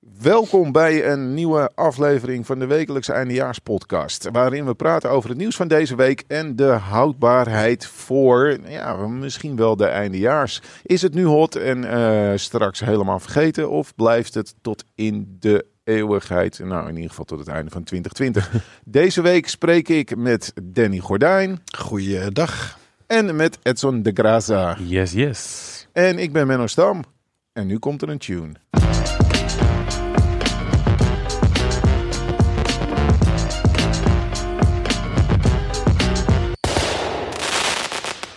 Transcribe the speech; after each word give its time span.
Welkom 0.00 0.72
bij 0.72 1.10
een 1.10 1.34
nieuwe 1.34 1.70
aflevering 1.74 2.46
van 2.46 2.58
de 2.58 2.66
wekelijkse 2.66 3.12
eindejaarspodcast. 3.12 4.28
Waarin 4.32 4.66
we 4.66 4.74
praten 4.74 5.10
over 5.10 5.28
het 5.28 5.38
nieuws 5.38 5.56
van 5.56 5.68
deze 5.68 5.96
week 5.96 6.24
en 6.26 6.56
de 6.56 6.64
houdbaarheid 6.64 7.86
voor 7.86 8.58
ja, 8.68 9.06
misschien 9.06 9.56
wel 9.56 9.76
de 9.76 9.86
eindejaars. 9.86 10.62
Is 10.82 11.02
het 11.02 11.14
nu 11.14 11.24
hot 11.24 11.56
en 11.56 11.82
uh, 11.82 12.32
straks 12.34 12.80
helemaal 12.80 13.20
vergeten 13.20 13.70
of 13.70 13.94
blijft 13.94 14.34
het 14.34 14.54
tot 14.60 14.84
in 14.94 15.36
de 15.40 15.66
eeuwigheid? 15.84 16.58
Nou, 16.58 16.88
in 16.88 16.94
ieder 16.94 17.10
geval 17.10 17.24
tot 17.24 17.38
het 17.38 17.48
einde 17.48 17.70
van 17.70 17.84
2020. 17.84 18.64
Deze 18.84 19.22
week 19.22 19.48
spreek 19.48 19.88
ik 19.88 20.16
met 20.16 20.52
Danny 20.62 20.98
Gordijn. 20.98 21.62
Goeiedag. 21.78 22.78
En 23.06 23.36
met 23.36 23.58
Edson 23.62 24.02
de 24.02 24.10
Graza. 24.14 24.76
Yes, 24.78 25.12
yes. 25.12 25.88
En 25.92 26.18
ik 26.18 26.32
ben 26.32 26.46
Menno 26.46 26.66
Stam. 26.66 27.04
En 27.52 27.66
nu 27.66 27.78
komt 27.78 28.02
er 28.02 28.08
een 28.08 28.18
tune. 28.18 28.52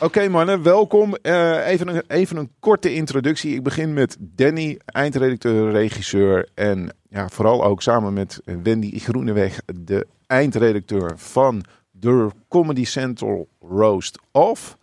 Oké 0.04 0.30
mannen, 0.30 0.64
welkom. 0.64 1.18
Uh, 1.22 1.68
even, 1.68 1.88
een, 1.88 2.04
even 2.08 2.38
een 2.38 2.50
korte 2.60 2.94
introductie. 2.94 3.56
Ik 3.56 3.64
begin 3.64 3.94
met 3.94 4.18
Danny, 4.20 4.80
eindredacteur, 4.86 5.72
regisseur 5.72 6.50
en 6.54 6.96
ja, 7.10 7.30
vooral 7.30 7.64
ook 7.64 7.82
samen 7.82 8.14
met 8.14 8.42
Wendy 8.64 9.00
Groeneweg, 9.00 9.60
de 9.76 10.08
eindredacteur 10.28 11.14
van 11.16 11.64
de 11.92 12.30
Comedy 12.50 12.86
Central 12.86 13.48
Roast 13.62 14.20
Of. 14.32 14.78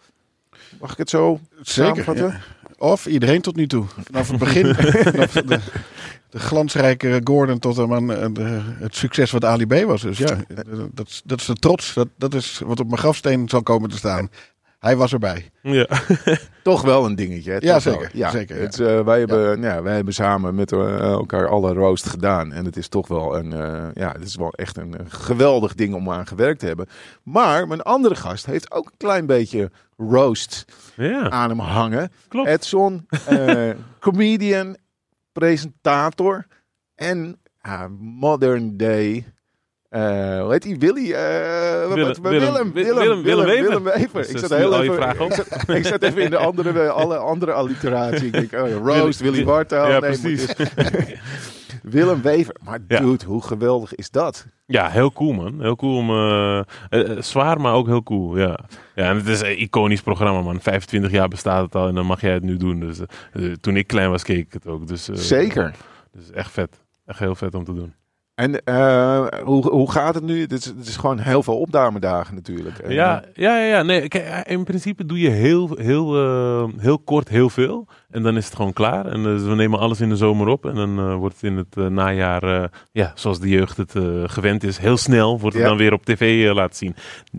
Mag 0.81 0.93
ik 0.93 0.99
het 0.99 1.11
zo 1.11 1.41
Zeker, 1.61 2.17
ja. 2.17 2.41
Of 2.79 3.07
iedereen 3.07 3.41
tot 3.41 3.57
nu 3.57 3.67
toe. 3.67 3.85
Vanaf 4.05 4.29
het 4.29 4.39
begin. 4.39 4.75
vanaf 5.13 5.33
de, 5.33 5.61
de, 6.31 6.39
glansrijke 6.39 7.21
Gordon 7.25 7.59
tot 7.59 7.79
aan 7.79 8.07
de, 8.07 8.61
het 8.79 8.97
succes 8.97 9.31
wat 9.31 9.45
Ali 9.45 9.67
B 9.67 9.85
was. 9.85 10.03
Dus 10.03 10.19
ja, 10.19 10.37
dat, 10.93 11.23
dat 11.25 11.41
is 11.41 11.47
de 11.47 11.55
trots. 11.55 11.95
Dat, 11.95 12.09
dat 12.17 12.35
is 12.35 12.61
wat 12.65 12.81
op 12.81 12.87
mijn 12.87 12.99
grafsteen 12.99 13.49
zal 13.49 13.63
komen 13.63 13.91
te 13.91 13.97
staan. 13.97 14.31
Hij 14.81 14.97
was 14.97 15.13
erbij. 15.13 15.51
Ja. 15.63 15.87
Toch 16.63 16.83
wel 16.83 17.05
een 17.05 17.15
dingetje. 17.15 17.57
Ja, 17.59 17.81
zeker. 17.81 18.11
Ja. 18.13 18.31
zeker 18.31 18.61
Het, 18.61 18.79
uh, 18.79 19.01
wij, 19.01 19.19
hebben, 19.19 19.63
ja. 19.63 19.83
wij 19.83 19.95
hebben 19.95 20.15
samen 20.15 20.55
met 20.55 20.73
uh, 20.73 21.01
elkaar 21.01 21.49
alle 21.49 21.73
roost 21.73 22.07
gedaan. 22.07 22.53
En 22.53 22.65
het 22.65 22.77
is 22.77 22.89
toch 22.89 23.09
wel 23.09 23.37
een, 23.37 23.53
uh, 23.53 23.89
ja, 23.95 24.13
het 24.13 24.23
is 24.23 24.37
wel 24.37 24.53
echt 24.53 24.77
een 24.77 24.95
geweldig 25.09 25.75
ding 25.75 25.95
om 25.95 26.11
aan 26.11 26.27
gewerkt 26.27 26.61
te 26.61 26.67
hebben. 26.67 26.87
Maar 27.23 27.69
mijn 27.69 27.83
andere 27.83 28.15
gast 28.15 28.47
heeft 28.47 28.73
ook 28.73 28.87
een 28.87 28.97
klein 28.97 29.27
beetje 29.27 29.71
roast 29.97 30.65
ja. 30.97 31.31
aan 31.31 31.49
hem 31.49 31.59
hangen. 31.59 32.13
Klopt. 32.29 32.49
Edson, 32.49 33.07
comedian, 34.01 34.77
presentator 35.33 36.47
en 36.95 37.41
modern 37.99 38.77
day 38.77 39.25
hoe 39.91 40.49
heet 40.51 40.63
die? 40.63 40.79
Willy? 40.79 41.11
Uh, 41.11 41.95
Willem, 41.95 42.23
Willem, 42.23 42.73
Willem, 42.73 43.23
Willem, 43.23 43.83
Wever. 43.83 44.31
Ik 44.31 44.39
zat 44.39 44.51
heel 44.51 44.83
even, 44.83 45.09
ik 45.77 45.87
zat, 45.87 46.03
even 46.03 46.23
in 46.23 46.31
de 46.31 46.37
andere, 46.37 46.91
alle 46.91 47.17
andere 47.17 47.53
alliteratie. 47.53 48.27
Ik 48.27 48.51
denk, 48.51 48.53
oh, 48.53 48.87
Roast, 48.87 49.21
Willy 49.21 49.45
Bartel. 49.45 49.89
Ja, 49.89 49.99
precies. 49.99 50.47
Willem 51.83 52.23
Wever. 52.23 52.57
Maar 52.65 52.79
dude, 52.87 53.25
hoe 53.25 53.43
geweldig 53.43 53.95
is 53.95 54.11
dat? 54.11 54.47
Ja, 54.67 54.89
heel 54.89 55.13
cool 55.13 55.33
man. 55.33 55.61
Heel 55.61 55.77
cool 55.77 55.97
om... 55.97 56.11
Uh, 56.11 56.63
uh, 56.91 57.23
zwaar, 57.23 57.61
maar 57.61 57.73
ook 57.73 57.87
heel 57.87 58.03
cool. 58.03 58.39
Ja. 58.39 58.59
ja, 58.95 59.09
en 59.09 59.17
het 59.17 59.27
is 59.27 59.41
een 59.41 59.61
iconisch 59.61 60.03
programma 60.03 60.41
man. 60.41 60.61
25 60.61 61.11
jaar 61.11 61.29
bestaat 61.29 61.65
het 61.65 61.75
al 61.75 61.89
en 61.89 61.95
dan 61.95 62.07
mag 62.07 62.21
jij 62.21 62.33
het 62.33 62.43
nu 62.43 62.57
doen. 62.57 62.81
Dus 62.81 63.01
uh, 63.33 63.53
toen 63.61 63.77
ik 63.77 63.87
klein 63.87 64.11
was, 64.11 64.23
keek 64.23 64.47
ik 64.47 64.53
het 64.53 64.67
ook. 64.67 64.87
Dus, 64.87 65.05
Zeker. 65.05 65.75
Dus 66.13 66.31
echt 66.31 66.51
vet. 66.51 66.85
Echt 67.07 67.19
heel 67.19 67.35
vet 67.35 67.55
om 67.55 67.65
te 67.65 67.75
doen. 67.75 67.95
En 68.41 68.61
uh, 68.65 69.27
hoe, 69.45 69.69
hoe 69.69 69.91
gaat 69.91 70.15
het 70.15 70.25
nu? 70.25 70.41
Het 70.41 70.53
is, 70.53 70.65
het 70.65 70.87
is 70.87 70.97
gewoon 70.97 71.19
heel 71.19 71.43
veel 71.43 71.59
opnamedagen 71.59 72.35
natuurlijk. 72.35 72.89
Ja, 72.89 73.25
ja, 73.35 73.57
ja, 73.57 73.65
ja. 73.65 73.83
Nee, 73.83 74.09
kijk, 74.09 74.49
in 74.49 74.65
principe 74.65 75.07
doe 75.07 75.21
je 75.21 75.29
heel, 75.29 75.77
heel, 75.77 76.25
uh, 76.25 76.69
heel 76.79 76.99
kort 76.99 77.29
heel 77.29 77.51
veel. 77.51 77.89
En 78.11 78.23
dan 78.23 78.37
is 78.37 78.45
het 78.45 78.55
gewoon 78.55 78.73
klaar. 78.73 79.07
En 79.07 79.23
dus 79.23 79.43
we 79.43 79.55
nemen 79.55 79.79
alles 79.79 80.01
in 80.01 80.09
de 80.09 80.17
zomer 80.17 80.47
op. 80.47 80.67
En 80.67 80.75
dan 80.75 80.99
uh, 80.99 81.15
wordt 81.15 81.35
het 81.35 81.45
in 81.45 81.57
het 81.57 81.91
najaar, 81.91 82.71
ja, 82.93 83.13
zoals 83.15 83.41
de 83.41 83.49
jeugd 83.49 83.77
het 83.77 83.93
gewend 84.25 84.65
is, 84.65 84.79
heel 84.79 84.97
snel 84.97 85.39
wordt 85.39 85.55
het 85.55 85.65
ja. 85.65 85.69
dan 85.69 85.79
weer 85.79 85.93
op 85.93 86.05
tv 86.05 86.53
laten 86.55 86.77
zien. 86.77 86.95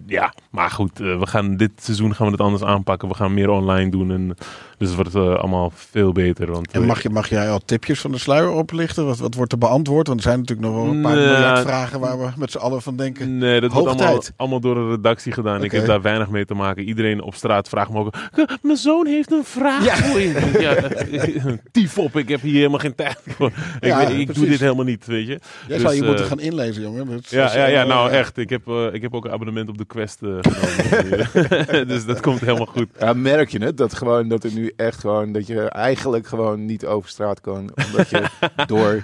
Ja, 0.06 0.34
maar 0.50 0.70
goed, 0.70 0.98
we 0.98 1.28
gaan 1.28 1.58
dit 1.58 1.72
seizoen 1.76 2.16
gaan 2.16 2.26
we 2.26 2.32
het 2.32 2.42
anders 2.42 2.64
aanpakken. 2.64 3.08
We 3.08 3.14
gaan 3.14 3.34
meer 3.34 3.50
online 3.50 3.92
doen. 3.92 4.12
En, 4.12 4.38
dus 4.78 4.90
het 4.90 4.96
wordt 4.96 5.16
allemaal 5.40 5.72
veel 5.76 6.12
beter. 6.12 6.52
Want, 6.52 6.72
en 6.72 6.86
mag, 6.86 7.04
je, 7.04 7.10
mag 7.10 7.30
jij 7.30 7.50
al 7.50 7.60
tipjes 7.66 8.02
van 8.02 8.12
de 8.12 8.18
sluier 8.18 8.52
oplichten? 8.52 9.06
Wat, 9.06 9.18
wat 9.18 9.36
wordt 9.36 9.52
er 9.52 9.58
beantwoord? 9.58 10.08
Want 10.08 10.20
er 10.20 10.26
zijn 10.26 10.40
natuurlijk 10.40 10.68
nog 10.68 10.76
wel 10.76 10.94
een 10.94 11.02
paar 11.02 11.16
miljard 11.16 11.60
vragen 11.60 12.00
waar 12.00 12.20
we 12.20 12.30
met 12.38 12.52
z'n 12.52 12.58
allen 12.58 12.82
van 12.82 12.96
denken. 12.96 13.38
Nee, 13.38 13.62
dat 13.62 13.72
wordt 13.72 13.88
allemaal, 13.88 14.22
allemaal 14.36 14.60
door 14.60 14.76
de 14.76 14.90
redactie 14.90 15.32
gedaan. 15.32 15.56
Okay. 15.56 15.66
Ik 15.66 15.72
heb 15.72 15.86
daar 15.86 16.02
weinig 16.02 16.30
mee 16.30 16.46
te 16.46 16.54
maken. 16.54 16.84
Iedereen 16.84 17.22
op 17.22 17.36
straat 17.36 17.70
vraagt 17.70 17.90
me 17.90 18.00
ook... 18.00 18.14
Mijn 18.62 18.78
zoon 18.78 19.08
heeft 19.08 19.32
een 19.32 19.44
vraag 19.44 19.86
ja. 19.86 19.96
voor 19.96 20.20
je. 20.20 20.58
ja, 20.62 20.76
tief 21.72 21.98
op, 21.98 22.16
ik 22.16 22.30
heb 22.30 22.42
hier 22.42 22.54
helemaal 22.54 22.80
geen 22.80 22.96
tijd 22.96 23.18
voor. 23.28 23.52
Ja, 23.80 24.02
ik, 24.02 24.18
ik 24.18 24.34
doe 24.34 24.46
dit 24.46 24.60
helemaal 24.60 24.86
niet, 24.86 25.06
weet 25.06 25.28
je. 25.28 25.40
Jij 25.68 25.78
dus, 25.78 25.82
zou 25.82 25.94
je 25.94 26.02
uh, 26.02 26.08
moeten 26.08 26.26
gaan 26.26 26.40
inlezen, 26.40 26.82
jongen. 26.82 27.08
Dat 27.08 27.30
ja, 27.30 27.56
ja, 27.56 27.66
ja, 27.66 27.84
nou 27.84 28.12
echt. 28.12 28.38
Ik 28.38 28.50
heb, 28.50 28.68
uh, 28.68 28.94
ik 28.94 29.02
heb 29.02 29.14
ook 29.14 29.26
een 29.26 29.32
abonnement 29.32 29.70
op 29.70 29.78
de 29.78 29.86
Quest 29.86 30.20
uh, 30.22 30.38
genomen. 30.42 31.88
dus 31.92 32.06
dat 32.06 32.20
komt 32.20 32.40
helemaal 32.40 32.66
goed. 32.66 32.88
Ja, 33.00 33.14
merk 33.14 33.50
je 33.50 33.60
het? 33.60 33.78
Dat, 33.78 33.94
gewoon, 33.94 34.28
dat 34.28 34.44
er 34.44 34.54
nu 34.54 34.74
echt 34.76 35.00
gewoon... 35.00 35.32
Dat 35.32 35.48
je 35.48 35.70
eigenlijk 35.70 36.28
gewoon 36.28 36.66
niet 36.66 36.86
over 36.86 37.10
straat 37.10 37.42
kan. 37.42 37.70
Omdat 37.86 38.10
je 38.10 38.24
door 38.66 39.04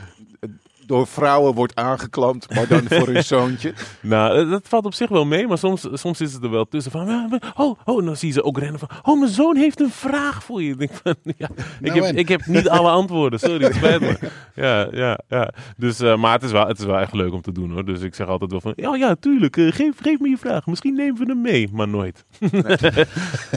door 0.87 1.07
vrouwen 1.07 1.53
wordt 1.53 1.75
aangeklampt, 1.75 2.55
maar 2.55 2.67
dan 2.67 2.83
voor 2.89 3.07
hun 3.07 3.23
zoontje. 3.35 3.73
Nou, 4.01 4.39
eh, 4.39 4.49
dat 4.49 4.67
valt 4.67 4.85
op 4.85 4.93
zich 4.93 5.09
wel 5.09 5.25
mee, 5.25 5.47
maar 5.47 5.57
soms, 5.57 5.87
soms 5.93 6.21
is 6.21 6.33
het 6.33 6.43
er 6.43 6.49
wel 6.49 6.65
tussen 6.65 6.91
van, 6.91 7.39
oh, 7.55 7.79
oh, 7.85 8.05
dan 8.05 8.15
zie 8.15 8.27
je 8.27 8.33
ze 8.33 8.43
ook 8.43 8.57
rennen 8.59 8.79
van, 8.79 8.89
oh, 9.03 9.19
mijn 9.19 9.31
zoon 9.31 9.55
heeft 9.55 9.79
een 9.79 9.89
vraag 9.89 10.43
voor 10.43 10.63
je. 10.63 10.71
Ik 10.71 10.77
denk 10.77 10.91
van, 11.03 11.15
ja, 11.37 11.49
ik, 11.81 11.93
nou 11.93 12.05
heb, 12.05 12.15
ik 12.15 12.27
heb 12.27 12.45
niet 12.45 12.69
alle 12.69 12.89
antwoorden, 12.89 13.39
sorry, 13.39 13.63
het 13.63 13.75
spijt 13.75 14.01
me. 14.01 14.17
Ja, 14.55 14.87
ja, 14.91 15.19
ja. 15.27 15.53
Dus, 15.77 16.01
uh, 16.01 16.17
maar 16.17 16.33
het 16.33 16.43
is, 16.43 16.51
wel, 16.51 16.67
het 16.67 16.79
is 16.79 16.85
wel 16.85 16.99
echt 16.99 17.13
leuk 17.13 17.33
om 17.33 17.41
te 17.41 17.51
doen 17.51 17.71
hoor. 17.71 17.85
Dus 17.85 18.01
ik 18.01 18.15
zeg 18.15 18.27
altijd 18.27 18.51
wel 18.51 18.61
van, 18.61 18.73
ja, 18.75 18.95
ja, 18.95 19.15
tuurlijk, 19.15 19.57
uh, 19.57 19.71
geef, 19.71 19.95
geef 20.01 20.19
me 20.19 20.29
je 20.29 20.37
vraag. 20.37 20.65
Misschien 20.65 20.95
nemen 20.95 21.17
we 21.17 21.25
hem 21.25 21.41
mee, 21.41 21.69
maar 21.71 21.87
nooit. 21.87 22.25
Nee. 22.51 23.05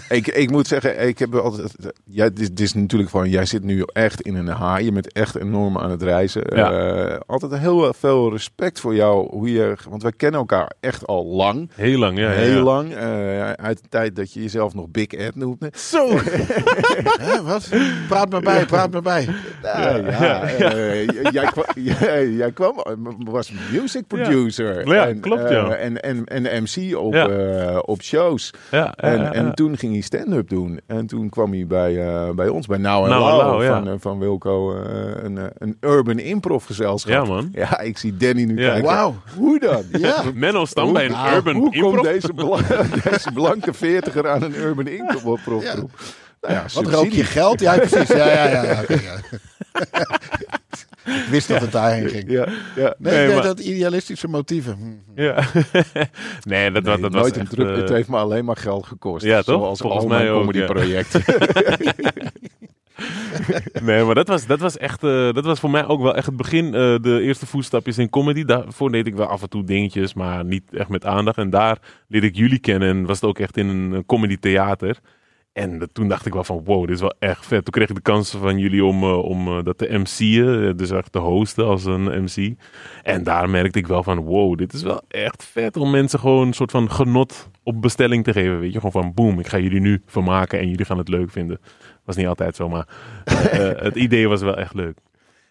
ik, 0.09 0.27
ik 0.27 0.51
moet 0.51 0.67
zeggen, 0.67 1.09
ik 1.09 1.19
heb 1.19 1.35
altijd, 1.35 1.75
ja, 2.05 2.25
dit, 2.29 2.37
dit 2.37 2.61
is 2.61 2.75
natuurlijk 2.75 3.11
van, 3.11 3.29
jij 3.29 3.45
zit 3.45 3.63
nu 3.63 3.83
echt 3.93 4.21
in 4.21 4.35
een 4.35 4.49
haai, 4.49 4.85
je 4.85 4.93
bent 4.93 5.13
echt 5.13 5.37
enorm 5.37 5.79
aan 5.79 5.91
het 5.91 6.03
reizen. 6.03 6.57
Ja. 6.57 6.73
Uh, 6.73 7.20
altijd 7.27 7.59
heel 7.59 7.93
veel 7.93 8.31
respect 8.31 8.81
voor 8.81 8.95
jou. 8.95 9.29
Hoe 9.31 9.53
je, 9.53 9.77
want 9.89 10.03
wij 10.03 10.13
kennen 10.13 10.41
elkaar 10.41 10.73
echt 10.81 11.07
al 11.07 11.27
lang. 11.27 11.71
Heel 11.75 11.99
lang, 11.99 12.19
ja. 12.19 12.29
Heel 12.29 12.57
ja. 12.57 12.63
lang. 12.63 12.93
Uh, 12.93 13.51
uit 13.51 13.83
de 13.83 13.89
tijd 13.89 14.17
dat 14.17 14.33
je 14.33 14.43
jezelf 14.43 14.75
nog 14.75 14.89
Big 14.89 15.07
Ed 15.07 15.35
noemde. 15.35 15.73
Zo! 15.75 16.09
Hè, 17.21 17.43
wat? 17.43 17.69
Praat 18.09 18.31
maar 18.31 18.41
bij, 18.41 18.67
praat 18.67 18.91
maar 18.91 19.03
bij. 19.03 19.29
Nou, 19.63 20.07
ja, 20.07 20.49
ja. 20.59 20.75
Uh, 20.75 21.07
jij, 21.31 21.45
kwam, 21.45 21.65
jij, 22.01 22.29
jij, 22.29 22.53
kwam, 22.53 22.83
was 23.19 23.53
music 23.73 24.07
producer. 24.07 24.89
Ja, 24.89 25.07
en, 25.07 25.21
klopt 25.21 25.49
ja. 25.49 25.75
En, 25.75 26.03
en, 26.03 26.25
en 26.25 26.63
MC 26.63 26.97
op, 26.97 27.15
ja. 27.15 27.79
op 27.79 28.03
shows. 28.03 28.51
Ja, 28.71 28.95
en, 28.95 29.33
en 29.33 29.55
toen 29.55 29.77
ging 29.77 29.93
hij 29.93 30.01
stand-up 30.03 30.49
doen. 30.49 30.81
En 30.87 31.07
toen 31.07 31.29
kwam 31.29 31.53
hij 31.53 31.67
bij, 31.67 31.95
bij 32.35 32.49
ons, 32.49 32.67
bij 32.67 32.79
Now 32.79 33.07
nou, 33.07 33.21
Lau, 33.21 33.63
Lau 33.63 33.85
van, 33.85 34.01
van 34.01 34.19
Wilco, 34.19 34.75
een, 34.75 35.39
een 35.59 35.77
urban 35.81 36.19
improv 36.19 36.67
gezelschap. 36.67 37.10
Ja, 37.11 37.25
man. 37.25 37.49
Ja, 37.53 37.81
ik 37.81 37.99
zie 37.99 38.17
Danny 38.17 38.45
nu 38.45 38.63
ja. 38.63 38.69
kijken. 38.69 38.89
Wauw. 38.89 39.15
Hoe 39.37 39.59
dan? 39.59 39.85
Ja. 40.01 40.23
Menno 40.35 40.65
Stam 40.65 40.93
bij 40.93 41.05
een 41.05 41.11
nou, 41.11 41.35
urban 41.35 41.55
hoe 41.55 41.75
improv. 41.75 41.93
komt 41.93 42.05
deze, 42.05 42.33
bla 42.33 42.57
deze 43.11 43.33
blanke 43.33 43.73
veertiger 43.73 44.29
aan 44.29 44.43
een 44.43 44.55
urban 44.55 44.87
improv 44.87 45.43
groep? 45.43 45.63
Ja. 46.43 46.49
Nou 46.49 46.55
ja, 46.55 46.65
Wat 46.75 46.87
rook 46.87 47.11
je 47.11 47.25
geld? 47.25 47.61
Ja, 47.61 47.77
precies. 47.77 48.09
Ja, 48.09 48.17
ja, 48.17 48.47
ja. 48.47 48.63
ja, 48.63 48.81
okay, 48.83 49.01
ja. 49.03 49.21
ik 51.05 51.27
wist 51.31 51.49
dat 51.49 51.61
het 51.61 51.73
daarheen 51.73 52.09
ging. 52.09 52.31
Ja, 52.31 52.49
ja. 52.77 52.95
Nee, 52.99 53.27
nee 53.27 53.35
maar... 53.35 53.43
dat 53.43 53.59
idealistische 53.59 54.29
motieven. 54.29 55.03
Ja. 55.15 55.45
nee, 56.43 56.71
dat, 56.71 56.83
nee, 56.83 56.83
dat, 56.83 57.01
dat 57.01 57.13
nooit 57.13 57.13
was 57.13 57.37
een 57.37 57.49
druk. 57.49 57.69
uh... 57.69 57.77
Het 57.77 57.89
heeft 57.89 58.09
me 58.09 58.17
alleen 58.17 58.45
maar 58.45 58.57
geld 58.57 58.87
gekost. 58.87 59.25
Ja, 59.25 59.43
toch? 59.43 59.61
Zoals 59.61 59.81
Volgens 59.81 60.03
al 60.03 60.09
mij 60.09 60.19
mijn 60.19 60.31
ook, 60.31 60.41
comedyprojecten. 60.41 61.25
nee, 63.83 64.05
maar 64.05 64.15
dat 64.15 64.29
was, 64.29 64.47
dat 64.47 64.61
was 64.61 64.77
echt, 64.77 65.05
uh, 65.05 65.33
dat 65.33 65.45
was 65.45 65.61
voor 65.61 65.71
mij 65.71 65.87
ook 65.87 66.03
wel 66.03 66.17
echt 66.17 66.27
het 66.27 66.37
begin, 66.37 66.65
uh, 66.65 66.73
de 66.73 67.21
eerste 67.23 67.47
voetstapjes 67.47 67.99
in 67.99 68.11
comedy. 68.11 68.45
Daarvoor 68.45 68.93
deed 68.93 69.07
ik 69.07 69.15
wel 69.15 69.27
af 69.27 69.43
en 69.43 69.49
toe 69.49 69.65
dingetjes, 69.65 70.15
maar 70.15 70.45
niet 70.45 70.75
echt 70.75 70.89
met 70.89 71.05
aandacht. 71.05 71.39
En 71.39 71.51
daar 71.51 71.79
leerde 72.09 72.27
ik 72.27 72.37
jullie 72.37 72.59
kennen 72.59 72.89
en 72.89 73.07
was 73.07 73.21
het 73.21 73.31
ook 73.31 73.39
echt 73.39 73.57
in 73.57 73.69
een 73.69 74.07
comedy 74.07 74.37
theater. 74.37 74.99
En 75.53 75.89
toen 75.93 76.09
dacht 76.09 76.27
ik 76.27 76.33
wel 76.33 76.45
van, 76.45 76.65
wow, 76.65 76.87
dit 76.87 76.95
is 76.95 77.01
wel 77.01 77.15
echt 77.19 77.47
vet. 77.47 77.65
Toen 77.65 77.73
kreeg 77.73 77.89
ik 77.89 77.95
de 77.95 78.01
kans 78.01 78.31
van 78.31 78.59
jullie 78.59 78.85
om, 78.85 79.05
uh, 79.05 79.25
om 79.25 79.65
dat 79.65 79.79
te 79.79 79.99
MC'en, 79.99 80.77
dus 80.77 80.91
echt 80.91 81.13
te 81.13 81.19
hosten 81.19 81.67
als 81.67 81.85
een 81.85 82.23
MC. 82.25 82.55
En 83.03 83.25
daar 83.25 83.51
merkte 83.51 83.79
ik 83.79 83.87
wel 83.87 84.03
van, 84.03 84.19
wow, 84.19 84.59
dit 84.59 84.73
is 84.73 84.83
wel 84.83 85.03
echt 85.09 85.45
vet 85.45 85.77
om 85.77 85.91
mensen 85.91 86.19
gewoon 86.19 86.47
een 86.47 86.53
soort 86.53 86.71
van 86.71 86.91
genot 86.91 87.49
op 87.63 87.83
bestelling 87.83 88.25
te 88.25 88.33
geven. 88.33 88.61
Weet 88.61 88.73
je, 88.73 88.81
gewoon 88.81 89.03
van, 89.03 89.15
boom, 89.15 89.39
ik 89.39 89.47
ga 89.47 89.59
jullie 89.59 89.81
nu 89.81 90.03
vermaken 90.07 90.59
en 90.59 90.69
jullie 90.69 90.85
gaan 90.85 90.99
het 90.99 91.09
leuk 91.09 91.31
vinden. 91.31 91.61
Was 92.11 92.19
niet 92.19 92.29
altijd 92.29 92.57
zo, 92.57 92.69
maar 92.69 92.87
uh, 93.55 93.71
het 93.77 93.97
idee 93.97 94.29
was 94.29 94.41
wel 94.43 94.57
echt 94.57 94.75
leuk. 94.75 94.99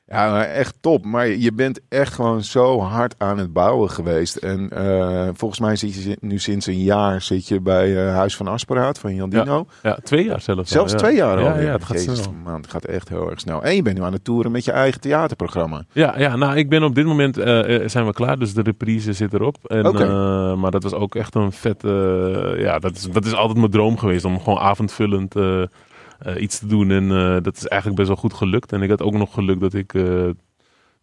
Ja, 0.07 0.45
echt 0.45 0.75
top. 0.81 1.06
Maar 1.06 1.27
je 1.27 1.53
bent 1.53 1.79
echt 1.89 2.13
gewoon 2.13 2.44
zo 2.44 2.79
hard 2.81 3.15
aan 3.17 3.38
het 3.38 3.53
bouwen 3.53 3.89
geweest. 3.89 4.35
En 4.35 4.69
eh, 4.69 5.27
volgens 5.33 5.59
mij 5.59 5.75
zit 5.75 6.03
je 6.03 6.17
nu 6.21 6.39
sinds 6.39 6.65
een 6.65 6.81
jaar 6.81 7.21
zit 7.21 7.47
je 7.47 7.61
bij 7.61 8.07
eh, 8.07 8.13
Huis 8.15 8.35
van 8.35 8.47
Asperaat 8.47 9.00
van 9.00 9.15
Jan 9.15 9.29
Dino. 9.29 9.65
Ja, 9.83 9.97
twee 10.03 10.23
jaar 10.23 10.41
zelfs. 10.41 10.59
al, 10.59 10.65
Zelfs 10.65 10.91
ja. 10.91 10.97
twee 10.97 11.15
jaar 11.15 11.39
ja, 11.39 11.51
al. 11.51 11.59
Ja, 11.59 11.71
het 11.71 11.83
gaat 11.83 12.00
snel. 12.00 12.33
man, 12.44 12.61
het 12.61 12.69
gaat 12.69 12.85
echt 12.85 13.09
heel 13.09 13.29
erg 13.29 13.39
snel. 13.39 13.63
En 13.63 13.75
je 13.75 13.81
bent 13.81 13.97
nu 13.97 14.03
aan 14.03 14.13
het 14.13 14.23
toeren 14.23 14.51
met 14.51 14.65
je 14.65 14.71
eigen 14.71 15.01
theaterprogramma. 15.01 15.83
Ja, 15.91 16.19
ja, 16.19 16.35
nou, 16.35 16.57
ik 16.57 16.69
ben 16.69 16.83
op 16.83 16.95
dit 16.95 17.06
moment 17.06 17.38
eh, 17.38 17.75
eh, 17.75 17.89
zijn 17.89 18.06
we 18.06 18.13
klaar, 18.13 18.39
dus 18.39 18.53
de 18.53 18.61
reprise 18.61 19.13
zit 19.13 19.33
erop. 19.33 19.57
En, 19.67 19.85
Oké. 19.88 20.03
eh, 20.03 20.56
maar 20.56 20.71
dat 20.71 20.83
was 20.83 20.94
ook 20.94 21.15
echt 21.15 21.35
een 21.35 21.51
vet. 21.51 21.83
eh, 21.83 22.59
ja, 22.59 22.79
dat 22.79 22.95
is, 22.95 23.01
dat 23.11 23.25
is 23.25 23.33
altijd 23.35 23.57
mijn 23.57 23.71
droom 23.71 23.97
geweest 23.97 24.25
om 24.25 24.39
gewoon 24.39 24.59
avondvullend 24.59 25.35
eh, 25.35 25.61
eh, 25.61 25.67
iets 26.38 26.60
te 26.60 26.68
doen. 26.68 26.92
En 26.92 27.12
eh, 27.12 27.38
dat 27.44 27.56
is 27.57 27.68
eigenlijk 27.68 27.95
best 27.95 28.07
wel 28.07 28.18
goed 28.18 28.33
gelukt. 28.33 28.71
En 28.74 28.81
ik 28.81 28.89
had 28.89 29.01
ook 29.01 29.13
nog 29.13 29.33
geluk 29.33 29.60
dat 29.60 29.74
ik 29.74 29.94
eh, 29.94 30.04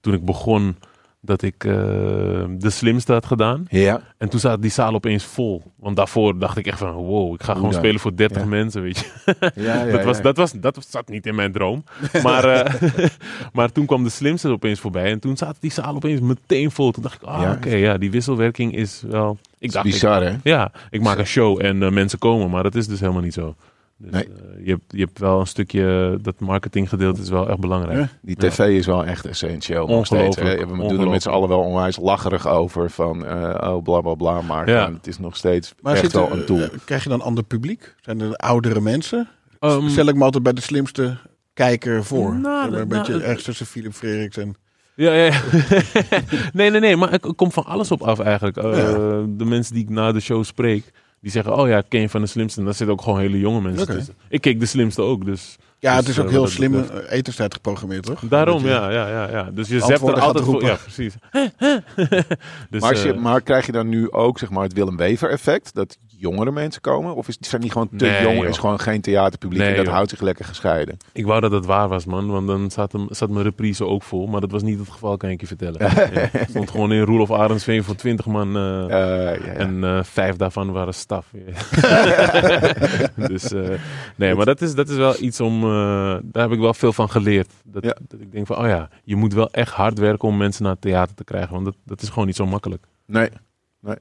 toen 0.01 0.15
ik 0.15 0.25
begon, 0.25 0.77
dat 1.21 1.43
ik 1.43 1.65
eh, 1.65 1.73
de 2.51 2.71
slimste 2.71 3.13
had 3.13 3.27
gedaan. 3.27 3.67
Ja. 3.69 4.01
En 4.19 4.29
toen 4.29 4.41
zat 4.41 4.63
die 4.63 4.71
zaal 4.71 4.95
opeens 4.95 5.25
vol. 5.25 5.63
Want 5.77 5.97
daarvoor 5.97 6.39
dacht 6.39 6.57
ik 6.57 6.67
echt 6.67 6.79
van, 6.79 6.93
wow, 6.93 7.35
ik 7.35 7.43
ga 7.43 7.55
gewoon 7.55 7.73
spelen 7.73 8.01
voor 8.01 8.17
30 8.17 8.43
Ja. 8.43 8.49
mensen, 8.49 8.83
weet 8.83 8.99
je. 8.99 9.35
ja, 9.55 9.85
ja 9.85 9.93
dat, 9.97 10.05
was, 10.05 10.23
dat, 10.23 10.37
was, 10.37 10.53
dat 10.53 10.87
zat 10.89 11.09
niet 11.09 11.27
in 11.27 11.35
mijn 11.35 11.53
droom. 11.53 11.85
Maar, 12.23 12.45
eh, 12.45 12.75
maar 13.53 13.73
toen 13.73 13.87
kwam 13.87 14.03
de 14.05 14.11
slimste 14.11 14.49
opeens 14.49 14.81
voorbij. 14.81 15.11
En 15.11 15.21
toen 15.21 15.37
zat 15.37 15.57
die 15.61 15.73
zaal 15.73 15.95
opeens 15.95 16.21
meteen 16.21 16.71
vol. 16.71 16.91
Toen 16.93 17.03
dacht 17.03 17.23
ik, 17.23 17.29
ah, 17.29 17.51
oké, 17.57 17.75
ja, 17.75 17.99
die 17.99 18.11
wisselwerking 18.11 18.75
is 18.77 19.03
wel... 19.09 19.39
Ik 19.59 19.73
dacht, 19.73 19.87
ik- 19.87 19.93
Bizar, 19.93 20.23
hè? 20.23 20.37
ja, 20.43 20.71
ik 20.91 21.01
maak 21.03 21.19
een 21.19 21.27
show 21.27 21.65
en 21.65 21.83
eh, 21.83 21.91
mensen 21.91 22.19
komen. 22.19 22.51
Maar 22.51 22.63
dat 22.63 22.75
is 22.75 22.87
dus 22.87 23.01
helemaal 23.01 23.23
niet 23.23 23.35
zo. 23.35 23.55
Dus, 23.99 24.11
Nee. 24.11 24.25
eh, 24.25 24.65
je, 24.65 24.71
hebt, 24.71 24.83
je 24.89 25.01
hebt 25.01 25.19
wel 25.19 25.41
een 25.41 25.47
stukje, 25.47 26.19
dat 26.23 26.41
marketinggedeelte 26.41 27.21
is 27.21 27.29
wel 27.29 27.49
echt 27.49 27.59
belangrijk. 27.61 27.99
Ja. 27.99 28.09
Die 28.23 28.37
tv 28.37 28.59
is 28.59 28.87
wel 28.87 29.05
echt 29.05 29.27
essentieel. 29.27 29.87
nog 29.87 30.07
steeds, 30.07 30.37
hè. 30.37 30.57
We 30.67 30.87
doen 30.89 31.01
er 31.01 31.09
met 31.09 31.23
z'n 31.23 31.29
allen 31.29 31.49
wel 31.49 31.61
onwijs 31.61 31.97
lacherig 31.97 32.47
over. 32.49 32.91
Van, 32.91 33.27
eh, 33.27 33.69
oh, 33.75 33.83
bla 33.83 34.01
bla 34.01 34.15
bla. 34.15 34.41
Maar 34.41 34.69
Ja. 34.69 34.93
het 34.93 35.07
is 35.07 35.19
nog 35.19 35.37
steeds 35.37 35.75
Maar 35.81 35.95
echt 35.97 36.13
wel 36.13 36.33
een 36.33 36.45
tool. 36.45 36.61
eh, 36.61 36.69
krijg 36.85 37.03
je 37.03 37.09
dan 37.09 37.21
ander 37.21 37.45
publiek? 37.45 37.95
Zijn 38.01 38.21
er 38.21 38.35
oudere 38.37 38.81
mensen? 38.81 39.29
Ehm, 39.59 39.89
Stel 39.89 40.07
ik 40.09 40.15
me 40.15 40.25
altijd 40.25 40.43
bij 40.43 40.53
de 40.53 40.61
slimste 40.61 41.17
kijker 41.55 42.05
voor. 42.05 42.35
Nou, 42.39 42.77
een 42.77 42.89
beetje 42.89 43.13
nou, 43.13 43.25
ergens 43.25 43.45
tussen 43.45 43.67
Philip 43.67 43.93
Freriks 43.93 44.37
en... 44.37 44.55
Ja, 44.95 45.13
ja. 45.13 45.25
ja. 45.25 45.41
nee, 46.53 46.71
nee, 46.71 46.81
nee. 46.81 46.97
Maar 46.97 47.13
ik 47.13 47.33
kom 47.37 47.53
van 47.53 47.65
alles 47.65 47.91
op 47.91 48.03
af 48.03 48.19
eigenlijk. 48.21 48.57
Eh, 48.57 48.77
Ja. 48.77 48.93
De 49.29 49.45
mensen 49.45 49.75
die 49.75 49.83
ik 49.83 49.89
na 49.91 50.13
de 50.13 50.21
show 50.21 50.45
spreek, 50.45 50.93
die 51.27 51.35
zeggen, 51.35 51.57
oh 51.57 51.69
ja, 51.69 51.83
ken 51.89 52.01
je 52.01 52.09
van 52.09 52.21
de 52.21 52.27
slimste. 52.27 52.59
En 52.59 52.65
daar 52.65 52.75
zitten 52.75 52.97
ook 52.97 53.03
gewoon 53.03 53.19
hele 53.21 53.39
jonge 53.39 53.61
mensen 53.61 53.87
tussen. 53.87 54.15
Ik 54.29 54.41
keek 54.41 54.61
de 54.61 54.67
slimste 54.67 55.03
ook, 55.03 55.25
dus... 55.25 55.57
Ja, 55.79 55.91
Dus, 55.97 56.01
het 56.01 56.09
is 56.09 56.17
eh, 56.17 56.23
ook 56.25 56.31
heel 56.31 56.39
wat 56.41 56.49
dat 56.49 56.57
slim 56.59 56.73
betreft. 56.73 57.05
eh, 57.07 57.19
etenstijd 57.19 57.55
geprogrammeerd, 57.55 58.03
toch? 58.03 58.21
Daarom, 58.29 58.63
je- 58.63 58.69
ja, 58.69 58.91
ja, 58.91 59.09
ja, 59.09 59.31
ja. 59.31 59.51
Dus 59.53 59.69
je 59.69 59.81
zet 59.81 60.03
er 60.03 60.21
altijd 60.21 60.45
voor... 60.45 60.63
Ja, 60.65 60.75
precies. 60.83 61.15
dus, 62.71 62.81
maar, 62.81 62.97
je, 62.97 63.13
eh, 63.13 63.19
maar 63.19 63.41
krijg 63.41 63.67
je 63.67 63.73
dan 63.73 63.89
nu 63.89 64.11
ook 64.11 64.39
zeg 64.39 64.51
maar, 64.51 64.63
het 64.63 64.73
Willem 64.73 64.97
Wever 64.97 65.31
effect? 65.31 65.75
Dat 65.75 65.99
jongere 66.19 66.51
mensen 66.51 66.81
komen? 66.81 67.15
Of 67.15 67.29
is, 67.29 67.37
zijn 67.41 67.61
die 67.61 67.71
gewoon 67.71 67.89
te 67.97 68.05
Nee, 68.05 68.23
jong? 68.23 68.37
joh. 68.37 68.49
Is 68.49 68.59
gewoon 68.59 68.81
geen 68.81 69.01
theaterpubliek 69.01 69.59
Nee, 69.59 69.69
en 69.71 69.77
dat 69.77 69.85
joh. 69.85 69.95
houdt 69.95 70.11
zich 70.11 70.21
lekker 70.21 70.45
gescheiden? 70.45 70.97
ik 71.13 71.27
wou 71.27 71.41
dat 71.41 71.51
het 71.53 71.67
waar 71.67 71.89
was, 71.89 72.05
man. 72.05 72.27
Want 72.31 72.47
dan 72.47 72.71
zat, 72.71 72.93
hem, 72.93 73.07
zat 73.11 73.31
mijn 73.31 73.45
reprise 73.45 73.85
ook 73.87 74.03
vol. 74.03 74.27
Maar 74.27 74.41
dat 74.41 74.51
was 74.51 74.63
niet 74.63 74.79
het 74.79 74.91
geval, 74.91 75.17
kan 75.17 75.31
ik 75.31 75.41
je 75.41 75.47
vertellen. 75.47 75.81
ja, 76.15 76.23
ik 76.33 76.47
stond 76.49 76.71
gewoon 76.71 76.93
in 76.93 77.01
Roelof 77.03 77.31
Arendsveen 77.33 77.85
voor 77.85 77.95
20 77.95 78.27
man... 78.27 78.57
eh, 78.57 78.83
Eh, 78.85 78.89
ja, 78.89 79.47
ja. 79.47 79.53
En 79.53 79.85
eh, 79.85 80.03
vijf 80.03 80.37
daarvan 80.37 80.73
waren 80.73 80.95
staf. 80.95 81.31
dus 83.31 83.53
nee, 84.17 84.35
maar 84.35 84.45
dat 84.47 84.61
is, 84.61 84.75
dat 84.75 84.89
is 84.89 84.97
wel 84.97 85.15
iets 85.21 85.41
om. 85.41 85.61
daar 86.25 86.43
heb 86.43 86.53
ik 86.53 86.59
wel 86.61 86.75
veel 86.75 86.93
van 86.93 87.11
geleerd. 87.11 87.53
Dat 87.65 87.85
ik 88.19 88.33
denk 88.33 88.47
van, 88.47 88.57
oh 88.59 88.67
ja, 88.67 88.89
je 89.05 89.17
moet 89.17 89.35
wel 89.35 89.51
echt 89.51 89.73
hard 89.73 89.99
werken 89.99 90.29
om 90.29 90.37
mensen 90.37 90.63
naar 90.63 90.73
het 90.73 90.81
theater 90.81 91.15
te 91.15 91.25
krijgen. 91.25 91.53
Want 91.53 91.65
dat, 91.65 91.75
dat 91.85 92.03
is 92.03 92.09
gewoon 92.09 92.27
niet 92.27 92.37
zo 92.37 92.47
makkelijk. 92.47 92.87
Nee. 93.07 93.29
nee. 93.81 93.97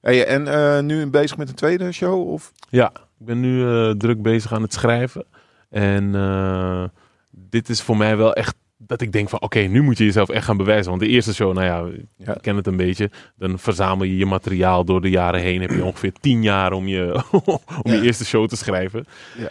En 0.00 0.46
eh, 0.46 0.80
nu 0.80 1.06
bezig 1.06 1.36
met 1.36 1.48
een 1.48 1.54
tweede 1.54 1.92
show? 1.92 2.28
Of? 2.28 2.52
Ja, 2.68 2.92
ik 3.18 3.26
ben 3.26 3.40
nu 3.40 3.66
eh, 3.68 3.90
druk 3.90 4.22
bezig 4.22 4.52
aan 4.52 4.62
het 4.62 4.72
schrijven. 4.72 5.24
En 5.70 6.14
eh, 6.14 6.84
dit 7.30 7.68
is 7.68 7.82
voor 7.82 7.96
mij 7.96 8.16
wel 8.16 8.32
echt 8.32 8.56
dat 8.80 9.00
ik 9.00 9.12
denk 9.12 9.28
van, 9.28 9.40
oké, 9.40 9.58
nu 9.58 9.82
moet 9.82 9.98
je 9.98 10.04
jezelf 10.04 10.28
echt 10.28 10.44
gaan 10.44 10.56
bewijzen. 10.56 10.88
Want 10.90 11.02
de 11.02 11.08
eerste 11.08 11.34
show, 11.34 11.54
nou 11.54 11.66
ja, 11.66 12.02
Ja. 12.16 12.34
ik 12.34 12.42
ken 12.42 12.56
het 12.56 12.66
een 12.66 12.76
beetje. 12.76 13.10
Dan 13.36 13.58
verzamel 13.58 14.04
je 14.06 14.16
je 14.16 14.26
materiaal 14.26 14.84
door 14.84 15.00
de 15.00 15.10
jaren 15.10 15.40
heen. 15.40 15.60
Heb 15.60 15.70
je 15.70 15.84
ongeveer 15.84 16.12
tien 16.20 16.42
jaar 16.42 16.72
om 16.72 16.88
je, 16.88 17.22
om 17.32 17.58
je 17.82 17.92
Ja. 17.96 18.02
eerste 18.02 18.24
show 18.24 18.48
te 18.48 18.56
schrijven. 18.56 19.06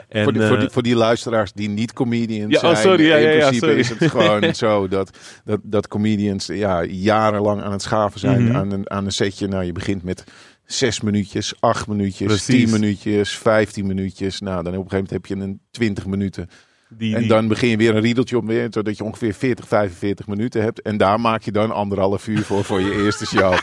En, 0.10 0.24
voor, 0.24 0.34
die, 0.34 0.42
voor, 0.42 0.56
eh, 0.56 0.60
die, 0.62 0.70
voor 0.70 0.84
die 0.84 0.96
luisteraars 0.96 1.54
die 1.54 1.70
niet 1.70 1.94
comedians 1.94 2.52
Ja, 2.54 2.58
oh, 2.70 2.76
zijn. 2.76 2.88
sorry, 2.88 3.06
ja, 3.08 3.16
in 3.16 3.22
ja, 3.24 3.30
ja, 3.30 3.38
principe 3.38 3.66
sorry. 3.66 3.80
is 3.80 3.90
het 3.90 4.12
gewoon 4.12 4.56
zo 4.66 4.88
dat, 4.88 5.18
dat, 5.46 5.60
dat 5.64 5.88
comedians 5.88 6.46
ja, 6.46 6.84
jarenlang 6.84 7.62
aan 7.62 7.72
het 7.72 7.82
schaven 7.82 8.20
zijn 8.20 8.44
Mhm. 8.44 8.56
aan, 8.56 8.72
een, 8.72 8.90
aan 8.90 9.06
een 9.06 9.12
setje. 9.12 9.48
Nou, 9.48 9.64
je 9.64 9.72
begint 9.72 10.04
met 10.04 10.24
zes 10.66 11.02
minuutjes, 11.02 11.54
acht 11.60 11.88
minuutjes, 11.88 12.28
Precies. 12.28 12.46
tien 12.56 12.70
minuutjes, 12.80 13.38
vijftien 13.38 13.88
minuutjes. 13.88 14.40
Nou, 14.40 14.64
dan 14.64 14.76
op 14.78 14.84
een 14.84 14.90
gegeven 14.90 14.96
moment 14.96 15.10
heb 15.12 15.26
je 15.26 15.44
een 15.46 15.60
twintig 15.72 16.06
minuten. 16.06 16.50
Die, 16.90 17.14
En 17.16 17.20
die- 17.20 17.30
dan 17.30 17.48
begin 17.48 17.70
je 17.70 17.78
weer 17.78 17.96
een 17.96 18.02
riedeltje 18.02 18.38
op 18.38 18.46
weer, 18.46 18.68
zodat 18.70 18.98
je 18.98 19.04
ongeveer 19.04 19.34
40, 19.34 19.68
45 19.68 20.28
minuten 20.28 20.62
hebt. 20.62 20.82
En 20.82 20.98
daar 20.98 21.20
maak 21.20 21.42
je 21.44 21.52
dan 21.52 21.72
anderhalf 21.72 22.28
uur 22.28 22.44
voor, 22.44 22.64
voor 22.64 22.82
je 22.82 23.04
eerste 23.04 23.26
show. 23.26 23.54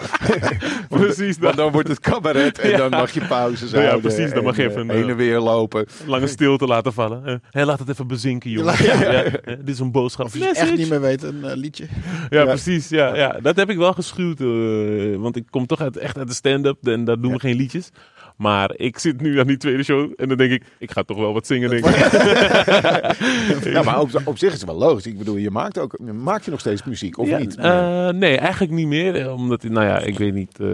precies, 0.88 1.38
Want 1.38 1.56
dan 1.56 1.72
wordt 1.72 1.88
het 1.88 2.00
cabaret 2.00 2.58
en 2.58 2.76
dan 2.78 2.90
mag 2.90 3.10
je 3.10 3.20
pauzes 3.26 3.70
Ja, 3.70 3.78
houden. 3.80 4.00
precies, 4.00 4.28
dan 4.28 4.38
en, 4.38 4.44
mag 4.44 4.56
je 4.56 4.62
eh, 4.62 4.70
even, 4.70 4.90
heen 4.90 5.04
eh, 5.04 5.10
en 5.10 5.16
weer 5.16 5.38
lopen. 5.40 5.86
lange 6.06 6.26
stilte 6.26 6.66
laten 6.66 6.92
vallen. 6.92 7.42
Eh, 7.50 7.64
laat 7.66 7.78
het 7.78 7.88
even 7.88 8.06
bezinken, 8.06 8.50
jongens. 8.50 8.78
Ja, 8.78 9.00
Ja, 9.00 9.22
eh, 9.22 9.32
dit 9.58 9.68
is 9.68 9.78
een 9.78 9.92
boodschap. 9.92 10.26
Of 10.26 10.36
je 10.38 10.48
echt 10.48 10.76
niet 10.76 10.88
meer 10.88 11.00
weet, 11.00 11.22
een 11.22 11.44
eh, 11.44 11.56
liedje. 11.56 11.84
Ja, 12.30 12.38
Ja. 12.40 12.44
precies. 12.44 12.88
Ja, 12.88 13.16
ja. 13.16 13.38
Dat 13.42 13.56
heb 13.56 13.70
ik 13.70 13.76
wel 13.76 13.92
geschuwd. 13.92 14.40
eh, 14.40 15.16
want 15.16 15.36
ik 15.36 15.44
kom 15.50 15.66
toch 15.66 15.80
uit, 15.80 15.96
echt 15.96 16.18
uit 16.18 16.28
de 16.28 16.34
stand-up 16.34 16.86
en 16.86 17.04
daar 17.04 17.20
doen 17.20 17.32
we 17.32 17.38
geen 17.40 17.56
liedjes. 17.56 17.90
Maar 18.36 18.72
ik 18.76 18.98
zit 18.98 19.20
nu 19.20 19.38
aan 19.40 19.46
die 19.46 19.56
tweede 19.56 19.82
show 19.82 20.12
en 20.16 20.28
dan 20.28 20.36
denk 20.36 20.52
ik, 20.52 20.62
ik 20.78 20.90
ga 20.90 21.02
toch 21.02 21.16
wel 21.18 21.32
wat 21.32 21.46
zingen. 21.46 21.70
Denk 21.70 21.86
ik. 21.86 21.94
Ja, 23.72 23.82
maar 23.82 24.00
op, 24.00 24.10
op 24.24 24.38
zich 24.38 24.52
is 24.52 24.60
het 24.60 24.64
wel 24.68 24.78
logisch. 24.78 25.06
Ik 25.06 25.18
bedoel, 25.18 25.36
je 25.36 25.50
maakt, 25.50 25.78
ook, 25.78 25.98
maak 25.98 26.42
je 26.42 26.50
nog 26.50 26.60
steeds 26.60 26.84
muziek, 26.84 27.18
of 27.18 27.28
Ja, 27.28 27.38
niet? 27.38 27.56
eh, 27.56 28.08
nee, 28.08 28.36
eigenlijk 28.38 28.72
niet 28.72 28.86
meer. 28.86 29.16
eh, 29.20 29.32
Omdat, 29.34 29.62
nou 29.62 29.86
ja, 29.86 29.98
ik 29.98 30.18
weet 30.18 30.34
niet 30.34 30.60
eh, 30.60 30.68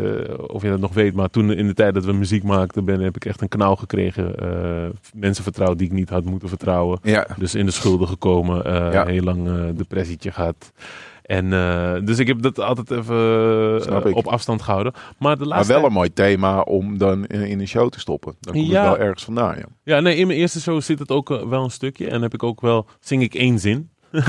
of 0.46 0.62
je 0.62 0.68
dat 0.68 0.80
nog 0.80 0.94
weet. 0.94 1.14
Maar 1.14 1.28
toen 1.30 1.52
in 1.52 1.66
de 1.66 1.74
tijd 1.74 1.94
dat 1.94 2.04
we 2.04 2.12
muziek 2.12 2.42
maakten, 2.42 2.84
ben, 2.84 3.00
heb 3.00 3.16
ik 3.16 3.24
echt 3.24 3.40
een 3.40 3.48
knauw 3.48 3.74
gekregen. 3.74 4.34
eh, 4.36 4.88
mensen 5.14 5.42
vertrouwd 5.44 5.78
die 5.78 5.86
ik 5.86 5.92
niet 5.92 6.08
had 6.10 6.24
moeten 6.24 6.48
vertrouwen. 6.48 6.98
ja. 7.02 7.26
Dus 7.38 7.54
in 7.54 7.66
de 7.66 7.72
schulden 7.72 8.08
gekomen. 8.08 8.62
Ja. 8.92 9.06
Heel 9.06 9.22
lang 9.22 9.48
depressietje 9.76 10.32
gehad. 10.32 10.72
En, 11.30 11.52
eh, 11.52 11.92
dus 12.04 12.18
ik 12.18 12.26
heb 12.26 12.42
dat 12.42 12.60
altijd 12.60 12.90
even 12.90 14.04
eh, 14.06 14.16
op 14.16 14.26
afstand 14.26 14.62
gehouden. 14.62 14.92
Maar 15.18 15.34
de 15.34 15.44
Maar 15.44 15.48
laatste 15.48 15.72
wel 15.72 15.84
een 15.84 15.92
mooi 15.92 16.12
thema 16.12 16.60
om 16.60 16.98
dan 16.98 17.26
in, 17.26 17.40
in 17.46 17.60
een 17.60 17.68
show 17.68 17.88
te 17.88 18.00
stoppen. 18.00 18.34
Dan 18.40 18.54
komt 18.54 18.66
Ja. 18.66 18.80
het 18.88 18.96
wel 18.96 18.98
ergens 19.06 19.24
vandaan, 19.24 19.56
ja. 19.56 19.64
Ja, 19.84 20.00
nee, 20.00 20.16
in 20.16 20.26
mijn 20.26 20.38
eerste 20.38 20.60
show 20.60 20.80
zit 20.80 20.98
het 20.98 21.10
ook 21.10 21.30
eh, 21.30 21.42
wel 21.42 21.64
een 21.64 21.70
stukje. 21.70 22.08
En 22.08 22.22
heb 22.22 22.34
ik 22.34 22.42
ook 22.42 22.60
wel, 22.60 22.86
zing 23.00 23.22
ik 23.22 23.34
één 23.34 23.58
zin. 23.58 23.90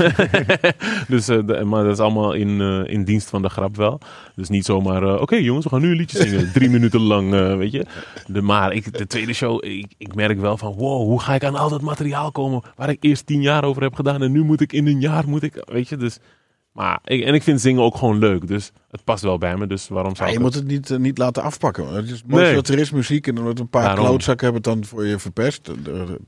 dus, 1.08 1.24
de- 1.26 1.62
maar 1.66 1.84
dat 1.84 1.92
is 1.92 1.98
allemaal 1.98 2.32
in, 2.32 2.60
in 2.86 3.04
dienst 3.04 3.28
van 3.28 3.42
de 3.42 3.48
grap 3.48 3.76
wel. 3.76 4.00
Dus 4.34 4.48
niet 4.48 4.64
zomaar, 4.64 5.20
oké 5.20 5.36
jongens, 5.36 5.64
we 5.64 5.70
gaan 5.70 5.80
nu 5.80 5.90
een 5.90 5.96
liedje 5.96 6.18
zingen. 6.28 6.52
Drie 6.52 6.70
minuten 6.76 7.00
lang, 7.00 7.30
weet 7.56 7.72
je. 7.72 7.86
De, 8.26 8.42
maar 8.42 8.72
ik, 8.72 8.98
de 8.98 9.06
tweede 9.06 9.32
show, 9.32 9.64
ik, 9.64 9.94
ik 9.98 10.14
merk 10.14 10.40
wel 10.40 10.56
van, 10.56 10.72
wow, 10.72 11.02
hoe 11.06 11.20
ga 11.20 11.34
ik 11.34 11.44
aan 11.44 11.54
al 11.56 11.68
dat 11.68 11.80
materiaal 11.82 12.30
komen 12.32 12.62
waar 12.76 12.88
ik 12.90 13.02
eerst 13.04 13.26
tien 13.26 13.42
jaar 13.42 13.64
over 13.64 13.82
heb 13.82 13.94
gedaan. 13.94 14.22
En 14.22 14.32
nu 14.32 14.44
moet 14.44 14.60
ik 14.60 14.72
in 14.72 14.86
een 14.86 15.00
jaar, 15.00 15.28
moet 15.28 15.42
ik, 15.42 15.62
weet 15.72 15.88
je. 15.88 15.96
Dus, 15.96 16.18
maar, 16.72 16.98
ik, 17.04 17.24
en 17.24 17.34
ik 17.34 17.42
vind 17.42 17.60
zingen 17.60 17.82
ook 17.82 17.96
gewoon 17.96 18.18
leuk. 18.18 18.46
Dus 18.46 18.72
het 18.90 19.04
past 19.04 19.22
wel 19.22 19.38
bij 19.38 19.56
me. 19.56 19.66
Dus 19.66 19.88
waarom 19.88 20.16
zou 20.16 20.28
Ja, 20.28 20.34
je 20.38 20.44
het- 20.44 20.54
moet 20.54 20.62
het 20.62 20.66
niet, 20.72 20.90
eh, 20.90 20.98
niet 20.98 21.18
laten 21.18 21.42
afpakken. 21.42 21.88
Het 21.94 22.10
is 22.10 22.22
Nee. 22.26 22.54
dat 22.54 22.68
er 22.68 22.78
is 22.78 22.90
muziek 22.90 23.26
en 23.26 23.34
dan 23.34 23.44
wordt 23.44 23.58
een 23.60 23.68
paar 23.68 23.82
Daarom. 23.82 24.04
klootzakken 24.06 24.52
hebben 24.52 24.62
het 24.72 24.80
dan 24.80 24.88
voor 24.88 25.06
je 25.06 25.18
verpest. 25.18 25.70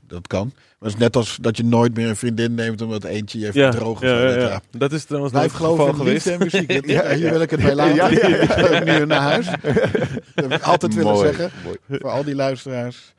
Dat, 0.07 0.27
kan. 0.27 0.51
Maar 0.53 0.63
het 0.79 0.87
is 0.87 0.95
net 0.97 1.15
als 1.15 1.37
dat 1.41 1.57
je 1.57 1.63
nooit 1.63 1.95
meer 1.95 2.09
een 2.09 2.15
vriendin 2.15 2.53
neemt 2.55 2.81
omdat 2.81 3.03
eentje 3.03 3.39
je 3.39 3.47
even 3.47 3.61
ja, 3.61 3.69
droog 3.71 4.01
ja, 4.01 4.07
ja, 4.07 4.15
gezet. 4.25 4.41
ja. 4.41 4.47
Ja. 4.49 4.61
Dat 4.71 4.91
is 4.91 5.03
trouwens 5.05 5.33
Blijf 5.33 5.53
geloven 5.53 5.85
geval 5.85 6.05
in 6.05 6.11
liefde 6.11 6.31
geweest. 6.31 6.53
en 6.53 6.63
muziek. 6.65 6.85
Ja, 6.95 7.07
Hier 7.09 7.17
ja. 7.25 7.31
wil 7.31 7.41
ik 7.41 7.49
het 7.49 7.61
bij 7.61 7.75
laten. 7.75 7.95
Ja, 7.95 8.09
ja, 8.09 8.27
ja. 8.27 8.35
Ik 8.37 8.49
ga 8.51 8.77
ook 8.79 8.83
nu 8.85 9.05
naar 9.05 9.21
huis. 9.21 9.45
Dat 9.45 10.45
heb 10.49 10.51
ik 10.51 10.61
altijd 10.61 10.93
willen 10.95 11.13
Mooi, 11.13 11.25
zeggen. 11.27 11.51
mooi. 11.63 11.77
Voor 11.89 12.09
al 12.09 12.23
die 12.23 12.35
luisteraars. 12.35 13.13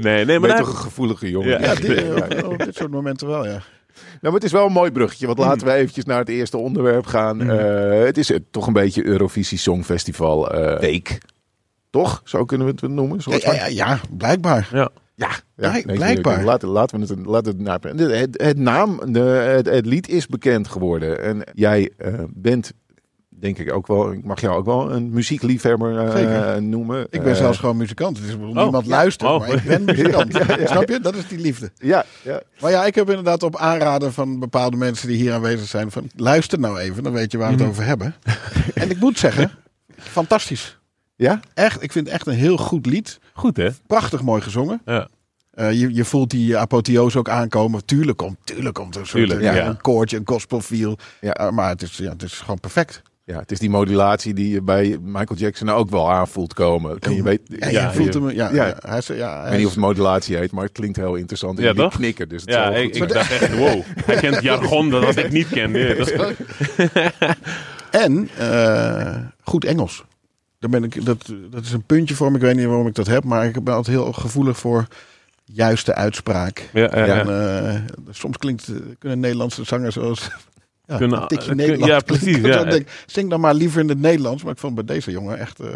Nee, 0.00 0.24
nee, 0.24 0.38
maar 0.38 0.48
ben 0.48 0.58
toch 0.58 0.68
een 0.68 0.76
gevoelige 0.76 1.30
jongen. 1.30 1.48
Ja. 1.48 1.60
Ja, 1.60 1.74
die, 1.74 1.94
Ja, 1.94 2.26
ja. 2.28 2.42
op, 2.42 2.52
op 2.52 2.58
dit 2.58 2.76
soort 2.76 2.90
momenten 2.90 3.26
wel, 3.26 3.46
ja. 3.46 3.62
Nou, 3.94 4.18
maar 4.20 4.32
het 4.32 4.44
is 4.44 4.52
wel 4.52 4.66
een 4.66 4.72
mooi 4.72 4.90
bruggetje, 4.90 5.26
want 5.26 5.38
laten 5.38 5.66
we 5.66 5.72
eventjes 5.72 6.04
naar 6.04 6.18
het 6.18 6.28
eerste 6.28 6.56
onderwerp 6.56 7.06
gaan. 7.06 7.36
Mm. 7.36 7.50
Eh, 7.50 8.04
het 8.04 8.18
is 8.18 8.30
eh, 8.30 8.38
toch 8.50 8.66
een 8.66 8.72
beetje 8.72 9.06
Eurovisie 9.06 9.58
Songfestival 9.58 10.50
eh, 10.50 10.80
week. 10.80 11.18
Toch? 11.90 12.20
Zo 12.24 12.44
kunnen 12.44 12.66
we 12.66 12.72
het 12.72 12.94
noemen. 12.94 13.20
Ja, 13.24 13.38
ja, 13.40 13.54
ja, 13.54 13.66
ja, 13.66 14.00
blijkbaar. 14.10 14.68
ja. 14.72 14.90
Ja, 15.16 15.30
Blijk- 15.54 15.86
nee, 15.86 15.96
blijkbaar. 15.96 16.44
Laten, 16.44 16.68
laten 16.68 17.00
we 17.00 17.06
het, 17.06 17.26
laten 17.26 17.64
we 17.64 17.70
het, 17.70 18.00
het, 18.20 18.42
het 18.42 18.58
naam, 18.58 19.12
de, 19.12 19.20
het, 19.20 19.66
het 19.66 19.86
lied 19.86 20.08
is 20.08 20.26
bekend 20.26 20.68
geworden. 20.68 21.22
En 21.22 21.42
jij 21.52 21.90
eh, 21.96 22.12
bent 22.28 22.72
denk 23.44 23.58
ik 23.58 23.72
ook 23.72 23.86
wel, 23.86 24.12
ik 24.12 24.24
mag 24.24 24.40
jou 24.40 24.56
ook 24.56 24.64
wel 24.64 24.92
een 24.92 25.10
muziekliefhebber 25.10 26.10
Zeker. 26.12 26.62
noemen. 26.62 27.00
Ik 27.10 27.22
ben 27.22 27.30
Eh, 27.32 27.36
zelfs 27.36 27.58
gewoon 27.58 27.76
muzikant. 27.76 28.20
Wel 28.20 28.48
Oh. 28.48 28.62
niemand 28.62 28.86
luistert, 28.86 29.30
Oh. 29.30 29.38
maar 29.38 29.52
ik 29.52 29.64
ben 29.64 29.84
muzikant. 29.84 30.32
Snap 30.70 30.88
je? 30.88 31.00
Dat 31.00 31.14
is 31.14 31.28
die 31.28 31.38
liefde. 31.38 31.70
Ja, 31.78 32.04
ja. 32.22 32.40
Maar 32.60 32.70
ja, 32.70 32.84
ik 32.84 32.94
heb 32.94 33.08
inderdaad 33.08 33.42
op 33.42 33.56
aanraden 33.56 34.12
van 34.12 34.38
bepaalde 34.38 34.76
mensen 34.76 35.08
die 35.08 35.16
hier 35.16 35.32
aanwezig 35.32 35.68
zijn... 35.68 35.90
van 35.90 36.10
luister 36.16 36.58
nou 36.58 36.78
even, 36.78 37.02
dan 37.02 37.12
weet 37.12 37.32
je 37.32 37.38
waar 37.38 37.46
we 37.46 37.52
het 37.52 37.62
Mhm. 37.62 37.70
over 37.70 37.84
hebben. 37.84 38.14
en 38.74 38.90
ik 38.90 39.00
moet 39.00 39.18
zeggen, 39.18 39.50
fantastisch. 39.96 40.78
ja? 41.16 41.40
Echt, 41.54 41.82
ik 41.82 41.92
vind 41.92 42.06
het 42.06 42.14
echt 42.14 42.26
een 42.26 42.34
heel 42.34 42.56
goed 42.56 42.86
lied. 42.86 43.18
Goed, 43.32 43.56
hè? 43.56 43.68
Prachtig 43.86 44.22
mooi 44.22 44.42
gezongen. 44.42 44.80
Ja. 44.84 45.08
Eh, 45.50 45.72
je, 45.72 45.94
je 45.94 46.04
voelt 46.04 46.30
die 46.30 46.56
apotheose 46.56 47.18
ook 47.18 47.28
aankomen. 47.28 47.84
Tuurlijk 47.84 48.18
komt, 48.18 48.36
tuurlijk 48.44 48.74
komt 48.74 48.94
er 48.94 49.00
een 49.00 49.06
soort 49.06 49.28
Tuurlijk, 49.28 49.54
ja. 49.54 49.66
een 49.66 49.80
koortje, 49.80 50.16
een 50.16 50.22
gospel 50.26 50.60
feel. 50.60 50.98
Ja. 51.20 51.50
Maar 51.50 51.68
het 51.68 51.82
is, 51.82 51.96
ja, 51.96 52.10
het 52.10 52.22
is 52.22 52.32
gewoon 52.40 52.60
perfect. 52.60 53.02
Ja, 53.26 53.38
het 53.38 53.50
is 53.52 53.58
die 53.58 53.70
modulatie 53.70 54.34
die 54.34 54.48
je 54.50 54.62
bij 54.62 54.98
Michael 55.02 55.38
Jackson 55.38 55.68
ook 55.70 55.90
wel 55.90 56.10
aanvoelt 56.12 56.54
komen. 56.54 56.98
En 56.98 57.14
je 57.14 57.22
weet, 57.22 57.40
Ja, 57.46 57.68
ja, 57.68 57.90
je 57.90 57.96
voelt 57.96 58.14
hem. 58.14 58.30
Ja, 58.30 58.50
ja. 58.52 58.66
ja. 58.66 58.74
hij 58.86 58.98
is, 58.98 59.06
ja, 59.06 59.14
ik 59.14 59.40
hij 59.40 59.48
weet 59.48 59.56
niet 59.58 59.66
of 59.66 59.72
het 59.72 59.80
modulatie 59.80 60.36
heet, 60.36 60.52
maar 60.52 60.64
het 60.64 60.72
klinkt 60.72 60.96
heel 60.96 61.14
interessant. 61.14 61.58
En 61.58 61.64
Ja, 61.64 61.72
die 61.72 61.80
toch? 61.82 61.94
knikken, 61.96 62.28
dus 62.28 62.40
het 62.40 62.50
Ja, 62.50 62.64
zal 62.72 62.74
ik, 62.82 62.96
goed 62.96 63.02
ik 63.02 63.12
dacht 63.14 63.30
echt, 63.30 63.56
wow. 63.58 63.80
Hij 64.04 64.16
kent 64.16 64.42
jargon 64.42 64.90
dat 64.90 65.16
ik 65.16 65.30
niet 65.32 65.48
ken. 65.48 65.70
Nee, 65.70 65.94
dat 65.96 66.10
is- 66.10 66.16
En 67.90 68.28
eh, 68.38 69.16
goed 69.42 69.64
Engels. 69.64 70.04
Daar 70.58 70.70
ben 70.70 70.84
ik, 70.84 71.04
dat, 71.04 71.32
dat 71.50 71.64
is 71.64 71.72
een 71.72 71.82
puntje 71.84 72.14
voor 72.14 72.30
me. 72.30 72.36
Ik 72.36 72.42
weet 72.42 72.56
niet 72.56 72.66
waarom 72.66 72.86
ik 72.86 72.94
dat 72.94 73.06
heb, 73.06 73.24
maar 73.24 73.46
ik 73.46 73.64
ben 73.64 73.74
altijd 73.74 73.96
heel 73.96 74.12
gevoelig 74.12 74.58
voor 74.58 74.86
juiste 75.44 75.94
uitspraak. 75.94 76.68
ja, 76.72 76.88
ja, 76.94 77.04
ja. 77.06 77.20
En, 77.20 77.28
eh, 77.68 77.80
soms 78.10 78.36
klinkt, 78.36 78.68
eh, 78.68 78.74
kunnen 78.98 79.20
Nederlandse 79.20 79.64
zangers 79.64 79.94
zoals 79.94 80.30
ja, 80.86 80.96
Kunnen- 80.96 81.22
een 81.22 81.28
tikje 81.28 81.54
Nederlands 81.54 81.86
ja, 81.86 82.00
precies, 82.00 82.36
ja. 82.46 82.56
Dan 82.56 82.68
denk 82.68 82.88
zing 83.06 83.30
dan 83.30 83.40
maar 83.40 83.54
liever 83.54 83.80
in 83.80 83.88
het 83.88 84.00
Nederlands. 84.00 84.42
Maar 84.42 84.52
ik 84.52 84.58
vond 84.58 84.74
bij 84.74 84.84
deze 84.84 85.10
jongen 85.10 85.38
echt... 85.38 85.60
eh, 85.60 85.66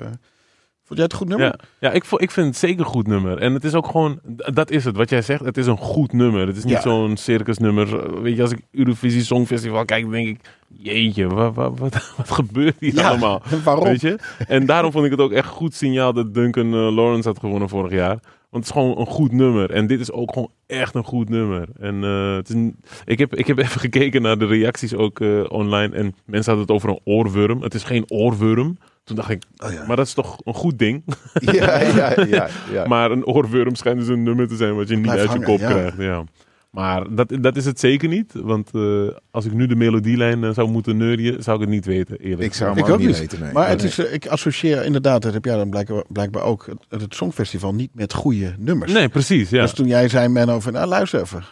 vond 0.85 1.01
jij 1.01 1.03
het 1.03 1.15
goed 1.15 1.29
nummer? 1.29 1.47
Ja, 1.47 1.59
ja 1.79 1.91
ik, 1.91 2.05
ik 2.17 2.31
vind 2.31 2.47
het 2.47 2.57
zeker 2.57 2.79
een 2.79 2.85
goed 2.87 3.07
nummer. 3.07 3.39
En 3.39 3.55
het 3.55 3.65
is 3.65 3.75
ook 3.75 3.87
gewoon, 3.87 4.21
dat 4.53 4.71
is 4.71 4.85
het, 4.85 4.97
wat 4.97 5.11
jij 5.11 5.23
zegt. 5.23 5.45
Het 5.45 5.57
is 5.57 5.67
een 5.67 5.77
goed 5.77 6.13
nummer. 6.13 6.47
Het 6.47 6.57
is 6.57 6.65
niet 6.65 6.73
Ja. 6.73 6.81
zo'n 6.81 7.17
circusnummer. 7.17 8.01
Eh, 8.15 8.21
Weet 8.23 8.37
je, 8.37 8.43
als 8.43 8.51
ik 8.53 8.61
Eurovisie 8.73 9.23
Songfestival 9.25 9.85
kijk, 9.85 10.11
denk 10.11 10.29
ik, 10.29 10.41
jeetje, 10.69 11.27
wat, 11.27 11.55
wat, 11.55 11.79
wat, 11.79 12.13
wat 12.17 12.31
gebeurt 12.31 12.77
hier 12.79 12.95
Ja, 12.95 13.09
allemaal? 13.09 13.43
Waarom? 13.65 13.85
Weet 13.85 14.01
je? 14.01 14.19
En 14.47 14.67
daarom 14.67 14.93
vond 14.93 15.05
ik 15.05 15.11
het 15.11 15.21
ook 15.21 15.33
echt 15.33 15.49
goed 15.49 15.75
signaal 15.75 16.13
dat 16.13 16.35
Duncan 16.35 16.67
eh, 16.75 16.95
Lawrence 16.95 17.29
had 17.29 17.39
gewonnen 17.39 17.69
vorig 17.69 17.93
jaar. 17.93 18.19
Want 18.51 18.65
het 18.67 18.75
is 18.77 18.81
gewoon 18.83 18.99
een 18.99 19.07
goed 19.13 19.33
nummer. 19.33 19.71
En 19.71 19.87
dit 19.87 20.01
is 20.01 20.13
ook 20.13 20.33
gewoon 20.33 20.51
echt 20.67 20.95
een 20.95 21.05
goed 21.05 21.29
nummer. 21.29 21.69
En 21.81 22.05
eh, 22.05 22.35
het 22.37 22.49
is 22.49 22.55
een- 22.55 22.77
ik, 23.05 23.19
heb, 23.19 23.35
ik 23.35 23.47
heb 23.47 23.59
even 23.65 23.81
gekeken 23.81 24.23
naar 24.23 24.39
de 24.39 24.47
reacties 24.47 24.95
ook 24.95 25.21
eh, 25.21 25.45
online. 25.49 25.97
En 25.97 26.15
mensen 26.25 26.53
hadden 26.55 26.61
het 26.61 26.71
over 26.71 26.89
een 26.89 27.01
oorworm. 27.15 27.63
Het 27.63 27.75
is 27.75 27.85
geen 27.85 28.05
oorworm. 28.11 28.79
Toen 29.05 29.17
dacht 29.17 29.31
ik, 29.31 29.43
Oh 29.65 29.73
ja. 29.73 29.87
maar 29.87 29.97
dat 29.97 30.07
is 30.07 30.15
toch 30.15 30.39
een 30.45 30.55
goed 30.55 30.79
ding? 30.79 31.03
Ja, 31.41 31.81
ja, 31.81 32.25
ja. 32.27 32.49
ja. 32.73 32.87
Maar 32.93 33.11
een 33.11 33.27
oorworm 33.27 33.75
schijnt 33.75 33.99
dus 33.99 34.09
een 34.09 34.23
nummer 34.23 34.49
te 34.49 34.57
zijn 34.57 34.75
wat 34.77 34.89
je 34.89 34.97
niet 34.97 35.09
uit 35.11 35.33
je 35.33 35.43
kop 35.43 35.59
ja. 35.59 35.71
krijgt. 35.71 35.97
Ja. 35.99 36.25
Maar 36.71 37.15
dat, 37.15 37.33
dat 37.41 37.57
is 37.57 37.65
het 37.65 37.81
zeker 37.81 38.09
niet. 38.09 38.33
Want 38.35 38.71
eh, 38.75 39.09
als 39.31 39.45
ik 39.45 39.53
nu 39.53 39.67
de 39.67 39.77
melodielijn 39.77 40.45
eh, 40.45 40.51
zou 40.55 40.69
moeten 40.71 40.97
neurien, 40.97 41.43
zou 41.43 41.57
ik 41.57 41.63
het 41.63 41.71
niet 41.75 41.85
weten, 41.85 42.19
eerlijk 42.19 42.43
ik 42.43 42.55
zou 42.55 42.71
hem 42.75 42.85
Ik 42.85 42.91
ook 42.91 42.99
niet 42.99 43.19
weten. 43.19 43.41
Nee. 43.41 43.53
Maar 43.53 43.69
het 43.69 43.83
is, 43.83 43.99
eh, 43.99 44.13
ik 44.13 44.27
associeer 44.27 44.85
inderdaad, 44.85 45.23
dat 45.23 45.33
heb 45.33 45.45
jij 45.45 45.57
dan 45.57 45.71
blijkbaar, 45.71 46.05
blijkbaar 46.09 46.43
ook, 46.43 46.67
het, 46.67 47.01
het 47.03 47.15
Songfestival 47.15 47.75
niet 47.75 47.91
met 47.95 48.13
goede 48.13 48.55
nummers. 48.59 48.93
Nee, 48.93 49.09
precies. 49.09 49.51
Ja. 49.51 49.63
Dus 49.63 49.73
toen 49.73 49.87
jij 49.87 50.09
zei, 50.09 50.29
Menno, 50.29 50.61
van 50.61 50.73
nou 50.73 50.87
luister 50.87 51.21
even. 51.21 51.45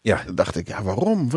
Ja. 0.00 0.22
Dan 0.26 0.34
dacht 0.34 0.56
ik, 0.56 0.68
ja 0.68 0.82
waarom? 0.82 1.28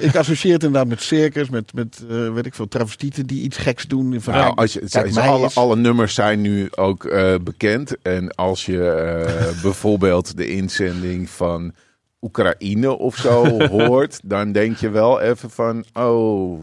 Ik, 0.00 0.16
associeer 0.16 0.52
het 0.52 0.62
inderdaad 0.62 0.88
met 0.88 1.02
circus, 1.02 1.50
met, 1.50 1.72
met 1.74 2.04
eh, 2.10 2.32
weet 2.32 2.46
ik 2.46 2.54
veel, 2.54 2.68
travestieten 2.68 3.26
die 3.26 3.42
iets 3.42 3.56
geks 3.56 3.86
doen. 3.86 4.20
Van, 4.20 4.34
Nou, 4.34 4.54
als 4.56 4.72
je, 4.72 4.80
kijk, 4.88 5.16
alle, 5.16 5.46
is- 5.46 5.56
alle 5.56 5.76
nummers 5.76 6.14
zijn 6.14 6.40
nu 6.40 6.68
ook 6.70 7.04
eh, 7.04 7.34
bekend. 7.42 7.96
En 8.02 8.34
als 8.34 8.66
je 8.66 8.90
eh, 8.90 9.62
bijvoorbeeld 9.62 10.36
de 10.36 10.48
inzending 10.48 11.30
van 11.30 11.72
Oekraïne 12.20 12.98
of 12.98 13.16
zo 13.16 13.58
hoort, 13.78 14.20
dan 14.24 14.52
denk 14.52 14.76
je 14.76 14.90
wel 14.90 15.20
even 15.20 15.50
van, 15.50 15.84
oh, 15.92 16.62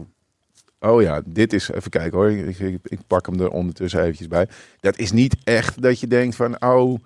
oh 0.80 1.02
ja, 1.02 1.22
dit 1.26 1.52
is, 1.52 1.70
even 1.70 1.90
kijken 1.90 2.18
hoor, 2.18 2.30
ik, 2.30 2.58
ik, 2.58 2.78
ik 2.82 3.00
pak 3.06 3.26
hem 3.26 3.40
er 3.40 3.50
ondertussen 3.50 4.00
eventjes 4.00 4.28
bij. 4.28 4.48
Dat 4.80 4.98
is 4.98 5.12
niet 5.12 5.36
echt 5.44 5.82
dat 5.82 6.00
je 6.00 6.06
denkt 6.06 6.36
van, 6.36 6.62
oh, 6.62 6.98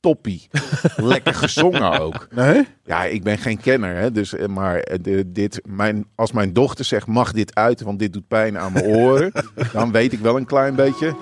toppie. 0.00 0.48
Lekker 0.96 1.34
gezongen 1.34 2.00
ook. 2.00 2.28
Nee? 2.30 2.66
Ja, 2.84 3.04
ik 3.04 3.22
ben 3.22 3.38
geen 3.38 3.60
kenner, 3.60 3.96
hè, 3.96 4.12
dus, 4.12 4.34
eh, 4.34 4.46
maar 4.46 4.78
eh, 4.78 4.98
de, 5.02 5.32
dit, 5.32 5.60
mijn, 5.64 6.06
als 6.14 6.32
mijn 6.32 6.52
dochter 6.52 6.84
zegt, 6.84 7.06
mag 7.06 7.32
dit 7.32 7.54
uit, 7.54 7.80
want 7.80 7.98
dit 7.98 8.12
doet 8.12 8.28
pijn 8.28 8.58
aan 8.58 8.72
mijn 8.72 8.84
oren, 8.84 9.32
dan 9.72 9.92
weet 9.92 10.12
ik 10.12 10.18
wel 10.18 10.36
een 10.36 10.46
klein 10.46 10.74
beetje. 10.74 11.14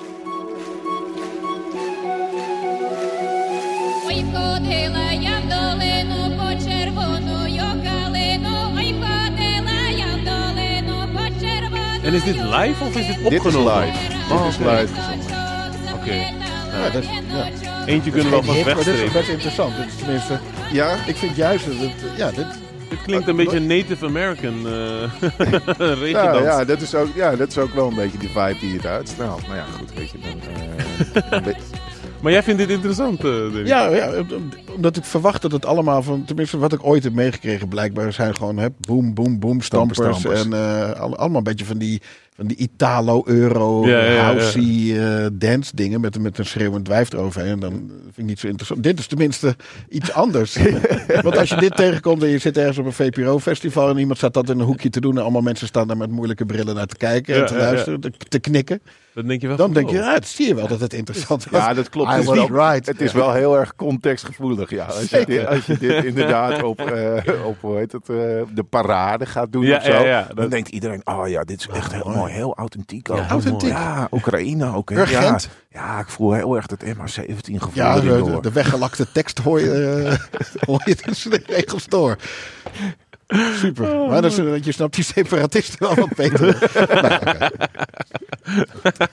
En 12.04 12.14
is 12.14 12.24
dit 12.24 12.34
live 12.36 12.84
of 12.84 12.96
is 12.96 13.06
dit 13.06 13.16
Dit 13.22 13.32
is 13.32 13.38
opgenomen? 13.38 13.84
live. 13.84 14.32
Oh, 14.32 14.42
Dit 14.44 14.52
is 14.52 14.58
oké. 14.58 14.70
live 14.70 14.94
gezongen. 14.94 15.94
Oké. 15.94 16.14
Ja, 16.76 16.90
dat, 16.92 17.04
ja. 17.04 17.48
Eentje 17.86 18.10
kunnen 18.10 18.30
we 18.30 18.36
alvast 18.36 18.56
hit, 18.56 18.66
maar 18.66 18.74
dit 18.74 18.86
is 18.86 18.90
wegstrepen. 19.00 19.12
best 19.20 19.28
interessant. 19.28 19.76
Dit 19.76 19.86
is 19.86 19.94
tenminste, 19.96 20.38
Ja, 20.72 20.96
ik 21.06 21.16
vind 21.16 21.36
juist 21.36 21.66
dat 21.66 21.74
het, 21.78 21.92
ja, 22.16 22.30
dit, 22.30 22.46
Dit 22.88 23.02
klinkt 23.02 23.28
een 23.28 23.36
beetje 23.36 23.60
Native 23.60 24.06
American 24.06 24.66
eh 24.66 24.72
ja, 25.78 25.94
regendans. 25.94 26.44
ja, 26.44 26.64
dat 26.64 26.80
is 26.80 26.94
ook, 26.94 27.08
ja, 27.14 27.36
dat 27.36 27.48
is 27.48 27.58
ook 27.58 27.74
wel 27.74 27.88
een 27.88 27.94
beetje 27.94 28.18
die 28.18 28.28
vibe 28.28 28.56
die 28.60 28.72
het 28.76 28.86
uitstraalt. 28.86 29.42
Nou 29.46 29.54
ja, 29.56 29.64
goed, 29.78 29.92
weet 29.94 30.10
je. 30.10 30.18
Dan, 31.30 31.40
eh, 31.44 31.54
Maar 32.22 32.32
jij 32.32 32.42
vindt 32.42 32.60
dit 32.60 32.70
interessant, 32.70 33.18
eh 33.18 33.30
Danny? 33.30 33.66
Ja, 33.66 33.86
ja, 33.88 34.10
omdat 34.74 34.96
ik 34.96 35.04
verwacht 35.04 35.42
dat 35.42 35.52
het 35.52 35.66
allemaal 35.66 36.02
van, 36.02 36.24
tenminste 36.24 36.58
wat 36.58 36.72
ik 36.72 36.84
ooit 36.86 37.04
heb 37.04 37.12
meegekregen, 37.12 37.68
blijkbaar 37.68 38.12
zijn 38.12 38.36
gewoon 38.36 38.56
hè, 38.58 38.66
boom, 38.78 39.14
boom, 39.14 39.38
boom, 39.38 39.60
stampers. 39.60 39.98
Stampers, 39.98 40.44
En 40.44 40.52
eh, 40.52 41.00
al- 41.00 41.16
allemaal 41.16 41.38
een 41.38 41.42
beetje 41.44 41.64
van 41.64 41.78
die, 41.78 42.02
van 42.36 42.46
die 42.46 42.56
Italo-Euro, 42.56 43.86
Ja, 43.86 43.98
ja, 43.98 44.04
ja, 44.04 44.12
ja. 44.12 44.22
housey 44.22 45.06
eh, 45.24 45.26
dance 45.32 45.76
dingen 45.76 46.00
met, 46.00 46.18
met 46.18 46.38
een 46.38 46.46
schreeuwend 46.46 46.88
wijf 46.88 47.12
eroverheen. 47.12 47.50
En 47.50 47.60
dan 47.60 47.72
vind 48.02 48.16
ik 48.16 48.24
niet 48.24 48.38
zo 48.38 48.46
interessant. 48.46 48.82
Dit 48.82 48.98
is 48.98 49.06
tenminste 49.06 49.56
iets 49.88 50.12
anders. 50.12 50.56
Want 51.22 51.36
als 51.38 51.48
je 51.48 51.56
dit 51.56 51.76
tegenkomt 51.76 52.22
en 52.22 52.28
je 52.28 52.38
zit 52.38 52.56
ergens 52.56 52.78
op 52.78 52.84
een 52.86 52.92
VPRO-festival 52.92 53.88
en 53.90 53.98
iemand 53.98 54.18
staat 54.18 54.34
dat 54.34 54.50
in 54.50 54.58
een 54.58 54.66
hoekje 54.66 54.90
te 54.90 55.00
doen 55.00 55.16
en 55.16 55.22
allemaal 55.22 55.42
mensen 55.42 55.66
staan 55.66 55.86
daar 55.86 55.96
met 55.96 56.10
moeilijke 56.10 56.46
brillen 56.46 56.74
naar 56.74 56.86
te 56.86 56.96
kijken 56.96 57.34
Ja, 57.34 57.40
en 57.40 57.46
te 57.46 57.54
ja, 57.54 57.60
ja. 57.60 57.66
luisteren, 57.66 58.00
te, 58.00 58.10
te 58.28 58.38
knikken. 58.38 58.80
Dan 59.14 59.26
denk 59.26 59.40
je 59.40 59.46
wel 59.48 59.56
Dan 59.56 59.72
denk 59.72 59.90
je, 59.90 59.96
oh. 59.98 60.02
ja, 60.04 60.14
het 60.14 60.26
zie 60.28 60.46
je 60.46 60.54
wel 60.54 60.66
dat 60.68 60.80
het 60.80 60.92
interessant 60.92 61.44
was. 61.50 61.60
ja, 61.60 61.74
dat 61.74 61.88
klopt. 61.88 62.10
Het 62.10 62.20
is, 62.20 62.26
was 62.26 62.48
right. 62.48 62.86
het 62.86 63.00
is 63.00 63.12
wel 63.12 63.32
heel 63.32 63.58
erg 63.58 63.74
contextgevoelig. 63.76 64.63
Ja. 64.70 64.84
Als, 64.84 65.10
je 65.10 65.24
dit, 65.26 65.46
als 65.46 65.66
je 65.66 65.78
dit 65.78 66.04
inderdaad 66.04 66.62
op, 66.62 66.80
eh, 66.80 67.44
op 67.50 67.56
hoe 67.60 67.76
heet 67.76 67.92
het, 67.92 68.08
eh, 68.08 68.16
de 68.54 68.62
parade 68.70 69.26
gaat 69.26 69.52
doen 69.52 69.64
Ja, 69.64 69.76
of 69.76 69.82
zo, 69.84 69.90
ja, 69.92 70.02
ja, 70.04 70.22
dan 70.26 70.36
dat- 70.36 70.50
denkt 70.50 70.68
iedereen, 70.68 71.00
oh 71.04 71.28
ja, 71.28 71.44
dit 71.44 71.60
is 71.60 71.68
echt 71.72 71.92
heel 71.92 72.10
mooi, 72.14 72.32
heel 72.32 72.54
authentiek. 72.56 73.10
ook. 73.10 73.16
Ja, 73.16 73.28
authentiek. 73.28 73.70
Ja, 73.70 74.08
Oekraïne 74.10 74.74
ook. 74.74 74.90
Ja, 74.90 75.38
ja, 75.70 75.98
ik 75.98 76.08
voel 76.08 76.32
heel 76.32 76.56
erg 76.56 76.66
het 76.70 76.84
MH17 76.84 77.54
gevoel 77.54 77.70
Ja, 77.72 78.00
de, 78.00 78.06
door. 78.06 78.30
de, 78.32 78.40
de 78.40 78.52
weggelakte 78.52 79.12
tekst 79.12 79.38
hoor 79.38 79.60
je, 79.60 79.72
eh, 79.72 80.18
hoor 80.68 80.82
je 80.84 80.94
tussen 80.94 81.30
de 81.30 81.42
regels 81.46 81.86
door. 81.86 82.16
Super. 83.56 83.96
Maar 84.08 84.22
dat 84.22 84.34
je 84.34 84.72
snapt 84.72 84.94
die 84.94 85.04
separatisten 85.04 85.76
wel 85.78 85.94
wat 85.94 86.14
beter. 86.16 86.40
Nee, 86.46 86.54
oké. 88.84 89.08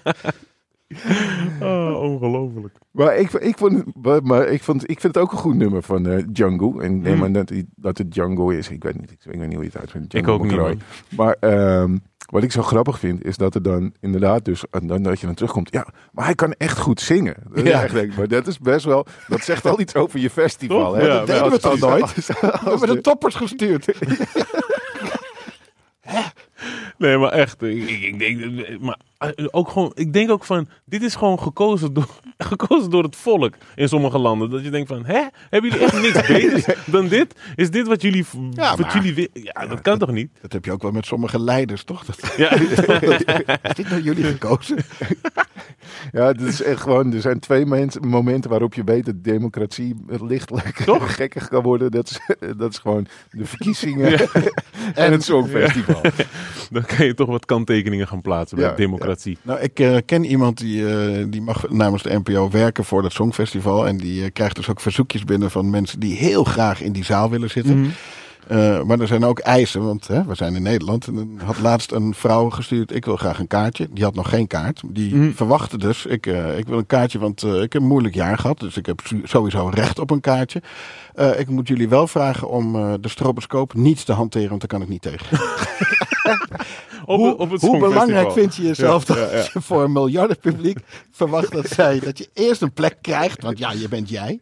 Oh, 1.61 1.99
ongelooflijk. 2.09 2.75
Maar 2.91 3.17
ik, 3.17 3.31
ik, 3.31 3.57
vond, 3.57 3.83
maar- 4.01 4.23
maar 4.23 4.47
ik, 4.47 4.63
vond, 4.63 4.81
ik 4.89 4.99
vind 4.99 5.15
het 5.15 5.23
ook 5.23 5.31
een 5.31 5.37
goed 5.37 5.55
nummer 5.55 5.83
van 5.83 6.07
eh, 6.07 6.23
Django. 6.31 6.79
En 6.79 7.01
neem 7.01 7.17
maar 7.17 7.31
dat, 7.31 7.51
dat 7.75 7.97
het 7.97 8.11
Django 8.11 8.49
is. 8.49 8.69
Ik 8.69 8.83
weet 8.83 8.99
niet, 8.99 9.11
ik 9.11 9.17
weet 9.23 9.35
niet 9.39 9.53
hoe 9.53 9.63
je 9.63 9.69
het 9.69 9.77
uitspreekt. 9.77 10.13
Ik 10.13 10.27
ook 10.27 10.43
niet, 10.43 10.55
man. 10.55 10.79
Maar 11.09 11.35
ehm, 11.39 11.97
wat 12.29 12.43
ik 12.43 12.51
zo 12.51 12.61
grappig 12.61 12.99
vind, 12.99 13.25
is 13.25 13.37
dat 13.37 13.55
er 13.55 13.61
dan 13.61 13.93
inderdaad 13.99 14.45
dus, 14.45 14.63
en 14.69 14.87
dan 14.87 15.03
dat 15.03 15.19
je 15.19 15.25
dan 15.25 15.35
terugkomt. 15.35 15.71
Ja, 15.73 15.87
maar 16.11 16.25
hij 16.25 16.35
kan 16.35 16.53
echt 16.53 16.77
goed 16.77 16.99
zingen. 17.01 17.35
Dat 17.53 17.65
Ja. 17.67 17.87
denk, 17.87 18.15
maar 18.15 18.27
dat 18.27 18.47
is 18.47 18.59
best 18.59 18.85
wel, 18.85 19.05
dat 19.27 19.41
zegt 19.41 19.65
al 19.65 19.79
iets 19.79 19.95
over 19.95 20.19
je 20.19 20.29
festival. 20.29 20.93
Hè? 20.95 21.01
Ja, 21.01 21.07
Dat 21.17 21.27
deden 21.27 21.49
we 21.51 21.59
toch 21.59 21.79
nooit? 21.79 22.01
als- 22.01 22.27
We 22.41 22.47
hebben 22.69 22.87
de- 22.87 22.93
de 22.93 23.01
toppers 23.01 23.35
gestuurd. 23.35 23.87
Nee, 26.97 27.17
maar 27.17 27.31
echt. 27.31 27.61
Ik, 27.61 27.89
ik, 27.89 28.19
denk, 28.19 28.39
maar 28.81 28.97
eh, 28.97 29.10
ook 29.51 29.69
gewoon, 29.69 29.91
ik 29.95 30.13
denk 30.13 30.29
ook 30.31 30.43
van, 30.43 30.67
dit 30.85 31.01
is 31.01 31.15
gewoon 31.15 31.39
gekozen 31.39 31.93
door, 31.93 32.07
gekozen 32.37 32.89
door 32.89 33.03
het 33.03 33.15
volk 33.15 33.53
in 33.75 33.87
sommige 33.87 34.17
landen. 34.17 34.49
Dat 34.49 34.63
je 34.63 34.69
denkt 34.69 34.87
van, 34.87 35.05
hè? 35.05 35.21
Hebben 35.49 35.71
jullie 35.71 35.85
echt 35.85 36.01
niks 36.01 36.27
beters 36.27 36.65
dan 36.85 37.07
dit? 37.07 37.35
Is 37.55 37.71
dit 37.71 37.87
wat 37.87 38.01
jullie, 38.01 38.25
Ja, 38.51 38.69
wat 38.75 38.79
maar- 38.79 39.03
jullie 39.03 39.29
Ja, 39.33 39.67
dat 39.67 39.81
kan 39.81 39.97
toch 39.97 40.11
niet? 40.11 40.29
Dat 40.41 40.53
heb 40.53 40.65
je 40.65 40.71
ook 40.71 40.81
wel 40.81 40.91
met 40.91 41.05
sommige 41.05 41.39
leiders, 41.39 41.83
toch? 41.83 42.05
Dat, 42.05 42.33
Ja. 42.37 42.51
is 43.69 43.75
dit 43.75 43.89
nou 43.89 44.01
jullie 44.01 44.23
gekozen? 44.23 44.77
Ja, 46.11 46.27
het 46.27 46.41
is 46.41 46.61
echt 46.61 46.81
gewoon, 46.81 47.13
er 47.13 47.21
zijn 47.21 47.39
twee 47.39 47.65
momenten 48.01 48.49
waarop 48.49 48.73
je 48.73 48.83
weet 48.83 49.05
dat 49.05 49.23
democratie 49.23 49.95
lichtelijk 50.21 50.77
Toch? 50.85 51.15
gekkig 51.15 51.47
kan 51.47 51.63
worden. 51.63 51.91
Dat 51.91 52.09
is, 52.09 52.19
dat 52.57 52.71
is 52.71 52.77
gewoon 52.77 53.07
de 53.31 53.45
verkiezingen 53.45 54.19
en 54.93 55.11
het 55.11 55.23
Songfestival. 55.23 56.01
Dan 56.71 56.85
kan 56.85 57.05
je 57.05 57.13
toch 57.13 57.27
wat 57.27 57.45
kanttekeningen 57.45 58.07
gaan 58.07 58.21
plaatsen 58.21 58.57
bij 58.57 58.65
Ja, 58.67 58.73
democratie. 59.11 59.37
Nou, 59.41 59.59
ik 59.59 59.79
eh, 59.79 59.97
ken 60.05 60.25
iemand 60.25 60.57
die, 60.57 60.89
eh, 60.89 61.25
die 61.29 61.41
mag 61.41 61.69
namens 61.69 62.03
de 62.03 62.19
NPO 62.23 62.49
werken 62.49 62.85
voor 62.85 63.01
dat 63.01 63.11
Songfestival. 63.11 63.87
En 63.87 63.97
die 63.97 64.23
eh, 64.23 64.29
krijgt 64.33 64.55
dus 64.55 64.69
ook 64.69 64.79
verzoekjes 64.79 65.23
binnen 65.23 65.51
van 65.51 65.69
mensen 65.69 65.99
die 65.99 66.15
heel 66.15 66.43
graag 66.43 66.81
in 66.81 66.91
die 66.91 67.05
zaal 67.05 67.29
willen 67.29 67.49
zitten. 67.49 67.79
Mhm. 67.79 67.89
Maar 68.85 68.99
er 68.99 69.07
zijn 69.07 69.23
ook 69.25 69.39
eisen, 69.39 69.83
want 69.85 70.07
hè, 70.07 70.25
we 70.25 70.35
zijn 70.35 70.55
in 70.55 70.61
Nederland. 70.61 71.07
En 71.07 71.39
had 71.43 71.59
laatst 71.59 71.91
een 71.91 72.13
vrouw 72.13 72.49
gestuurd, 72.49 72.95
ik 72.95 73.05
wil 73.05 73.15
graag 73.15 73.39
een 73.39 73.47
kaartje. 73.47 73.87
Die 73.91 74.03
had 74.03 74.15
nog 74.15 74.29
geen 74.29 74.47
kaart. 74.47 74.81
Die 74.85 75.15
Mhm. 75.15 75.31
verwachtte 75.31 75.77
dus, 75.77 76.05
ik, 76.05 76.25
ik 76.57 76.67
wil 76.67 76.77
een 76.77 76.85
kaartje, 76.85 77.19
want 77.19 77.43
ik 77.43 77.73
heb 77.73 77.81
een 77.81 77.87
moeilijk 77.87 78.13
jaar 78.15 78.37
gehad. 78.37 78.59
Dus 78.59 78.77
ik 78.77 78.85
heb 78.85 79.01
sowieso 79.23 79.67
recht 79.73 79.99
op 79.99 80.09
een 80.11 80.19
kaartje. 80.19 80.61
Ik 81.37 81.49
moet 81.49 81.67
jullie 81.67 81.89
wel 81.89 82.07
vragen 82.07 82.49
om 82.49 82.73
de 83.01 83.09
stroboscoop 83.09 83.73
niet 83.73 84.05
te 84.05 84.13
hanteren, 84.13 84.49
want 84.49 84.59
daar 84.59 84.69
kan 84.69 84.81
ik 84.81 84.89
niet 84.89 85.01
tegen. 85.01 85.39
Op, 87.11 87.19
hoe, 87.19 87.37
op 87.37 87.51
het 87.51 87.61
hoe 87.61 87.79
belangrijk 87.79 88.31
vind 88.31 88.55
je 88.55 88.61
jezelf 88.63 89.07
Ja, 89.07 89.13
dat 89.15 89.29
ja, 89.31 89.37
ja. 89.37 89.43
je 89.53 89.61
voor 89.61 89.83
een 89.83 89.91
miljardenpubliek 89.91 90.77
verwacht 91.11 91.51
dat 91.51 91.67
zij 91.69 91.99
dat 91.99 92.17
je 92.17 92.29
eerst 92.33 92.61
een 92.61 92.73
plek 92.73 92.97
krijgt, 93.01 93.41
want 93.41 93.57
ja, 93.57 93.71
je 93.71 93.87
bent 93.89 94.09
jij. 94.09 94.39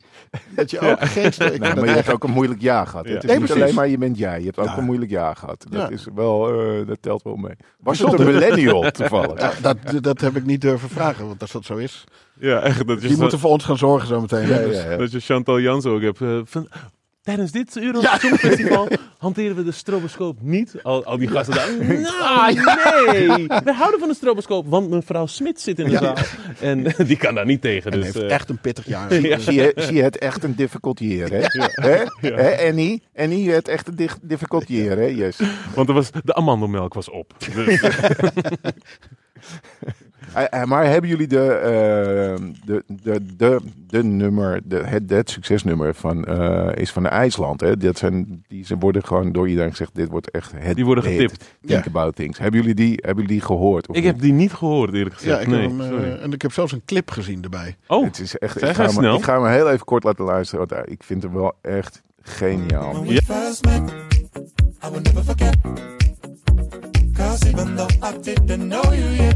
Dat 0.55 0.71
je 0.71 0.79
ook 0.79 0.97
geen. 1.01 1.33
Vind 1.33 1.59
maar 1.59 1.85
je 1.85 1.91
hebt 1.91 2.11
ook 2.13 2.23
een 2.23 2.31
moeilijk 2.31 2.61
jaar 2.61 2.88
gehad. 2.88 3.05
Ja. 3.07 3.13
Het 3.13 3.23
is 3.23 3.29
Nee, 3.29 3.38
niet 3.38 3.45
precies. 3.45 3.63
alleen 3.63 3.75
maar 3.75 3.88
je 3.88 3.97
bent 3.97 4.17
jij. 4.17 4.39
Je 4.39 4.45
hebt 4.45 4.57
ook 4.57 4.77
een 4.77 4.83
moeilijk 4.83 5.11
jaar 5.11 5.35
gehad. 5.35 5.65
Dat, 5.69 5.81
Ja. 5.81 5.89
is 5.89 6.07
wel, 6.15 6.49
eh, 6.61 6.88
dat 6.88 6.97
telt 7.01 7.23
wel 7.23 7.35
mee. 7.35 7.53
Was 7.79 7.99
het 7.99 8.19
een 8.19 8.25
millennial 8.25 8.91
toevallig? 8.91 9.39
Ja, 9.39 9.51
dat, 9.61 9.77
dat 10.03 10.21
heb 10.21 10.35
ik 10.35 10.45
niet 10.45 10.61
durven 10.61 10.89
vragen, 10.89 11.27
want 11.27 11.41
als 11.41 11.51
dat 11.51 11.65
zo 11.65 11.75
is. 11.75 12.03
Ja, 12.39 12.59
echt. 12.61 12.88
Dat 12.88 13.01
je, 13.01 13.07
Die 13.07 13.17
moeten 13.17 13.39
voor 13.39 13.49
ons 13.51 13.63
gaan 13.63 13.77
zorgen 13.77 14.07
zo 14.07 14.21
meteen. 14.21 14.47
Ja, 14.47 14.57
dus- 14.57 14.75
ja, 14.83 14.89
ja. 14.91 14.97
dat 14.97 15.11
je 15.11 15.19
Chantal 15.19 15.59
Jans 15.59 15.85
ook 15.85 16.01
hebt. 16.01 16.21
eh, 16.21 16.39
van, 16.45 16.67
tijdens 17.29 17.51
dit 17.51 17.77
Eurovisie 17.77 18.19
Songfestival 18.19 18.88
hanteren 19.17 19.55
we 19.55 19.63
de 19.63 19.71
stroboscoop 19.71 20.38
niet. 20.41 20.74
Al, 20.83 21.03
al 21.05 21.17
die 21.17 21.27
gasten 21.27 21.55
daar. 21.55 21.69
Nou, 22.00 22.53
nee. 23.13 23.48
We 23.67 23.74
houden 23.74 24.00
van 24.00 24.09
de 24.09 24.15
stroboscoop, 24.15 24.65
want 24.69 24.89
mevrouw 24.89 25.25
Smit 25.25 25.62
zit 25.62 25.79
in 25.79 25.89
de 25.89 25.98
zaal. 25.98 26.15
En 26.62 26.83
die 26.98 27.17
kan 27.17 27.36
daar 27.36 27.45
niet 27.45 27.62
tegen. 27.62 27.91
En 27.91 27.98
Dus, 27.98 28.05
heeft 28.05 28.19
eh, 28.25 28.31
echt 28.31 28.50
een 28.50 28.57
pittig 28.59 28.86
jaar. 28.86 29.13
Ja. 29.21 29.38
Zie 29.39 29.53
je, 29.53 29.71
zie 29.75 29.93
je 29.95 30.03
het 30.03 30.17
echt 30.17 30.43
een 30.43 30.55
difficult 30.55 31.00
year, 31.00 31.29
hè? 31.31 31.41
Hè? 31.71 32.03
Hè, 32.33 32.67
Annie? 32.69 33.03
Annie, 33.15 33.51
het 33.51 33.67
echt 33.67 33.88
een 33.88 33.95
di- 33.95 34.07
difficult 34.21 34.67
year, 34.67 34.98
hè? 34.98 35.05
Yes. 35.05 35.39
want 35.75 35.88
er 35.88 35.93
was, 35.93 36.12
de 36.24 36.36
amandelmelk 36.36 36.93
was 36.93 37.09
op. 37.09 37.33
Dus, 37.55 37.81
Eh, 37.81 38.09
eh, 38.19 38.71
maar 40.65 40.86
hebben 40.86 41.10
jullie 41.10 41.27
de, 41.27 41.48
eh, 41.50 42.46
de, 42.65 42.84
de, 42.88 43.25
de, 43.38 43.60
de 43.88 44.03
nummer, 44.03 44.62
de, 44.63 44.75
het, 44.86 45.10
het 45.10 45.29
succesnummer 45.29 45.93
van, 45.93 46.25
eh, 46.25 46.69
is 46.75 46.91
van 46.91 47.05
IJsland, 47.08 47.62
hè? 47.62 47.77
Dat 47.77 47.98
zijn, 47.98 48.43
die 48.48 48.65
ze 48.65 48.77
worden 48.77 49.03
gewoon 49.05 49.31
door 49.31 49.50
iedereen 49.50 49.69
gezegd, 49.69 49.96
dit 49.96 50.10
wordt 50.10 50.31
echt 50.31 50.51
het 50.55 50.75
Die 50.75 50.86
worden 50.86 51.03
hit. 51.03 51.13
getipt. 51.22 51.55
Think 51.65 51.84
Ja. 51.84 51.89
about 51.89 52.15
things. 52.15 52.38
Hebben 52.38 52.60
jullie 52.60 52.75
die, 52.75 52.91
hebben 52.96 53.24
jullie 53.24 53.27
die 53.39 53.41
gehoord? 53.46 53.88
of 53.88 53.96
ik 53.96 54.03
niet? 54.03 54.12
heb 54.12 54.22
die 54.22 54.34
niet 54.34 54.53
gehoord, 54.53 54.93
eerlijk 54.93 55.15
Ja, 55.15 55.22
gezegd. 55.22 55.41
ik 55.41 55.48
nee, 55.48 55.62
heb 55.62 55.69
hem, 55.69 55.81
eh, 55.81 55.88
sorry. 55.88 56.12
en 56.12 56.31
ik 56.34 56.41
heb 56.41 56.51
zelfs 56.53 56.72
een 56.72 56.81
clip 56.86 57.12
gezien 57.12 57.43
erbij. 57.43 57.75
Oh, 57.88 58.05
Het 58.05 58.19
is 58.19 58.38
echt, 58.38 58.62
ik, 58.62 58.69
ga 58.75 58.88
snel. 58.88 59.15
ik 59.17 59.24
ga 59.24 59.41
hem 59.41 59.51
heel 59.51 59.69
even 59.72 59.86
kort 59.86 60.03
laten 60.03 60.25
luisteren, 60.25 60.67
want 60.67 60.86
eh, 60.86 60.91
ik 60.93 61.03
vind 61.03 61.24
hem 61.24 61.34
wel 61.34 61.53
echt 61.62 62.01
geniaal. 62.22 62.91
When 62.93 63.03
we 63.05 63.22
first 63.22 63.65
met, 63.65 63.81
I 64.86 64.89
will 64.91 65.01
never 65.01 65.24
forget. 65.24 65.55
Cause 67.13 67.48
even 67.48 67.75
though 67.75 67.89
I 68.03 68.19
didn't 68.22 68.69
know 68.69 68.84
you 68.93 69.10
yet, 69.15 69.36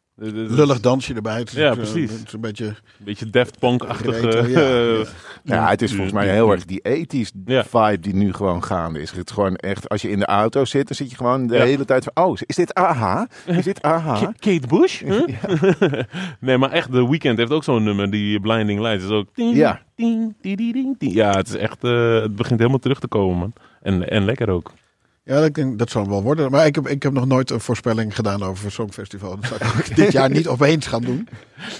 Lullig 0.15 0.79
dansje 0.79 1.13
erbij. 1.13 1.37
Het 1.39 1.51
Ja, 1.51 1.69
eh, 1.69 1.75
precies. 1.75 2.11
Het 2.11 2.27
is 2.27 2.33
een 2.33 2.41
beetje... 2.41 2.65
Een 2.65 2.75
beetje 3.03 3.29
Daft 3.29 3.59
Punk-achtige... 3.59 4.29
Retro, 4.29 4.47
ja, 4.47 4.97
ja. 4.99 5.05
Ja, 5.43 5.69
het 5.69 5.81
is 5.81 5.91
volgens 5.91 6.13
mij 6.13 6.29
heel 6.29 6.51
erg 6.51 6.65
die 6.65 6.79
ethisch 6.79 7.31
Ja. 7.45 7.63
vibe 7.63 7.99
die 7.99 8.15
nu 8.15 8.33
gewoon 8.33 8.63
gaande 8.63 9.01
is. 9.01 9.11
Het 9.11 9.29
is 9.29 9.35
gewoon 9.35 9.55
echt, 9.55 9.89
als 9.89 10.01
je 10.01 10.09
in 10.09 10.19
de 10.19 10.25
auto 10.25 10.65
zit, 10.65 10.87
dan 10.87 10.95
zit 10.95 11.09
je 11.09 11.15
gewoon 11.15 11.47
de 11.47 11.55
Ja. 11.55 11.63
hele 11.63 11.85
tijd 11.85 12.07
van, 12.13 12.25
oh, 12.25 12.37
is 12.45 12.55
dit 12.55 12.73
AHA? 12.73 13.27
Is 13.45 13.63
dit 13.63 13.81
AHA? 13.81 14.15
K- 14.31 14.39
Kate 14.39 14.67
Bush? 14.67 15.01
Huh? 15.03 15.27
nee, 16.39 16.57
maar 16.57 16.71
echt, 16.71 16.91
The 16.91 17.09
Weeknd 17.09 17.37
heeft 17.37 17.51
ook 17.51 17.63
zo'n 17.63 17.83
nummer, 17.83 18.09
die 18.11 18.39
Blinding 18.39 18.79
Lights. 18.79 19.03
is 19.03 19.09
ook... 19.09 19.27
Ding, 19.35 19.55
Ja. 19.55 19.81
ding, 19.95 20.35
ding, 20.41 20.57
ding, 20.57 20.73
ding, 20.73 20.95
ding. 20.99 21.13
Ja, 21.13 21.31
het 21.35 21.47
is 21.47 21.55
echt... 21.55 21.83
eh, 21.83 22.21
het 22.21 22.35
begint 22.35 22.59
helemaal 22.59 22.79
terug 22.79 22.99
te 22.99 23.07
komen, 23.07 23.37
man. 23.37 23.53
En, 23.81 24.09
en 24.09 24.25
lekker 24.25 24.49
ook. 24.49 24.71
Ja, 25.23 25.43
ik 25.43 25.55
denk, 25.55 25.79
dat 25.79 25.89
zal 25.89 26.09
wel 26.09 26.23
worden. 26.23 26.51
Maar 26.51 26.65
ik 26.65 26.75
heb, 26.75 26.87
ik 26.87 27.03
heb 27.03 27.13
nog 27.13 27.25
nooit 27.25 27.49
een 27.49 27.59
voorspelling 27.59 28.15
gedaan 28.15 28.43
over 28.43 28.63
het 28.63 28.73
Songfestival. 28.73 29.39
Dat 29.39 29.59
zou 29.59 29.77
ik 29.77 29.95
dit 29.95 30.11
jaar 30.11 30.29
niet 30.29 30.47
opeens 30.57 30.87
gaan 30.87 31.01
doen. 31.01 31.27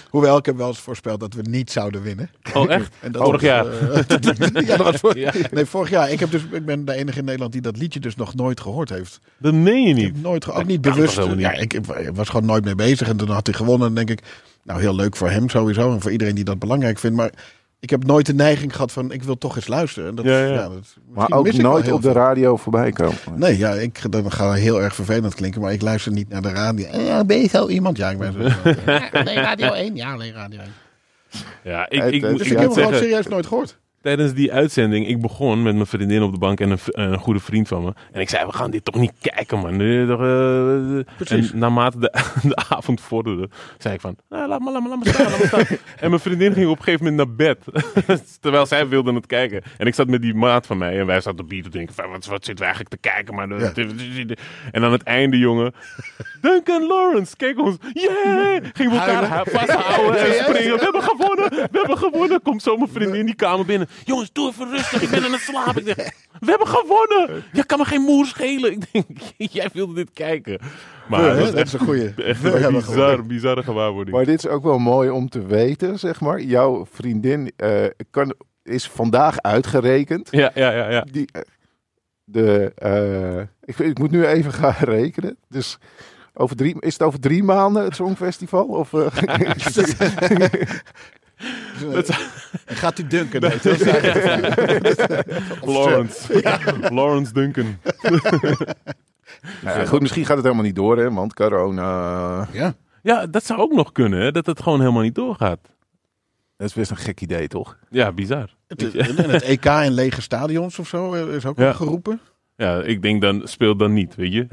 Hoewel, 0.09 0.37
ik 0.37 0.45
heb 0.45 0.57
wel 0.57 0.67
eens 0.67 0.79
voorspeld 0.79 1.19
dat 1.19 1.33
we 1.33 1.41
niet 1.41 1.71
zouden 1.71 2.01
winnen. 2.01 2.29
Oh, 2.53 2.71
echt? 2.71 2.95
En 2.99 3.11
dat 3.11 3.23
Vorig 3.23 3.41
was, 3.41 3.49
jaar. 3.49 3.65
ja, 4.65 4.77
dat 4.77 4.91
was 4.91 4.95
voor, 4.95 5.17
Ja. 5.17 5.33
Nee, 5.51 5.65
vorig 5.65 5.89
jaar. 5.89 6.11
Ik, 6.11 6.19
heb 6.19 6.31
dus, 6.31 6.41
ik 6.51 6.65
ben 6.65 6.85
de 6.85 6.93
enige 6.93 7.19
in 7.19 7.25
Nederland 7.25 7.51
die 7.51 7.61
dat 7.61 7.77
liedje 7.77 7.99
dus 7.99 8.15
nog 8.15 8.35
nooit 8.35 8.59
gehoord 8.61 8.89
heeft. 8.89 9.19
Dat 9.37 9.53
meen 9.53 9.87
je 9.87 9.93
niet. 9.93 10.21
nooit, 10.21 10.47
ook 10.47 10.55
Dat 10.55 10.65
niet 10.65 10.81
bewust. 10.81 11.19
Ja, 11.37 11.51
ik, 11.53 11.73
ik 11.73 11.85
was 12.13 12.29
gewoon 12.29 12.45
nooit 12.45 12.63
mee 12.63 12.75
bezig. 12.75 13.07
En 13.07 13.17
toen 13.17 13.29
had 13.29 13.47
hij 13.47 13.55
gewonnen. 13.55 13.87
En 13.87 13.95
dan 13.95 14.05
denk 14.05 14.19
ik, 14.19 14.27
nou 14.63 14.81
heel 14.81 14.95
leuk 14.95 15.15
voor 15.15 15.29
hem 15.29 15.49
sowieso. 15.49 15.93
En 15.93 16.01
voor 16.01 16.11
iedereen 16.11 16.35
die 16.35 16.43
dat 16.43 16.59
belangrijk 16.59 16.99
vindt. 16.99 17.15
Maar 17.17 17.31
ik 17.81 17.89
heb 17.89 18.05
nooit 18.05 18.25
de 18.25 18.33
neiging 18.33 18.71
gehad 18.73 18.91
van, 18.91 19.11
ik 19.11 19.23
wil 19.23 19.37
toch 19.37 19.55
eens 19.55 19.67
luisteren. 19.67 20.09
En 20.09 20.15
dat, 20.15 20.25
Ja, 20.25 20.39
ja. 20.45 20.55
dat, 20.55 20.69
Maar 20.69 20.79
misschien 21.13 21.33
ook 21.35 21.43
mis 21.43 21.55
ik 21.55 21.61
wel 21.61 21.71
nooit 21.71 21.91
op 21.91 22.01
de 22.01 22.11
radio 22.11 22.57
voorbij 22.57 22.91
komen. 22.91 23.15
Nee, 23.35 23.57
ja, 23.57 23.71
ik, 23.73 24.11
dat 24.11 24.33
gaat 24.33 24.55
heel 24.55 24.81
erg 24.81 24.95
vervelend 24.95 25.35
klinken, 25.35 25.61
maar 25.61 25.73
ik 25.73 25.81
luister 25.81 26.11
niet 26.11 26.29
naar 26.29 26.41
de 26.41 26.49
radio. 26.49 26.85
Eh, 26.87 27.05
Ja, 27.05 27.23
ben 27.25 27.37
je 27.41 27.47
zo 27.47 27.67
iemand? 27.67 27.97
Ja, 27.97 28.09
ik 28.09 28.17
ben 28.17 28.33
zo. 28.33 28.39
Alleen 29.11 29.35
Radio 29.35 29.71
1? 29.71 29.95
Ja, 29.95 30.13
alleen 30.13 30.33
Radio 30.33 30.59
1. 30.59 30.69
Ja, 31.63 31.89
ik, 31.89 32.03
ik, 32.03 32.21
het- 32.21 32.37
Dus 32.37 32.47
ik 32.47 32.57
heb 32.57 32.59
hem 32.59 32.71
gewoon 32.73 32.93
serieus 32.93 33.27
nooit 33.27 33.45
gehoord. 33.45 33.77
Tijdens 34.01 34.33
die 34.33 34.53
uitzending, 34.53 35.07
ik 35.07 35.21
begon 35.21 35.61
met 35.63 35.73
mijn 35.73 35.85
vriendin 35.85 36.21
op 36.21 36.31
de 36.31 36.37
bank 36.39 36.59
en 36.59 36.69
een, 36.71 36.79
een 36.85 37.17
goede 37.17 37.39
vriend 37.39 37.67
van 37.67 37.83
me. 37.83 37.93
En 38.11 38.21
ik 38.21 38.29
zei, 38.29 38.45
we 38.45 38.53
gaan 38.53 38.71
dit 38.71 38.85
toch 38.85 38.95
niet 38.95 39.13
kijken, 39.21 39.59
man. 39.59 39.81
Eh, 39.81 40.09
eh. 40.09 41.05
En 41.31 41.49
naarmate 41.53 41.99
de, 41.99 42.11
de 42.49 42.55
avond 42.69 43.01
vorderde, 43.01 43.49
zei 43.77 43.93
ik 43.93 44.01
van, 44.01 44.15
nou, 44.29 44.47
laat 44.47 44.59
maar, 44.59 44.73
laat 44.73 44.81
maar, 44.81 44.89
laat 44.89 45.03
maar 45.03 45.13
staan, 45.13 45.29
laat 45.31 45.39
maar 45.39 45.47
staan. 45.65 45.77
En 45.99 46.09
mijn 46.09 46.21
vriendin 46.21 46.53
ging 46.53 46.67
op 46.69 46.77
een 46.77 46.83
gegeven 46.83 47.05
moment 47.05 47.27
naar 47.27 47.35
bed. 47.35 47.65
Terwijl 48.41 48.65
zij 48.65 48.87
wilde 48.87 49.13
het 49.13 49.25
kijken. 49.25 49.61
En 49.77 49.87
ik 49.87 49.95
zat 49.95 50.07
met 50.07 50.21
die 50.21 50.33
maat 50.33 50.65
van 50.65 50.77
mij 50.77 50.99
en 50.99 51.05
wij 51.05 51.21
zaten 51.21 51.39
op 51.39 51.49
bier 51.49 51.63
te 51.63 51.69
denken, 51.69 51.95
van, 51.95 52.09
wat, 52.09 52.25
wat 52.25 52.45
zitten 52.45 52.65
we 52.65 52.71
eigenlijk 52.71 52.89
te 53.01 53.09
kijken? 53.09 53.35
Maar 53.35 53.47
de- 53.47 54.37
En 54.71 54.83
aan 54.83 54.91
het 54.91 55.03
einde, 55.03 55.37
jongen, 55.37 55.73
Duncan 56.41 56.87
Lawrence, 56.87 57.35
kijk 57.35 57.59
ons, 57.59 57.77
yeah! 57.93 58.63
Gingen 58.73 58.91
we 58.91 58.97
elkaar 58.99 59.45
vasthouden 59.49 60.19
en 60.25 60.33
springen. 60.33 60.75
We 60.77 60.83
hebben 60.83 61.03
gewonnen, 61.03 61.49
we 61.49 61.67
hebben 61.71 61.97
gewonnen. 61.97 62.41
Komt 62.41 62.63
zo 62.63 62.77
mijn 62.77 62.89
vriendin 62.91 63.19
in 63.19 63.25
die 63.25 63.35
kamer 63.35 63.65
binnen. 63.65 63.87
Jongens, 64.03 64.31
doe 64.31 64.49
even 64.49 64.69
rustig, 64.69 65.01
ik 65.01 65.09
ben 65.09 65.23
aan 65.23 65.31
het 65.31 65.41
slapen. 65.41 65.87
Ik 65.87 66.13
we 66.39 66.49
hebben 66.49 66.67
gewonnen. 66.67 67.43
Ja, 67.53 67.63
kan 67.63 67.77
me 67.77 67.85
geen 67.85 68.01
moer 68.01 68.25
schelen. 68.25 68.71
Ik 68.77 68.91
denk, 68.91 69.07
jij 69.51 69.69
wilde 69.73 69.93
dit 69.93 70.11
kijken. 70.13 70.59
Maar 71.07 71.21
dat 71.21 71.37
dat 71.37 71.53
echt, 71.53 71.65
is 71.65 71.73
een 71.73 71.79
goeie. 71.79 72.13
echt 72.13 72.43
een 72.43 72.73
bizar, 72.73 73.25
bizarre 73.25 73.63
gewaarwording. 73.63 74.15
Maar 74.15 74.25
dit 74.25 74.37
is 74.37 74.47
ook 74.47 74.63
wel 74.63 74.79
mooi 74.79 75.09
om 75.09 75.29
te 75.29 75.45
weten, 75.45 75.99
zeg 75.99 76.21
maar. 76.21 76.41
Jouw 76.41 76.85
vriendin 76.91 77.51
eh, 77.55 77.85
kan, 78.09 78.33
is 78.63 78.87
vandaag 78.87 79.41
uitgerekend. 79.41 80.27
Ja, 80.31 80.51
ja, 80.53 80.71
ja. 80.71 80.89
ja. 80.89 81.05
Die, 81.11 81.29
eh, 81.31 81.41
de, 82.23 82.71
eh, 82.75 83.39
ik, 83.63 83.79
ik 83.79 83.99
moet 83.99 84.11
nu 84.11 84.25
even 84.25 84.53
gaan 84.53 84.75
rekenen. 84.95 85.37
Dus 85.47 85.77
over 86.33 86.55
drie, 86.55 86.75
is 86.79 86.93
het 86.93 87.01
over 87.01 87.19
drie 87.19 87.43
maanden 87.43 87.83
het 87.83 87.95
Songfestival? 87.95 88.65
Of, 88.65 88.91
eh, 91.93 92.15
Gaat 92.65 93.09
dunken? 93.09 93.41
Nee, 93.41 93.57
dat. 93.61 93.79
Lawrence. 95.75 96.41
Lawrence 96.93 97.33
Duncan. 97.33 97.77
nou 99.63 99.79
ja, 99.79 99.85
goed, 99.85 100.01
misschien 100.01 100.25
gaat 100.25 100.35
het 100.35 100.45
helemaal 100.45 100.65
niet 100.65 100.75
door, 100.75 100.97
hè, 100.97 101.11
want 101.11 101.33
corona. 101.33 102.47
Ja. 102.51 102.73
Ja, 103.03 103.27
dat 103.27 103.45
zou 103.45 103.59
ook 103.59 103.71
nog 103.73 103.91
kunnen, 103.91 104.19
hè, 104.21 104.31
dat 104.31 104.45
het 104.45 104.61
gewoon 104.61 104.79
helemaal 104.79 105.01
niet 105.01 105.15
doorgaat. 105.15 105.59
Dat 106.57 106.67
is 106.69 106.73
best 106.75 106.91
een 106.91 106.97
gek 106.97 107.21
idee, 107.21 107.47
toch? 107.47 107.77
Ja, 107.89 108.11
bizar. 108.11 108.55
Het, 108.67 108.95
en 108.95 109.29
het 109.29 109.41
EK 109.43 109.65
in 109.65 109.91
lege 109.91 110.21
stadions 110.21 110.79
of 110.79 110.87
zo 110.87 111.13
eh, 111.13 111.35
is 111.35 111.45
ook 111.45 111.57
Ja. 111.57 111.73
geroepen. 111.73 112.19
Ja, 112.61 112.81
ik 112.81 113.01
denk 113.01 113.21
dan, 113.21 113.41
speel 113.43 113.75
dan 113.75 113.93
niet, 113.93 114.15
weet 114.15 114.33
je. 114.33 114.47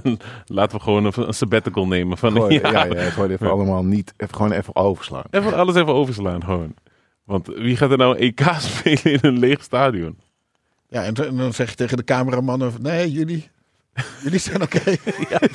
Laten 0.46 0.76
we 0.76 0.82
gewoon 0.82 1.04
een, 1.04 1.12
een 1.16 1.34
sabbatical 1.34 1.86
nemen. 1.86 2.18
Van, 2.18 2.32
Gewoon, 2.32 2.52
ja, 2.52 2.70
ja, 2.70 2.84
ja, 2.84 3.10
gewoon 3.10 3.30
even 3.30 3.50
allemaal 3.50 3.84
niet, 3.84 4.14
even, 4.16 4.34
gewoon 4.34 4.52
even 4.52 4.76
overslaan. 4.76 5.24
Even 5.30 5.54
alles 5.54 5.74
even 5.74 5.94
overslaan, 5.94 6.44
gewoon. 6.44 6.74
Want 7.24 7.46
wie 7.46 7.76
gaat 7.76 7.90
er 7.90 7.98
nou 7.98 8.18
een 8.18 8.22
EK 8.22 8.40
spelen 8.58 9.02
in 9.04 9.18
een 9.22 9.38
leeg 9.38 9.62
stadion? 9.62 10.18
Ja, 10.88 11.04
en, 11.04 11.14
dan 11.14 11.52
zeg 11.52 11.70
je 11.70 11.76
tegen 11.76 11.96
de 11.96 12.04
cameramannen: 12.04 12.72
nee, 12.82 13.10
jullie, 13.10 13.50
jullie 14.22 14.38
zijn 14.38 14.62
oké. 14.62 14.80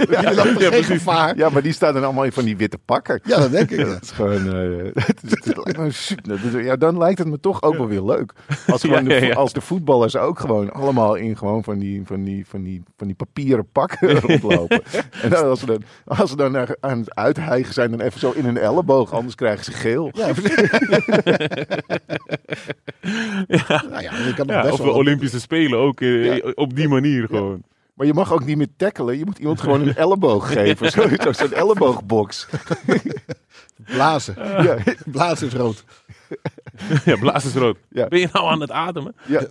jullie 0.10 0.34
lopen 0.36 0.44
ja, 0.44 0.58
geen 0.60 0.70
precies. 0.70 0.86
gevaar. 0.88 1.38
Ja, 1.38 1.50
maar 1.50 1.62
die 1.62 1.74
staan 1.74 1.94
dan 1.94 2.04
allemaal 2.04 2.24
in 2.24 2.32
van 2.32 2.44
die 2.46 2.58
witte 2.58 2.78
pakken. 2.86 3.20
Ja, 3.24 3.38
dat 3.38 3.52
denk 3.52 3.72
ik. 3.72 3.78
Dat 3.96 4.02
is 4.02 4.12
gewoon. 4.12 4.54
eh, 4.54 5.04
het 5.06 5.20
is- 5.24 5.30
het 5.32 5.58
lijkt 5.64 5.78
me 5.80 5.92
super- 5.92 6.28
dat 6.28 6.54
is- 6.54 6.66
ja, 6.66 6.76
dan 6.76 6.98
lijkt 6.98 7.20
het 7.20 7.28
me 7.28 7.40
toch 7.40 7.62
ook 7.62 7.78
wel 7.78 7.88
weer 7.88 8.02
leuk. 8.04 8.34
Als, 8.68 8.82
gewoon 8.82 9.04
Ja, 9.04 9.08
de, 9.10 9.14
ja, 9.14 9.20
vo- 9.20 9.26
ja. 9.26 9.34
als 9.34 9.54
de 9.54 9.62
voetballers 9.62 10.16
ook 10.16 10.40
gewoon 10.40 10.72
allemaal 10.74 11.16
in 11.16 11.38
gewoon 11.38 11.64
van 11.64 11.80
die, 11.80 12.02
van 12.06 12.24
die, 12.24 12.46
van 12.48 12.64
die, 12.64 12.84
van 12.98 13.08
die 13.08 13.16
papieren 13.16 13.68
pakken 13.72 14.20
rondlopen. 14.20 14.82
en 15.22 15.30
dan 15.30 15.44
als 15.44 15.60
ze 15.60 15.66
dan, 15.66 15.84
als 16.06 16.30
ze 16.30 16.36
dan 16.36 16.52
naar- 16.52 16.76
aan 16.80 17.00
het 17.00 17.16
uithijgen 17.16 17.74
zijn, 17.74 17.92
dan 17.92 18.00
even 18.02 18.20
zo 18.20 18.32
in 18.36 18.46
hun 18.46 18.58
elleboog, 18.58 19.12
anders 19.14 19.36
krijgen 19.36 19.66
ze 19.66 19.72
geel. 19.72 20.12
Ja, 20.14 20.32
Nou 23.90 24.02
ja, 24.02 24.12
je 24.26 24.34
kan 24.36 24.46
nog 24.46 24.56
Ja, 24.56 24.62
best 24.62 24.74
of 24.74 24.80
de 24.80 24.84
wel. 24.86 24.94
Olympische 24.94 25.40
Spelen 25.40 25.80
ook 25.80 26.02
eh, 26.02 26.46
op 26.54 26.76
die 26.76 26.88
manier 26.88 27.28
gewoon. 27.28 27.64
Maar 27.96 28.08
je 28.08 28.14
mag 28.14 28.34
ook 28.34 28.46
niet 28.46 28.58
meer 28.58 28.68
tackelen. 28.78 29.18
Je 29.18 29.26
moet 29.26 29.38
iemand 29.38 29.62
gewoon 29.62 29.82
een 29.82 29.96
elleboog 30.06 30.52
geven. 30.54 30.92
Zo- 30.92 31.08
zo- 31.22 31.32
Zo'n 31.32 31.54
elleboogbox. 31.54 32.48
Blazen. 33.86 34.36
Ja, 34.64 34.78
Blazen 35.06 35.48
is 35.48 35.54
rood. 35.54 35.84
Ja, 37.06 37.16
blaas 37.16 37.46
is 37.46 37.54
rood. 37.54 37.78
Ja. 37.90 38.08
Ben 38.08 38.20
je 38.20 38.30
nou 38.32 38.48
aan 38.48 38.62
het 38.62 38.72
ademen? 38.72 39.16
ja. 39.26 39.42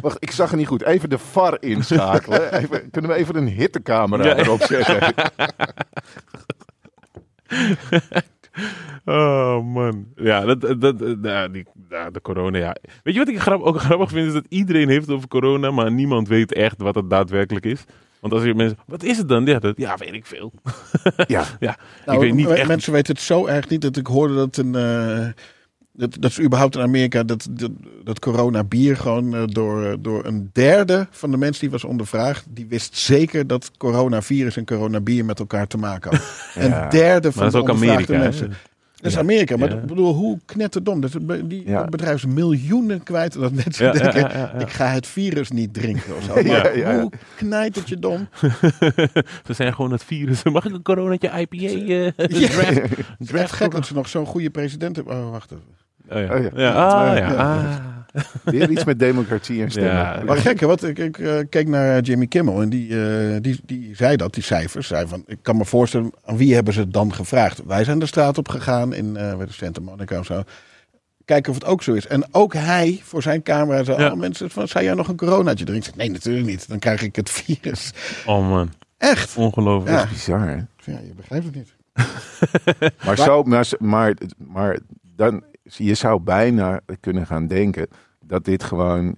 Wacht, 0.00 0.16
ik 0.20 0.30
zag 0.30 0.50
het 0.50 0.58
niet 0.58 0.66
goed. 0.68 0.82
Even 0.82 1.10
de 1.10 1.18
VAR 1.18 1.56
inschakelen. 1.60 2.52
Even, 2.54 2.90
kunnen 2.90 3.10
we 3.10 3.16
even 3.16 3.36
een 3.36 3.48
hittecamera 3.48 4.24
Ja. 4.24 4.36
erop 4.36 4.62
zetten? 4.62 5.14
Oh 9.04 9.64
man. 9.64 10.06
Ja, 10.14 10.44
dat, 10.54 10.80
dat, 10.80 10.94
ja, 11.22 11.48
die, 11.48 11.66
de 12.12 12.20
corona, 12.22 12.58
ja. 12.58 12.76
Weet 13.02 13.14
je 13.14 13.20
wat 13.20 13.28
ik 13.28 13.40
grap, 13.40 13.62
ook 13.62 13.80
grappig 13.80 14.10
vind? 14.10 14.26
Is 14.26 14.32
dat 14.32 14.46
iedereen 14.48 14.88
heeft 14.88 15.10
over 15.10 15.28
corona, 15.28 15.70
maar 15.70 15.92
niemand 15.92 16.28
weet 16.28 16.52
echt 16.52 16.82
wat 16.82 16.94
het 16.94 17.10
daadwerkelijk 17.10 17.64
is. 17.64 17.84
Want 18.20 18.32
als 18.32 18.42
je 18.42 18.54
mensen, 18.54 18.78
wat 18.86 19.02
is 19.02 19.18
het 19.18 19.28
dan? 19.28 19.46
Ja, 19.46 19.58
dat, 19.58 19.76
ja 19.76 19.96
weet 19.96 20.12
ik 20.12 20.26
veel. 20.26 20.52
Ja. 21.26 21.44
Ja, 21.58 21.76
Nou, 22.06 22.18
ik 22.18 22.24
weet 22.24 22.34
niet 22.34 22.48
echt. 22.48 22.68
Mensen 22.68 22.92
weten 22.92 23.14
het 23.14 23.22
zo 23.22 23.46
erg 23.46 23.68
niet 23.68 23.80
dat 23.80 23.96
ik 23.96 24.06
hoorde 24.06 24.34
dat 24.34 24.56
een. 24.56 24.74
eh, 24.74 25.28
dat, 25.96 26.16
dat 26.20 26.30
is 26.30 26.40
überhaupt 26.40 26.74
in 26.76 26.82
Amerika 26.82 27.22
dat, 27.22 27.46
dat, 27.50 27.70
dat 28.04 28.18
corona 28.18 28.64
bier 28.64 28.96
gewoon 28.96 29.34
eh, 29.34 29.42
door, 29.46 29.96
door 30.00 30.24
een 30.24 30.50
derde 30.52 31.06
van 31.10 31.30
de 31.30 31.36
mensen 31.36 31.60
die 31.60 31.70
was 31.70 31.84
ondervraagd, 31.84 32.44
die 32.48 32.66
wist 32.66 32.96
zeker 32.96 33.46
dat 33.46 33.70
coronavirus 33.76 34.56
en 34.56 34.64
coronabier 34.64 35.24
met 35.24 35.38
elkaar 35.38 35.66
te 35.66 35.76
maken 35.78 36.10
hadden. 36.10 36.28
Ja. 36.70 36.84
Een 36.84 36.90
derde 36.90 37.32
van 37.32 37.42
dat 37.42 37.52
de 37.52 37.60
ondervraagde 37.60 37.92
Amerika. 37.92 38.12
hè? 38.12 38.18
mensen. 38.18 38.56
Dat 39.00 39.10
is 39.12 39.18
Amerika, 39.18 39.56
maar 39.56 39.68
Ja. 39.70 39.74
ik 39.76 39.86
bedoel, 39.86 40.14
hoe 40.14 40.38
knetterdom. 40.44 41.00
Dat, 41.00 41.12
die, 41.44 41.62
Ja. 41.66 41.80
dat 41.80 41.90
bedrijf 41.90 42.14
is 42.14 42.26
miljoenen 42.26 43.02
kwijt. 43.02 43.34
en 43.34 43.40
Dat 43.40 43.52
mensen 43.52 43.92
denken, 43.92 44.60
ik 44.60 44.68
ga 44.70 44.86
het 44.86 45.06
virus 45.06 45.50
niet 45.50 45.74
drinken 45.74 46.16
of 46.16 46.22
zo. 46.24 46.42
Maar 46.42 47.00
hoe 47.00 47.10
knijt 47.36 47.74
het 47.76 47.88
je 47.88 47.98
dom? 47.98 48.28
Ze 49.46 49.52
zijn 49.54 49.74
gewoon 49.74 49.92
het 49.92 50.04
virus. 50.04 50.42
Mag 50.42 50.64
ik 50.66 50.72
een 50.72 50.82
coronatje 50.82 51.28
IPA 51.40 51.56
eh 51.56 52.12
draft? 52.16 52.16
Het 52.16 52.32
is 52.32 52.56
echt 52.58 52.90
draft 53.18 53.52
gek 53.52 53.70
dat 53.70 53.86
ze 53.86 53.94
nog 53.94 54.08
zo'n 54.08 54.26
goede 54.26 54.50
president 54.50 54.96
hebben. 54.96 55.16
Oh, 55.16 55.30
wacht 55.30 55.50
even. 55.50 55.64
Oh, 56.10 56.20
ja. 56.20 56.34
Oh, 56.34 56.42
ja. 56.42 56.50
Ja, 56.54 56.72
ah, 56.72 57.16
ja. 57.16 57.28
Ja. 57.28 57.34
Ah. 57.34 57.94
Weer 58.44 58.70
iets 58.70 58.84
met 58.84 58.98
democratie 58.98 59.62
en 59.62 59.70
stemmen. 59.70 59.92
Ja. 59.92 60.22
Maar 60.24 60.36
gek, 60.36 60.60
hè, 60.60 60.66
wat 60.66 60.82
ik, 60.82 60.98
ik 60.98 61.18
eh, 61.18 61.38
keek 61.50 61.68
naar 61.68 62.00
Jimmy 62.00 62.26
Kimmel 62.26 62.62
en 62.62 62.68
die, 62.68 63.04
eh, 63.04 63.36
die, 63.40 63.60
die 63.64 63.96
zei 63.96 64.16
dat, 64.16 64.34
die 64.34 64.42
cijfers. 64.42 64.86
Zei 64.86 65.06
van, 65.06 65.22
ik 65.26 65.38
kan 65.42 65.56
me 65.56 65.64
voorstellen, 65.64 66.12
aan 66.24 66.36
wie 66.36 66.54
hebben 66.54 66.74
ze 66.74 66.80
het 66.80 66.92
dan 66.92 67.14
gevraagd? 67.14 67.62
Wij 67.66 67.84
zijn 67.84 67.98
de 67.98 68.06
straat 68.06 68.38
op 68.38 68.48
gegaan 68.48 68.94
in 68.94 69.16
eh, 69.16 69.38
het, 69.38 69.52
Santa 69.52 69.80
Monica 69.80 70.18
of 70.18 70.26
zo. 70.26 70.42
Kijken 71.24 71.50
of 71.52 71.58
het 71.58 71.68
ook 71.68 71.82
zo 71.82 71.92
is. 71.92 72.06
En 72.06 72.24
ook 72.30 72.54
hij 72.54 73.00
voor 73.02 73.22
zijn 73.22 73.42
camera 73.42 73.84
zei, 73.84 74.02
Ja. 74.02 74.10
oh 74.10 74.18
mensen, 74.18 74.50
van, 74.50 74.68
zou 74.68 74.84
jij 74.84 74.94
nog 74.94 75.08
een 75.08 75.16
coronaatje 75.16 75.64
drinken? 75.64 75.88
Ik 75.88 75.94
zei, 75.94 76.08
Nee, 76.08 76.16
natuurlijk 76.16 76.46
niet. 76.46 76.68
Dan 76.68 76.78
krijg 76.78 77.02
ik 77.02 77.16
het 77.16 77.30
virus. 77.30 77.92
Oh 78.26 78.48
man, 78.48 78.72
Echt? 78.98 79.36
ongelooflijk. 79.36 79.96
Ja. 79.96 80.06
Bizar, 80.08 80.48
hè? 80.48 80.54
Ja, 80.92 80.98
je 80.98 81.12
begrijpt 81.16 81.44
het 81.44 81.54
niet. 81.54 81.74
Maar, 83.04 83.16
zo, 83.16 83.42
maar, 83.42 83.68
maar, 83.78 84.14
maar 84.36 84.78
dan, 85.16 85.42
je 85.68 85.94
zou 85.94 86.20
bijna 86.20 86.80
kunnen 87.00 87.26
gaan 87.26 87.46
denken 87.46 87.88
dat 88.20 88.44
dit 88.44 88.62
gewoon 88.62 89.16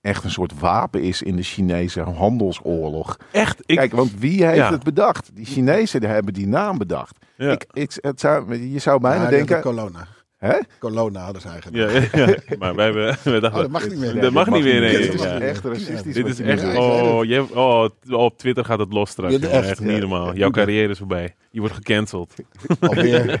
echt 0.00 0.24
een 0.24 0.30
soort 0.30 0.58
wapen 0.58 1.02
is 1.02 1.22
in 1.22 1.36
de 1.36 1.42
Chinese 1.42 2.00
handelsoorlog. 2.00 3.16
Echt, 3.32 3.60
ik, 3.66 3.76
Kijk, 3.76 3.92
want 3.92 4.12
wie 4.18 4.44
heeft 4.44 4.56
Ja. 4.56 4.70
het 4.70 4.82
bedacht? 4.82 5.30
Die 5.34 5.44
Chinezen 5.46 6.02
hebben 6.02 6.34
die 6.34 6.46
naam 6.46 6.78
bedacht. 6.78 7.16
ja. 7.36 7.50
Ik, 7.50 7.66
ik, 7.72 7.92
het 8.00 8.20
zou, 8.20 8.56
je 8.56 8.78
zou 8.78 9.00
bijna 9.00 9.22
Ja, 9.24 9.30
denken... 9.30 9.56
de 9.56 9.62
Corona. 9.62 10.06
Hè? 10.36 10.58
Corona 10.78 11.20
hadden 11.24 11.42
ze 11.42 11.48
eigenlijk. 11.48 11.90
Ja, 12.12 12.18
ja, 12.20 12.26
ja. 12.26 12.56
maar 12.58 12.74
wij 12.74 12.84
hebben... 12.84 13.16
We 13.24 13.40
dachten, 13.40 13.50
Oh, 13.52 13.56
dat 13.58 13.70
mag 13.70 13.88
niet 13.88 13.98
meer. 13.98 14.20
Dat 14.20 14.32
mag 14.32 14.50
niet 14.50 14.62
meer, 14.64 14.80
nee. 14.80 14.96
Dit 14.98 15.14
is 15.14 15.22
Ja. 15.22 15.40
echt 15.40 15.64
racistisch. 15.64 16.14
Dit 16.14 16.26
is 16.26 16.40
echt... 16.40 16.76
Oh, 16.76 17.24
je, 17.24 17.54
oh, 17.54 17.88
op 18.10 18.38
Twitter 18.38 18.64
gaat 18.64 18.78
het 18.78 18.92
los 18.92 19.10
straks. 19.10 19.32
Ja, 19.32 19.38
jongen. 19.38 19.56
echt, 19.56 19.68
echt 19.68 19.78
ja. 19.78 19.84
niet 19.84 20.00
normaal. 20.00 20.34
Jouw 20.36 20.50
carrière 20.50 20.88
is 20.88 20.98
voorbij. 20.98 21.34
Je 21.50 21.60
wordt 21.60 21.74
gecanceld. 21.74 22.34
Alweer. 22.80 23.40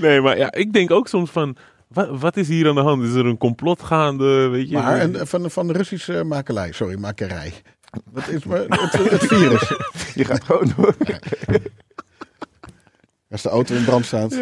Nee, 0.00 0.20
maar 0.20 0.38
ja, 0.38 0.52
ik 0.52 0.72
denk 0.72 0.90
ook 0.90 1.08
soms 1.08 1.30
van... 1.30 1.56
Wat, 1.88 2.20
wat 2.20 2.36
is 2.36 2.48
hier 2.48 2.68
aan 2.68 2.74
de 2.74 2.80
hand? 2.80 3.02
Is 3.02 3.14
er 3.14 3.26
een 3.26 3.38
complot 3.38 3.82
gaande? 3.82 4.48
Weet 4.48 4.68
je? 4.68 4.74
Maar 4.74 4.98
en, 4.98 5.26
van, 5.26 5.50
van 5.50 5.66
de 5.66 5.72
Russische 5.72 6.24
makelij, 6.24 6.72
sorry, 6.72 6.98
makerij. 6.98 7.52
Wat 8.12 8.28
is 8.28 8.44
maar 8.44 8.60
het, 8.68 9.10
het 9.10 9.26
virus? 9.26 9.72
Je 10.14 10.24
gaat 10.24 10.44
gewoon 10.44 10.72
door. 10.76 10.96
Als 13.30 13.42
de 13.42 13.48
auto 13.48 13.74
in 13.74 13.84
brand 13.84 14.04
staat, 14.04 14.32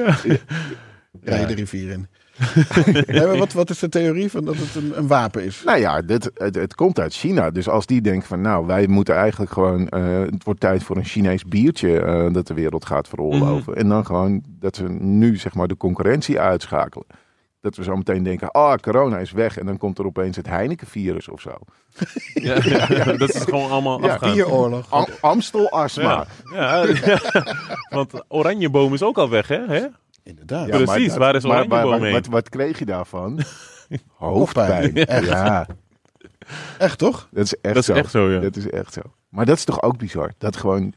rij 1.23 1.41
je 1.41 1.47
de 1.47 1.55
rivier 1.55 1.91
in. 1.91 2.09
nee, 3.07 3.27
maar 3.27 3.37
wat, 3.37 3.53
wat 3.53 3.71
is 3.71 3.79
de 3.79 3.89
theorie 3.89 4.31
van 4.31 4.45
dat 4.45 4.57
het 4.57 4.75
een, 4.75 4.99
een 4.99 5.07
wapen 5.07 5.45
is? 5.45 5.63
Nou 5.65 5.79
ja, 5.79 6.03
dit, 6.03 6.31
het, 6.35 6.55
het 6.55 6.75
komt 6.75 6.99
uit 7.01 7.15
China. 7.15 7.51
Dus 7.51 7.69
als 7.69 7.87
die 7.87 8.01
denken 8.01 8.29
van 8.29 8.41
nou, 8.41 8.67
wij 8.67 8.87
moeten 8.87 9.15
eigenlijk 9.15 9.53
gewoon... 9.53 9.89
eh, 9.89 10.19
het 10.19 10.45
wordt 10.45 10.61
tijd 10.61 10.83
voor 10.83 10.97
een 10.97 11.05
Chinees 11.05 11.45
biertje 11.45 12.01
eh, 12.01 12.33
dat 12.33 12.47
de 12.47 12.55
wereld 12.55 12.85
gaat 12.85 13.09
veroorloven. 13.09 13.75
En 13.77 13.89
dan 13.89 14.07
gewoon 14.07 14.43
dat 14.49 14.77
we 14.77 14.89
nu 14.89 15.37
zeg 15.37 15.55
maar 15.55 15.69
de 15.69 15.77
concurrentie 15.77 16.41
uitschakelen. 16.41 17.07
Dat 17.61 17.77
we 17.77 17.83
zo 17.83 17.97
meteen 17.97 18.23
denken, 18.23 18.51
ah, 18.51 18.75
corona 18.75 19.19
is 19.19 19.33
weg. 19.33 19.59
En 19.59 19.67
dan 19.67 19.77
komt 19.79 19.99
er 19.99 20.07
opeens 20.07 20.37
het 20.37 20.47
Heineken-virus 20.47 21.29
of 21.29 21.41
zo. 21.41 21.51
Ja, 22.35 22.55
ja, 22.63 22.87
ja, 22.89 23.05
dat 23.13 23.35
is 23.35 23.43
gewoon 23.43 23.71
allemaal 23.71 24.05
Ja, 24.05 24.13
afgaan. 24.13 24.33
Bieroorlog. 24.33 24.87
Am. 24.91 25.07
Ja, 26.53 26.85
ja. 27.05 27.19
Want 27.91 28.13
Oranjeboom 28.29 28.95
is 28.95 29.03
ook 29.03 29.19
al 29.19 29.29
weg, 29.31 29.49
hè? 29.49 29.87
Inderdaad. 30.29 30.67
Ja, 30.67 30.77
Precies, 30.85 31.09
maar- 31.09 31.19
waar 31.19 31.35
is 31.35 31.43
maar- 31.45 31.53
maar- 31.53 31.67
Oranjeboom 31.67 31.91
maar- 32.01 32.01
heen? 32.11 32.13
Wat, 32.13 32.27
wat 32.27 32.49
kreeg 32.49 32.79
je 32.79 32.85
daarvan? 32.85 33.41
Hoofdpijn. 34.17 34.95
Echt. 34.95 35.27
Ja, 35.27 35.67
Echt 36.79 36.99
toch? 36.99 37.29
dat 37.31 37.45
is 37.45 37.55
echt 37.61 37.75
Dat 37.75 37.83
is 37.83 37.85
zo. 37.89 37.93
echt 37.95 38.11
zo, 38.11 38.31
ja. 38.31 38.41
Dat 38.41 38.57
is 38.57 38.71
echt 38.71 38.93
zo. 38.93 39.01
Maar 39.29 39.47
dat 39.47 39.57
is 39.57 39.65
toch 39.65 39.83
ook 39.83 39.99
bizar? 39.99 40.33
Dat 40.39 40.57
gewoon 40.57 40.93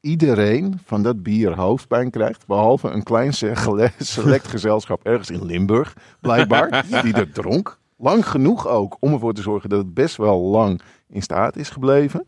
iedereen 0.00 0.78
van 0.84 1.02
dat 1.02 1.22
bier 1.22 1.56
hoofdpijn 1.56 2.10
krijgt. 2.10 2.46
Behalve 2.46 2.88
een 2.88 3.02
klein 3.02 3.32
select 3.98 4.48
gezelschap 4.48 5.04
ergens 5.06 5.30
in 5.30 5.44
Limburg, 5.44 5.96
blijkbaar. 6.20 6.84
Die 7.02 7.14
er 7.14 7.32
dronk. 7.32 7.78
Lang 7.96 8.26
genoeg 8.28 8.68
ook 8.68 8.96
om 9.00 9.12
ervoor 9.12 9.32
te 9.34 9.42
zorgen 9.42 9.68
dat 9.68 9.78
het 9.78 9.94
best 9.94 10.16
wel 10.16 10.40
lang 10.40 10.80
in 11.08 11.22
staat 11.22 11.56
is 11.56 11.70
gebleven. 11.70 12.26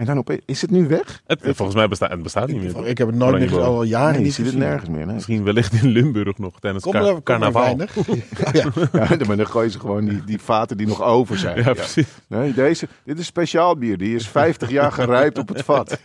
En 0.00 0.06
dan 0.06 0.18
opeens, 0.18 0.40
is 0.44 0.60
het 0.62 0.70
nu 0.70 0.88
weg? 0.88 1.22
Het, 1.26 1.40
volgens 1.42 1.74
mij 1.74 1.88
bestaat 1.88 2.10
het 2.10 2.22
bestaat 2.22 2.48
niet 2.48 2.74
meer. 2.74 2.86
Ik 2.86 2.98
heb 2.98 3.06
het 3.06 3.16
nooit 3.16 3.50
meer 3.50 3.60
al 3.60 3.82
jaren 3.82 4.12
Nee, 4.14 4.22
niet 4.22 4.34
ziet 4.34 4.44
het 4.44 4.54
gezien. 4.54 4.68
nergens 4.68 4.90
meer. 4.90 5.06
Nee. 5.06 5.14
Misschien 5.14 5.44
wellicht 5.44 5.72
in 5.82 5.88
Limburg 5.88 6.38
nog 6.38 6.60
tijdens 6.60 6.84
Kom 6.84 6.94
er, 6.94 7.22
carnaval. 7.22 7.76
ja. 8.52 8.64
Ja, 8.92 9.16
maar 9.26 9.36
dan 9.36 9.46
gooien 9.46 9.70
ze 9.70 9.80
gewoon 9.80 10.04
die, 10.04 10.24
die 10.24 10.38
vaten 10.40 10.76
die 10.76 10.86
nog 10.86 11.02
over 11.02 11.38
zijn. 11.38 11.56
Ja, 11.56 11.64
Ja. 11.64 11.72
precies. 11.72 12.06
Nee, 12.26 12.54
deze, 12.54 12.88
dit 13.04 13.18
is 13.18 13.26
speciaal 13.26 13.76
bier. 13.76 13.98
Die 13.98 14.14
is 14.14 14.28
50 14.28 14.70
jaar 14.70 14.92
gerijpt 14.92 15.38
op 15.38 15.48
het 15.48 15.62
vat. 15.62 15.98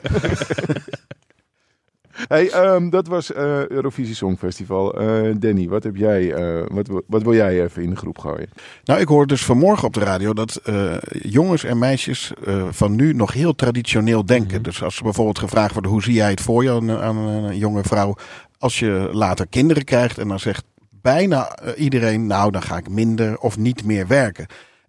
hey, 2.28 2.50
ehm, 2.50 2.90
dat 2.90 3.08
was 3.08 3.34
eh, 3.34 3.68
Eurovisie 3.68 4.16
Songfestival. 4.16 5.00
Eh 5.00 5.36
Danny, 5.38 5.68
wat, 5.68 5.84
heb 5.84 5.96
jij, 5.96 6.34
eh, 6.34 6.66
wat, 6.68 7.04
wat 7.08 7.24
wil 7.24 7.34
jij 7.34 7.64
even 7.64 7.84
in 7.84 7.90
de 7.90 7.96
groep 7.96 8.18
gooien? 8.18 8.50
Nou, 8.84 9.00
ik 9.00 9.08
hoorde 9.08 9.28
dus 9.28 9.46
vanmorgen 9.46 9.88
op 9.88 9.94
de 9.94 10.00
radio 10.00 10.34
dat 10.34 10.62
jongens 11.10 11.64
en 11.64 11.78
meisjes 11.78 12.34
van 12.70 12.96
nu 12.96 13.14
nog 13.14 13.34
heel 13.34 13.56
traditioneel 13.56 14.26
denken. 14.26 14.64
Dus 14.64 14.84
als 14.84 14.96
ze 14.96 15.04
bijvoorbeeld 15.04 15.40
gevraagd 15.40 15.74
worden, 15.74 15.92
hoe 15.92 16.04
zie 16.04 16.14
jij 16.14 16.30
het 16.30 16.42
voor 16.42 16.64
je 16.64 16.72
aan, 16.72 16.92
aan 16.92 17.18
een 17.18 17.58
jonge 17.58 17.84
vrouw? 17.84 18.16
Als 18.58 18.80
je 18.80 19.10
later 19.12 19.48
kinderen 19.48 19.84
krijgt 19.84 20.18
en 20.18 20.28
dan 20.28 20.40
zegt 20.40 20.64
bijna 21.02 21.58
iedereen, 21.76 22.28
nou 22.28 22.52
dan 22.52 22.62
ga 22.62 22.78
ik 22.78 22.90
minder 22.90 23.38
of 23.38 23.58
niet 23.58 23.86
meer 23.86 24.08
werken. 24.08 24.46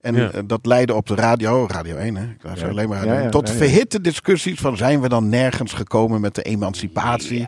En 0.07 0.15
Ja. 0.15 0.31
eh, 0.31 0.41
dat 0.47 0.67
leidde 0.67 0.95
op 0.95 1.07
de 1.07 1.15
radio, 1.15 1.67
Radio 1.71 1.97
1, 1.97 2.17
hè? 2.17 2.23
ik 2.23 2.43
luister 2.43 2.67
Ja. 2.67 2.73
alleen 2.73 2.89
maar 2.89 2.99
Ja, 3.05 3.05
radio, 3.11 3.23
ja, 3.25 3.29
tot 3.31 3.51
verhitte 3.51 4.01
discussies 4.01 4.61
van 4.61 4.77
zijn 4.77 5.01
we 5.01 5.09
dan 5.09 5.29
nergens 5.29 5.73
gekomen 5.73 6.21
met 6.21 6.35
de 6.35 6.43
emancipatie? 6.43 7.47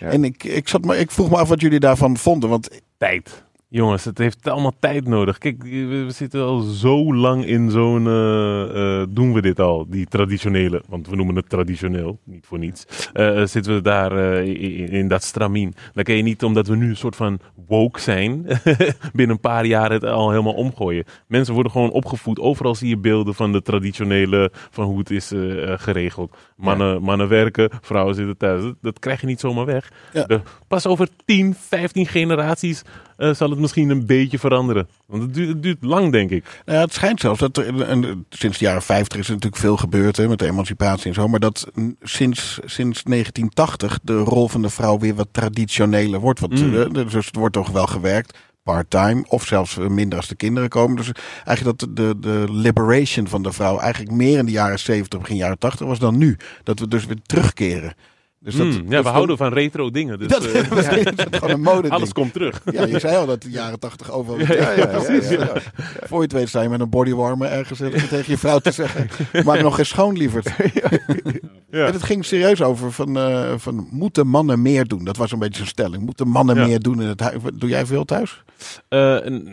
En 0.00 0.24
ik, 0.24 0.44
ik, 0.44 0.68
zat 0.68 0.84
maar, 0.84 0.96
ik 0.96 1.10
vroeg 1.10 1.30
me 1.30 1.36
af 1.36 1.48
wat 1.48 1.60
jullie 1.60 1.80
daarvan 1.80 2.16
vonden, 2.16 2.48
want 2.48 2.68
Tijd. 2.98 3.44
Jongens, 3.72 4.04
het 4.04 4.18
heeft 4.18 4.48
allemaal 4.48 4.72
tijd 4.80 5.06
nodig. 5.06 5.38
Kijk, 5.38 5.62
we 5.62 6.06
zitten 6.08 6.42
al 6.42 6.60
zo 6.60 7.14
lang 7.14 7.44
in 7.46 7.70
zo'n. 7.70 8.06
eh, 8.06 9.00
eh, 9.00 9.06
doen 9.10 9.32
we 9.32 9.40
dit 9.42 9.60
al, 9.60 9.86
die 9.88 10.06
traditionele. 10.06 10.82
Want 10.88 11.08
we 11.08 11.16
noemen 11.16 11.36
het 11.36 11.48
traditioneel, 11.48 12.18
niet 12.24 12.46
voor 12.46 12.58
niets. 12.58 13.10
eh, 13.12 13.44
zitten 13.46 13.74
we 13.74 13.80
daar 13.80 14.12
in, 14.44 14.88
in 14.88 15.08
dat 15.08 15.22
stramien. 15.22 15.74
Dan 15.92 16.04
kan 16.04 16.14
je 16.14 16.22
niet, 16.22 16.42
omdat 16.44 16.66
we 16.66 16.76
nu 16.76 16.88
een 16.88 16.96
soort 16.96 17.16
van 17.16 17.38
woke 17.66 18.00
zijn. 18.00 18.46
binnen 19.12 19.36
een 19.36 19.40
paar 19.40 19.66
jaar 19.66 19.90
het 19.90 20.04
al 20.04 20.30
helemaal 20.30 20.52
omgooien. 20.54 21.04
Mensen 21.26 21.54
worden 21.54 21.72
gewoon 21.72 21.90
opgevoed. 21.90 22.38
Overal 22.40 22.74
zie 22.74 22.88
je 22.88 22.98
beelden 22.98 23.34
van 23.34 23.52
de 23.52 23.62
traditionele. 23.62 24.50
van 24.70 24.84
hoe 24.84 24.98
het 24.98 25.10
is 25.10 25.32
geregeld. 25.82 26.36
Mannen, 26.56 27.02
mannen 27.02 27.28
werken, 27.28 27.70
vrouwen 27.80 28.14
zitten 28.14 28.36
thuis. 28.36 28.62
Dat, 28.62 28.74
dat 28.80 28.98
krijg 28.98 29.20
je 29.20 29.26
niet 29.26 29.40
zomaar 29.40 29.66
weg. 29.66 29.92
Ja. 30.12 30.24
De- 30.24 30.40
pas 30.68 30.86
over 30.86 31.08
10, 31.24 31.54
15 31.58 32.06
generaties 32.06 32.82
eh, 33.20 33.34
zal 33.34 33.50
het 33.50 33.58
misschien 33.58 33.90
een 33.90 34.06
beetje 34.06 34.38
veranderen. 34.38 34.88
Want 35.06 35.22
het 35.22 35.34
duurt, 35.34 35.48
het 35.48 35.62
duurt 35.62 35.78
lang, 35.84 36.12
denk 36.12 36.30
ik. 36.30 36.44
Nou 36.64 36.78
ja, 36.78 36.84
het 36.84 36.94
schijnt 36.94 37.20
zelfs 37.20 37.40
dat 37.40 37.56
er, 37.56 37.82
en 37.82 38.26
sinds 38.30 38.58
de 38.58 38.64
jaren 38.64 38.82
50 38.82 39.18
is 39.18 39.26
er 39.26 39.32
natuurlijk 39.34 39.62
veel 39.62 39.76
gebeurd 39.76 40.16
hè, 40.16 40.28
met 40.28 40.38
de 40.38 40.46
emancipatie 40.46 41.06
en 41.06 41.14
zo. 41.14 41.28
Maar 41.28 41.40
dat 41.40 41.70
sinds, 42.00 42.58
sinds 42.64 43.02
1980 43.02 43.98
de 44.02 44.18
rol 44.18 44.48
van 44.48 44.62
de 44.62 44.70
vrouw 44.70 44.98
weer 44.98 45.14
wat 45.14 45.28
traditioneler 45.30 46.20
wordt. 46.20 46.40
Want, 46.40 46.60
Mm. 46.60 46.74
eh, 46.76 46.92
dus 46.92 47.26
het 47.26 47.36
wordt 47.36 47.54
toch 47.54 47.70
wel 47.70 47.86
gewerkt. 47.86 48.38
Part-time 48.62 49.24
of 49.28 49.46
zelfs 49.46 49.76
minder 49.76 50.18
als 50.18 50.28
de 50.28 50.34
kinderen 50.34 50.68
komen. 50.68 50.96
Dus 50.96 51.10
eigenlijk 51.44 51.78
dat 51.78 51.96
de, 51.96 52.14
de 52.18 52.44
liberation 52.50 53.28
van 53.28 53.42
de 53.42 53.52
vrouw 53.52 53.78
eigenlijk 53.78 54.12
meer 54.14 54.38
in 54.38 54.44
de 54.46 54.52
jaren 54.52 54.78
70, 54.78 55.18
begin 55.20 55.36
jaren 55.36 55.58
80 55.58 55.86
was 55.86 55.98
dan 55.98 56.18
nu. 56.18 56.36
Dat 56.62 56.78
we 56.78 56.88
dus 56.88 57.06
weer 57.06 57.16
terugkeren. 57.26 57.94
Dus 58.42 58.56
dat, 58.56 58.66
Hmm, 58.66 58.90
ja, 58.90 59.02
we 59.02 59.08
houden 59.08 59.36
van 59.36 59.52
retro 59.52 59.90
dingen. 59.90 60.18
Dus, 60.18 60.28
dat, 60.34 60.44
eh, 60.44 60.70
misschien 60.70 60.98
is 60.98 61.04
het 61.04 61.36
gewoon 61.36 61.50
een 61.50 61.60
mode 61.72 61.90
alles 61.90 62.12
komt 62.12 62.32
terug. 62.32 62.60
Ja, 62.72 62.84
je 62.84 62.98
zei 62.98 63.16
al 63.16 63.26
dat 63.26 63.42
de 63.42 63.50
jaren 63.50 63.78
80 63.78 64.10
overal. 64.10 64.38
Ja, 64.38 64.52
ja, 64.54 64.70
ja, 64.70 64.86
precies. 64.86 65.28
ja, 65.28 65.38
ja. 65.38 65.52
Voor 66.06 66.16
je 66.16 66.22
het 66.22 66.32
weet 66.32 66.48
sta 66.48 66.62
je 66.62 66.68
met 66.68 66.80
een 66.80 66.90
bodywarmer 66.90 67.48
ergens 67.50 67.80
eh, 67.80 67.88
tegen 67.88 68.32
je 68.32 68.38
vrouw 68.38 68.58
te 68.58 68.70
zeggen. 68.70 69.08
Maak 69.44 69.62
nog 69.62 69.78
eens 69.78 69.88
schoon, 69.88 70.16
lieverd. 70.16 70.50
Ja. 71.70 71.86
En 71.86 71.92
het 71.92 72.02
ging 72.02 72.24
serieus 72.24 72.62
over 72.62 72.92
van, 72.92 73.18
eh, 73.18 73.52
van 73.56 73.88
moeten 73.90 74.26
mannen 74.26 74.62
meer 74.62 74.86
doen? 74.86 75.04
Dat 75.04 75.16
was 75.16 75.32
een 75.32 75.38
beetje 75.38 75.56
zijn 75.56 75.68
stelling. 75.68 76.02
Moeten 76.04 76.28
mannen 76.28 76.56
Ja. 76.56 76.66
meer 76.66 76.80
doen 76.80 77.02
in 77.02 77.08
het 77.08 77.20
huis? 77.20 77.36
Doe 77.54 77.68
jij 77.68 77.86
veel 77.86 78.04
thuis? 78.04 78.42
Eh, 78.88 78.98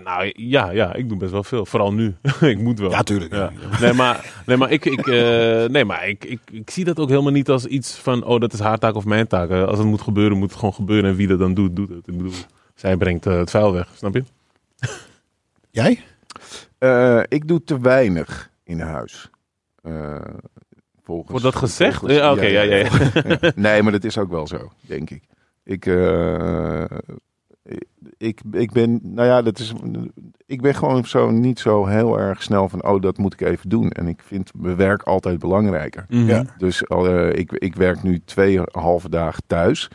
nou 0.03 0.31
ja, 0.35 0.71
ja, 0.71 0.93
ik 0.93 1.09
doe 1.09 1.17
best 1.17 1.31
wel 1.31 1.43
veel. 1.43 1.65
Vooral 1.65 1.93
nu. 1.93 2.15
ik 2.41 2.59
moet 2.59 2.79
wel. 2.79 2.89
Ja, 2.89 3.03
tuurlijk. 3.03 3.33
Ja. 3.33 3.51
Nee, 3.81 3.93
maar, 3.93 4.25
nee, 4.45 4.57
maar, 4.57 4.71
ik, 4.71 4.85
ik, 4.85 5.07
eh, 5.07 5.65
nee, 5.65 5.85
maar 5.85 6.07
ik, 6.07 6.25
ik, 6.25 6.39
ik 6.51 6.69
zie 6.69 6.83
dat 6.85 6.99
ook 6.99 7.09
helemaal 7.09 7.31
niet 7.31 7.49
als 7.49 7.65
iets 7.65 7.95
van, 7.95 8.23
oh, 8.23 8.39
dat 8.39 8.53
is 8.53 8.59
haar 8.59 8.76
taak 8.79 8.95
of 8.95 9.05
mijn 9.05 9.27
taak. 9.27 9.49
Eh, 9.49 9.63
Als 9.63 9.77
het 9.77 9.87
moet 9.87 10.01
gebeuren, 10.01 10.37
moet 10.37 10.49
het 10.49 10.59
gewoon 10.59 10.73
gebeuren. 10.73 11.09
En 11.09 11.15
wie 11.15 11.27
dat 11.27 11.39
dan 11.39 11.53
doet, 11.53 11.75
doet 11.75 11.89
het. 11.89 12.07
Ik 12.07 12.17
bedoel, 12.17 12.33
zij 12.75 12.97
brengt 12.97 13.25
eh, 13.25 13.37
het 13.37 13.49
vuil 13.49 13.73
weg, 13.73 13.89
snap 13.95 14.13
je? 14.13 14.23
Jij? 15.71 16.03
Eh, 16.77 17.21
ik 17.27 17.47
doe 17.47 17.63
te 17.63 17.79
weinig 17.79 18.49
in 18.63 18.79
huis. 18.79 19.29
Eh, 19.83 20.21
volgens, 21.03 21.29
Wordt 21.29 21.43
dat 21.45 21.55
gezegd? 21.55 21.97
volgens- 21.99 22.19
Ja, 22.19 22.31
oké, 22.31 22.45
ja, 22.45 22.61
ja, 22.61 22.75
ja. 22.75 22.89
ja. 23.39 23.51
Nee, 23.55 23.83
maar 23.83 23.91
dat 23.91 24.03
is 24.03 24.17
ook 24.17 24.29
wel 24.29 24.47
zo, 24.47 24.71
denk 24.81 25.09
ik. 25.09 25.23
Ik, 25.63 25.85
eh, 25.85 26.83
ik, 28.17 28.41
ik 28.51 28.71
ben, 28.71 28.99
nou 29.03 29.27
ja, 29.27 29.41
dat 29.41 29.59
is, 29.59 29.73
ik 30.45 30.61
ben 30.61 30.75
gewoon 30.75 31.05
zo 31.05 31.31
niet 31.31 31.59
zo 31.59 31.85
heel 31.85 32.19
erg 32.19 32.43
snel 32.43 32.69
van, 32.69 32.87
oh, 32.87 33.01
dat 33.01 33.17
moet 33.17 33.33
ik 33.33 33.41
even 33.41 33.69
doen. 33.69 33.89
En 33.89 34.07
ik 34.07 34.21
vind 34.23 34.51
mijn 34.55 34.75
werk 34.75 35.03
altijd 35.03 35.39
belangrijker. 35.39 36.05
Mhm. 36.09 36.27
Ja. 36.27 36.45
Dus 36.57 36.83
eh, 36.83 37.29
ik, 37.33 37.51
ik 37.51 37.75
werk 37.75 38.03
nu 38.03 38.21
twee 38.25 38.61
halve 38.71 39.09
dagen 39.09 39.43
thuis. 39.47 39.89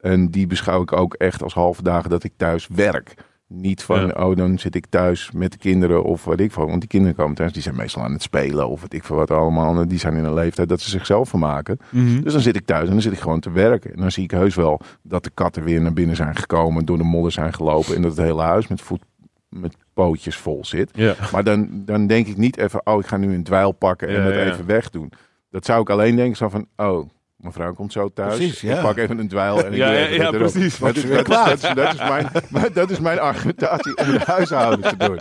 En 0.00 0.30
die 0.30 0.46
beschouw 0.46 0.82
ik 0.82 0.92
ook 0.92 1.14
echt 1.14 1.42
als 1.42 1.54
halve 1.54 1.82
dagen 1.82 2.10
dat 2.10 2.24
ik 2.24 2.32
thuis 2.36 2.68
werk. 2.68 3.14
Niet 3.52 3.82
van, 3.82 4.06
Ja. 4.06 4.26
oh, 4.26 4.36
dan 4.36 4.58
zit 4.58 4.74
ik 4.74 4.86
thuis 4.88 5.30
met 5.30 5.52
de 5.52 5.58
kinderen 5.58 6.04
of 6.04 6.24
wat 6.24 6.40
ik 6.40 6.52
van. 6.52 6.66
Want 6.66 6.80
die 6.80 6.88
kinderen 6.88 7.16
komen 7.16 7.34
thuis, 7.34 7.52
die 7.52 7.62
zijn 7.62 7.76
meestal 7.76 8.02
aan 8.02 8.12
het 8.12 8.22
spelen 8.22 8.68
of 8.68 8.80
wat 8.80 8.92
ik 8.92 9.04
van 9.04 9.16
wat 9.16 9.30
allemaal. 9.30 9.88
Die 9.88 9.98
zijn 9.98 10.14
in 10.16 10.24
een 10.24 10.34
leeftijd 10.34 10.68
dat 10.68 10.80
ze 10.80 10.90
zichzelf 10.90 11.28
vermaken. 11.28 11.78
Mhm. 11.90 12.20
Dus 12.22 12.32
dan 12.32 12.42
zit 12.42 12.56
ik 12.56 12.66
thuis 12.66 12.86
en 12.86 12.92
dan 12.92 13.02
zit 13.02 13.12
ik 13.12 13.18
gewoon 13.18 13.40
te 13.40 13.50
werken. 13.50 13.92
En 13.94 14.00
dan 14.00 14.10
zie 14.10 14.24
ik 14.24 14.30
heus 14.30 14.54
wel 14.54 14.80
dat 15.02 15.24
de 15.24 15.30
katten 15.34 15.64
weer 15.64 15.80
naar 15.80 15.92
binnen 15.92 16.16
zijn 16.16 16.36
gekomen, 16.36 16.84
door 16.84 16.98
de 16.98 17.04
modder 17.04 17.32
zijn 17.32 17.52
gelopen. 17.52 17.96
En 17.96 18.02
dat 18.02 18.16
het 18.16 18.26
hele 18.26 18.42
huis 18.42 18.68
met, 18.68 18.80
voet, 18.80 19.02
met 19.48 19.76
pootjes 19.94 20.36
vol 20.36 20.64
zit. 20.64 20.90
Ja. 20.94 21.14
Maar 21.32 21.44
dan, 21.44 21.68
dan 21.84 22.06
denk 22.06 22.26
ik 22.26 22.36
niet 22.36 22.56
even, 22.56 22.80
oh, 22.86 23.00
ik 23.00 23.06
ga 23.06 23.16
nu 23.16 23.34
een 23.34 23.44
dweil 23.44 23.72
pakken 23.72 24.08
en 24.08 24.14
Ja, 24.14 24.24
dat 24.24 24.52
even 24.52 24.66
wegdoen. 24.66 25.12
Dat 25.50 25.64
zou 25.64 25.80
ik 25.80 25.90
alleen 25.90 26.16
denken 26.16 26.36
zo 26.36 26.48
van, 26.48 26.66
oh, 26.76 27.08
mijn 27.40 27.52
vrouw 27.52 27.72
komt 27.74 27.92
zo 27.92 28.10
thuis. 28.14 28.36
Precies, 28.36 28.60
ja. 28.60 28.74
Ik 28.76 28.82
pak 28.82 28.96
even 28.96 29.18
een 29.18 29.28
dweil 29.28 29.64
en 29.64 29.72
ik 29.72 29.78
Ja, 29.78 29.86
doe 29.90 29.94
ja, 29.98 30.06
ja, 30.06 30.14
erop. 30.32 30.36
precies. 30.36 30.78
Dat 30.78 30.96
is, 30.96 31.04
Wordt 31.04 31.28
dat, 31.28 31.46
ze 31.48 31.52
is, 31.52 31.60
weer 31.62 31.74
dat, 31.74 31.86
is, 31.86 31.94
dat, 31.94 31.94
is 31.94 32.08
mijn, 32.08 32.28
maar 32.50 32.72
dat 32.72 32.90
is 32.90 33.00
mijn 33.00 33.18
argumentatie 33.20 33.96
om 33.96 34.06
het 34.06 34.24
huishouden 34.24 34.96
te 34.98 35.06
doen. 35.06 35.18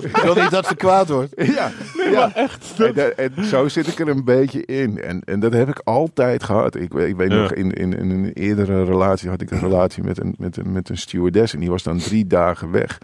Ik 0.00 0.16
wil 0.16 0.34
niet 0.34 0.50
dat 0.50 0.66
ze 0.66 0.74
kwaad 0.76 1.08
wordt. 1.08 1.32
Ja, 1.56 1.70
ja. 2.12 2.34
echt. 2.34 2.80
En, 2.80 2.92
da- 2.94 3.08
en 3.08 3.44
zo 3.44 3.68
zit 3.68 3.86
ik 3.86 3.98
er 3.98 4.08
een 4.08 4.24
beetje 4.24 4.64
in. 4.64 5.02
En, 5.02 5.20
en 5.24 5.40
dat 5.40 5.52
heb 5.52 5.68
ik 5.68 5.80
altijd 5.84 6.42
gehad. 6.44 6.74
Ik, 6.76 6.92
weet- 6.92 7.08
ik 7.08 7.16
weet 7.16 7.30
Ja. 7.30 7.36
nog, 7.36 7.52
in, 7.52 7.72
in, 7.72 7.92
in 7.98 8.10
een 8.10 8.32
eerdere 8.32 8.84
relatie 8.84 9.28
had 9.28 9.40
ik 9.40 9.50
een 9.50 9.60
relatie 9.60 10.02
met 10.02 10.20
een, 10.20 10.34
met, 10.38 10.56
een, 10.56 10.72
met 10.72 10.88
een 10.88 10.98
stewardess. 10.98 11.54
En 11.54 11.60
die 11.60 11.70
was 11.70 11.82
dan 11.82 11.98
drie 11.98 12.26
dagen 12.26 12.70
weg. 12.70 12.98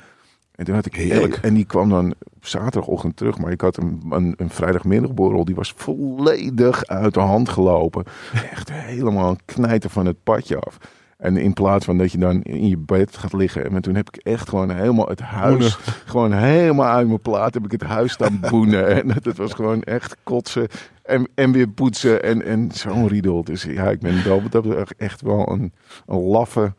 En 0.57 0.65
toen 0.65 0.75
had 0.75 0.87
ik 0.87 0.95
Heerlijk. 0.95 1.37
En 1.37 1.55
die 1.55 1.65
kwam 1.65 1.89
dan 1.89 2.15
op 2.35 2.47
zaterdagochtend 2.47 3.17
terug. 3.17 3.39
Maar 3.39 3.53
ik 3.53 3.61
had 3.61 3.77
een, 3.77 4.03
een, 4.11 4.35
een 4.37 4.51
vrijdagmiddagborrel. 4.51 5.45
Die 5.45 5.55
was 5.55 5.75
volledig 5.77 6.87
uit 6.87 7.15
de 7.15 7.21
hand 7.21 7.49
gelopen. 7.49 8.05
Echt 8.51 8.73
helemaal 8.73 9.31
een 9.31 9.41
knijter 9.45 9.91
van 9.91 10.07
het 10.07 10.23
padje 10.23 10.59
af. 10.59 10.79
En 11.17 11.37
in 11.37 11.53
plaats 11.53 11.85
van 11.85 11.99
dat 11.99 12.13
je 12.13 12.19
dan 12.19 12.43
in 12.43 12.69
je 12.69 12.77
bed 12.77 13.17
gaat 13.17 13.33
liggen. 13.33 13.71
En 13.71 13.83
toen 13.83 13.95
heb 13.95 14.09
ik 14.09 14.17
echt 14.17 14.49
gewoon 14.49 14.71
helemaal 14.71 15.09
het 15.09 15.21
huis. 15.21 15.77
Boenen. 15.77 16.03
Gewoon 16.05 16.33
helemaal 16.33 16.89
uit 16.89 17.07
mijn 17.07 17.21
plaat 17.21 17.55
heb 17.55 17.65
ik 17.65 17.71
het 17.71 17.83
huis 17.83 18.13
staan 18.13 18.41
boenen. 18.51 18.87
En 18.89 19.13
het 19.13 19.37
was 19.37 19.53
gewoon 19.53 19.83
echt 19.83 20.17
kotsen. 20.23 20.69
En, 21.03 21.29
en 21.35 21.53
weer 21.53 21.69
poetsen. 21.69 22.23
En, 22.23 22.45
en 22.45 22.71
zo'n 22.73 23.09
riedel. 23.09 23.45
Dus 23.45 23.63
ja, 23.63 23.91
ik 23.91 24.01
ben 24.01 24.25
wel 24.25 24.43
dat 24.51 24.63
betreft 24.63 24.95
echt 24.97 25.21
wel 25.21 25.51
een, 25.51 25.73
een 26.07 26.21
laffe 26.21 26.75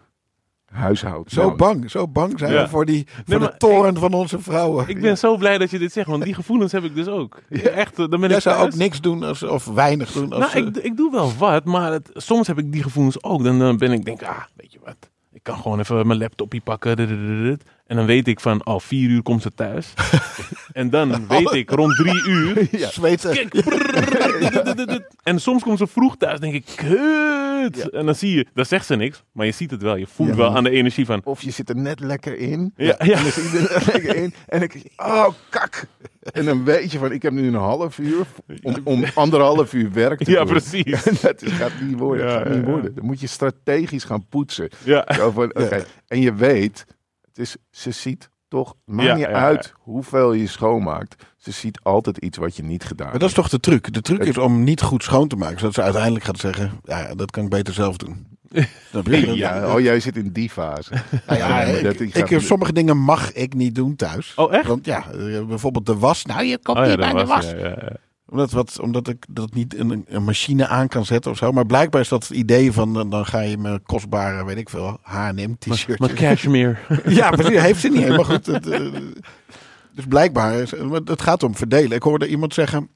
huishoud. 0.78 1.32
Zo 1.32 1.56
bang, 1.56 1.92
zo 1.92 2.08
bang 2.08 2.40
zijn 2.40 2.52
Ja. 2.54 2.62
we 2.63 2.70
voor, 2.70 2.86
die, 2.86 3.08
voor 3.26 3.40
Nee, 3.40 3.48
de 3.48 3.58
toren 3.58 3.98
van 3.98 4.13
onze 4.13 4.40
vrouwen. 4.40 4.88
Ik 4.88 5.02
ben 5.02 5.18
zo 5.18 5.38
blij 5.38 5.58
dat 5.58 5.70
je 5.70 5.80
dit 5.80 5.92
zegt, 5.92 6.08
want 6.08 6.24
die 6.24 6.34
gevoelens 6.34 6.72
heb 6.72 6.84
ik 6.84 6.96
dus 6.96 7.08
ook. 7.08 7.42
Echt, 7.50 7.92
eh, 7.92 7.98
dan 7.98 8.20
ben 8.20 8.28
Jij 8.30 8.38
ik 8.38 8.44
zou 8.44 8.66
ook 8.66 8.76
niks 8.76 9.02
doen 9.02 9.24
als, 9.24 9.44
of 9.44 9.66
weinig 9.66 10.12
doen. 10.12 10.34
Als, 10.34 10.54
Nou, 10.54 10.68
ik, 10.68 10.78
ik 10.78 10.98
doe 10.98 11.12
wel 11.12 11.32
wat, 11.38 11.66
maar 11.66 11.92
het, 11.92 12.10
soms 12.13 12.48
heb 12.48 12.58
ik 12.58 12.72
die 12.72 12.84
gevoelens 12.84 13.24
ook. 13.24 13.44
Dan, 13.44 13.60
dan 13.60 13.78
ben 13.78 13.92
ik 13.92 14.06
denk, 14.06 14.24
ah, 14.24 14.42
weet 14.56 14.72
je 14.74 14.80
wat. 14.84 15.10
Ik 15.48 15.54
kan 15.54 15.62
gewoon 15.62 15.80
even 15.80 16.08
mijn 16.08 16.20
laptopje 16.20 16.62
pakken. 16.62 16.98
En 17.88 17.96
dan 17.96 18.06
weet 18.06 18.28
ik 18.28 18.40
van, 18.40 18.66
oh, 18.66 18.80
vier 18.80 19.10
uur 19.10 19.22
komt 19.22 19.42
ze 19.42 19.54
thuis. 19.54 19.94
en 20.74 20.90
dan 20.90 21.28
weet 21.28 21.54
ik 21.54 21.70
rond 21.70 21.96
drie 21.96 22.24
uur. 22.28 22.68
ja. 22.78 22.90
En 25.24 25.40
soms 25.40 25.64
komt 25.64 25.78
ze 25.78 25.88
vroeg 25.88 26.18
thuis, 26.18 26.40
denk 26.40 26.54
ik, 26.54 26.66
kut. 26.76 27.90
En 27.90 28.06
dan 28.06 28.16
zie 28.16 28.36
je, 28.36 28.46
dan 28.54 28.66
zegt 28.66 28.86
ze 28.86 28.96
niks, 28.96 29.24
maar 29.32 29.46
je 29.46 29.52
ziet 29.52 29.72
het 29.72 29.82
wel. 29.82 29.96
Je 29.96 30.08
voelt 30.08 30.30
Ja. 30.30 30.36
wel 30.36 30.56
aan 30.56 30.64
de 30.64 30.70
energie 30.70 31.06
van, 31.06 31.22
Of 31.24 31.42
je 31.42 31.52
zit 31.52 31.70
er 31.70 31.76
net 31.76 32.00
lekker 32.00 32.38
in. 32.38 32.74
Ja, 32.78 32.96
ja. 33.04 33.16
En 33.18 33.24
dan 33.24 33.32
zit 33.32 33.52
je 33.52 33.58
er 33.58 33.62
net 33.74 33.94
lekker 33.94 34.16
in. 34.16 34.34
En 34.48 34.62
ik 34.62 34.82
oh, 34.98 35.28
kak. 35.50 35.88
En 36.34 36.46
dan 36.46 36.63
weet 36.63 36.92
je 36.92 36.98
van, 36.98 37.12
ik 37.12 37.22
heb 37.22 37.34
nu 37.34 37.48
een 37.48 37.54
half 37.54 37.98
uur 37.98 38.26
om, 38.62 38.76
om 38.84 39.06
anderhalf 39.16 39.74
uur 39.74 39.92
werk 39.92 40.24
te 40.24 40.32
ja, 40.32 40.38
doen. 40.44 40.48
precies. 40.48 41.04
Dat 41.22 41.44
gaat 41.46 41.72
niet 41.82 41.98
worden. 41.98 42.26
Ja, 42.26 42.32
gaat 42.32 42.50
niet 42.50 42.66
worden. 42.66 42.96
Dan 42.96 43.06
moet 43.06 43.20
je 43.20 43.28
strategisch 43.28 44.04
gaan 44.04 44.28
poetsen. 44.28 44.70
Ja. 44.84 45.06
En 46.08 46.22
je 46.22 46.34
weet, 46.34 46.86
het 47.22 47.38
is, 47.38 47.56
ze 47.70 47.92
ziet 47.92 48.30
toch, 48.48 48.76
maakt 48.86 49.08
Ja, 49.08 49.16
niet 49.16 49.24
ja, 49.26 49.32
uit 49.32 49.74
hoeveel 49.78 50.34
je 50.34 50.48
schoonmaakt. 50.48 51.26
Ze 51.38 51.52
ziet 51.52 51.80
altijd 51.84 52.18
iets 52.18 52.38
wat 52.38 52.56
je 52.56 52.64
niet 52.64 52.84
gedaan 52.84 52.98
Maar 52.98 53.08
hebt. 53.08 53.20
dat 53.20 53.30
is 53.30 53.36
toch 53.36 53.50
de 53.50 53.60
truc? 53.60 53.94
De 53.94 54.02
truc 54.02 54.24
is 54.24 54.38
om 54.38 54.64
niet 54.64 54.82
goed 54.82 55.04
schoon 55.04 55.28
te 55.28 55.36
maken. 55.36 55.60
Zodat 55.60 55.74
ze 55.74 55.82
uiteindelijk 55.82 56.26
gaat 56.26 56.40
zeggen, 56.40 56.72
ja, 56.84 57.16
dat 57.16 57.32
kan 57.32 57.44
ik 57.44 57.50
beter 57.50 57.74
zelf 57.74 57.98
doen. 57.98 58.28
Ja, 59.34 59.74
oh, 59.76 59.80
jij 59.80 60.00
zit 60.00 60.18
in 60.18 60.32
die 60.32 60.50
fase. 60.50 60.92
Nou 61.28 61.40
ja, 61.40 61.48
Ja, 61.48 61.48
maar 61.48 61.68
ik, 61.68 61.84
dat- 61.84 62.00
ik, 62.00 62.16
ik 62.16 62.28
ga- 62.28 62.40
sommige 62.40 62.74
dingen 62.74 62.98
mag 62.98 63.32
ik 63.34 63.54
niet 63.54 63.76
doen 63.76 63.96
thuis. 63.96 64.34
Oh, 64.36 64.54
echt? 64.54 64.68
Want 64.68 64.86
ja, 64.86 65.06
eh, 65.12 65.46
bijvoorbeeld 65.46 65.86
de 65.86 65.98
was. 65.98 66.26
Nou, 66.26 66.44
je 66.44 66.58
komt 66.64 66.78
Oh 66.78 66.84
ja, 66.84 66.90
niet 66.90 67.00
bij 67.00 67.10
de 67.14 67.26
was, 67.26 67.28
was. 67.28 67.54
Ja, 68.28 68.38
ja, 68.38 68.48
ja. 68.48 68.48
Omdat, 68.48 68.52
wat, 68.52 68.80
omdat 68.80 69.08
ik 69.08 69.26
dat 69.30 69.54
niet 69.54 69.78
een, 69.78 70.06
een 70.08 70.24
machine 70.24 70.68
aan 70.68 70.88
kan 70.88 71.06
zetten 71.06 71.32
of 71.32 71.38
zo. 71.38 71.52
Maar 71.52 71.66
blijkbaar 71.66 72.02
is 72.02 72.08
dat 72.10 72.28
het 72.28 72.38
idee 72.38 72.72
van, 72.72 72.94
dan- 72.94 73.10
dan 73.10 73.26
ga 73.26 73.40
je 73.40 73.58
mijn 73.58 73.84
kostbare, 73.84 74.46
weet 74.46 74.58
ik 74.58 74.70
veel, 74.70 74.98
H&M 75.02 75.54
t-shirt. 75.60 76.00
Maar 76.00 76.13
cashmere. 76.13 76.76
Ja, 77.06 77.30
precies. 77.30 77.62
Heeft 77.62 77.82
ze 77.82 77.88
niet 77.90 78.02
helemaal 78.02 78.26
goed. 78.26 78.46
Het, 78.46 78.68
eh, 78.68 78.82
dus 79.94 80.06
blijkbaar, 80.10 80.54
is, 80.54 80.74
maar 80.76 81.02
het 81.06 81.22
gaat 81.22 81.44
om 81.44 81.56
verdelen. 81.56 81.92
Ik 81.92 82.04
hoorde 82.04 82.28
iemand 82.28 82.54
zeggen 82.54 82.90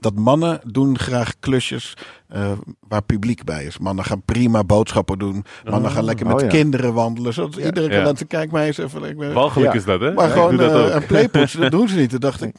dat 0.00 0.14
mannen 0.14 0.60
doen 0.64 0.98
graag 0.98 1.32
klusjes 1.40 1.94
eh, 2.28 2.52
waar 2.88 3.02
publiek 3.02 3.44
bij 3.44 3.64
is. 3.64 3.78
Mannen 3.78 4.04
gaan 4.04 4.22
prima 4.22 4.64
boodschappen 4.64 5.18
doen. 5.18 5.44
Mannen 5.64 5.90
gaan 5.90 6.04
lekker 6.04 6.26
met 6.26 6.34
oh 6.34 6.40
ja. 6.40 6.46
kinderen 6.48 6.94
wandelen. 6.94 7.32
Zodat 7.32 7.56
iedereen 7.56 7.88
kan 7.88 7.98
Ja. 7.98 8.04
laten 8.04 8.26
kijken 8.26 8.52
mij 8.54 8.66
eens 8.66 8.78
even. 8.78 9.32
Walgelijk 9.34 9.72
Ja. 9.72 9.78
is 9.78 9.84
dat, 9.84 10.00
hè? 10.00 10.12
maar 10.12 10.30
gewoon 10.30 10.60
eh, 10.60 10.74
ook. 10.84 10.90
een 10.90 11.06
playpoetsen, 11.06 11.60
dat 11.60 11.70
doen 11.70 11.88
ze 11.88 11.96
niet. 11.96 12.10
Toen 12.10 12.20
dacht 12.20 12.42
ik, 12.42 12.54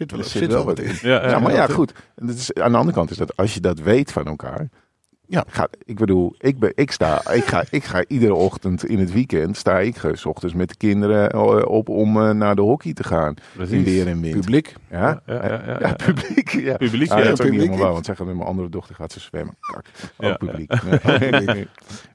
zit 0.00 0.10
wel, 0.10 0.20
Er 0.20 0.26
zit 0.26 0.52
wel 0.52 0.64
wat 0.64 0.78
in. 0.78 0.92
Ja, 1.02 1.22
ja, 1.22 1.28
Ja, 1.30 1.38
maar 1.38 1.52
ja, 1.52 1.66
goed. 1.66 1.92
En 2.16 2.26
dat 2.26 2.36
is, 2.36 2.54
aan 2.54 2.70
de 2.72 2.78
andere 2.78 2.96
kant 2.96 3.10
is 3.10 3.16
dat 3.16 3.36
als 3.36 3.54
je 3.54 3.60
dat 3.60 3.78
weet 3.80 4.12
van 4.12 4.24
elkaar, 4.26 4.68
Ja. 5.26 5.44
Ga, 5.48 5.68
ik 5.84 5.96
bedoel, 5.98 6.34
ik, 6.38 6.58
ben, 6.58 6.72
ik, 6.74 6.90
sta, 6.90 7.30
ik, 7.30 7.44
ga, 7.44 7.64
ik 7.70 7.84
ga 7.84 8.04
iedere 8.08 8.34
ochtend 8.34 8.84
in 8.84 8.98
het 8.98 9.12
weekend, 9.12 9.56
sta 9.56 9.78
ik 9.78 9.96
s 10.12 10.24
ochtends 10.26 10.54
met 10.54 10.68
de 10.68 10.76
kinderen 10.76 11.30
eh, 11.30 11.62
op 11.66 11.88
om 11.88 12.16
eh, 12.22 12.30
naar 12.30 12.54
de 12.54 12.62
hockey 12.62 12.92
te 12.92 13.04
gaan. 13.04 13.34
Precies. 13.54 13.74
In 13.74 13.84
weer 13.84 14.06
en 14.06 14.20
wind. 14.20 14.34
Publiek. 14.34 14.74
Ja? 14.90 15.22
Ja, 15.26 15.34
ja, 15.34 15.44
ja, 15.46 15.62
ja. 15.66 15.78
Ja, 15.80 15.92
publiek. 16.04 16.48
Ja. 16.50 16.76
Publiek, 16.76 17.10
Ah, 17.10 17.18
ja. 17.18 17.24
dat 17.24 17.32
is 17.32 17.44
ook 17.46 17.50
niet 17.50 17.60
publiek. 17.60 17.60
helemaal 17.60 17.78
waar, 17.84 17.92
want 17.92 18.06
gaat 18.06 18.18
met 18.26 18.36
mijn 18.36 18.48
andere 18.48 18.68
dochter 18.68 18.94
gaat 18.94 19.12
ze 19.12 19.20
zwemmen. 19.20 19.54
Kak. 19.60 19.84
Ook 20.16 20.26
Ja, 20.30 20.36
publiek. 20.36 20.72
Nee, 21.06 21.30
nee, 21.30 21.40
nee. 21.44 21.68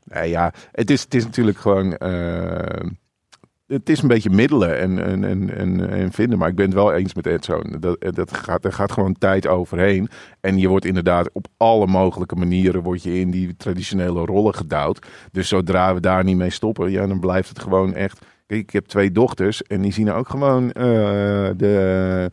Nee, 0.03 0.29
ja, 0.29 0.53
het 0.71 0.89
is, 0.91 1.01
het 1.01 1.13
is 1.13 1.23
natuurlijk 1.23 1.57
gewoon... 1.57 1.97
eh, 1.97 2.89
het 3.67 3.89
is 3.89 4.01
een 4.01 4.07
beetje 4.07 4.29
middelen 4.29 4.79
en, 4.79 4.99
en, 5.05 5.23
en, 5.23 5.57
en, 5.57 5.89
en 5.89 6.11
vinden. 6.11 6.37
Maar 6.37 6.49
ik 6.49 6.55
ben 6.55 6.65
het 6.65 6.73
wel 6.73 6.93
eens 6.93 7.13
met 7.13 7.27
Edzo. 7.27 7.61
Dat, 7.79 8.15
dat 8.15 8.37
gaat, 8.37 8.65
er 8.65 8.73
gaat 8.73 8.91
gewoon 8.91 9.13
tijd 9.17 9.47
overheen. 9.47 10.09
En 10.41 10.57
je 10.57 10.67
wordt 10.67 10.85
inderdaad 10.85 11.29
op 11.33 11.47
alle 11.57 11.87
mogelijke 11.87 12.35
manieren... 12.35 12.83
word 12.83 13.03
je 13.03 13.19
in 13.19 13.31
die 13.31 13.55
traditionele 13.55 14.25
rollen 14.25 14.55
gedouwd. 14.55 15.07
Dus 15.31 15.47
zodra 15.47 15.93
we 15.93 15.99
daar 15.99 16.23
niet 16.23 16.37
mee 16.37 16.49
stoppen... 16.49 16.91
Ja, 16.91 17.07
dan 17.07 17.19
blijft 17.19 17.49
het 17.49 17.59
gewoon 17.59 17.93
echt... 17.93 18.25
Kijk, 18.47 18.61
ik 18.61 18.69
heb 18.69 18.85
twee 18.85 19.11
dochters 19.11 19.63
en 19.63 19.81
die 19.81 19.93
zien 19.93 20.11
ook 20.11 20.29
gewoon 20.29 20.71
eh, 20.71 20.83
de, 21.57 22.31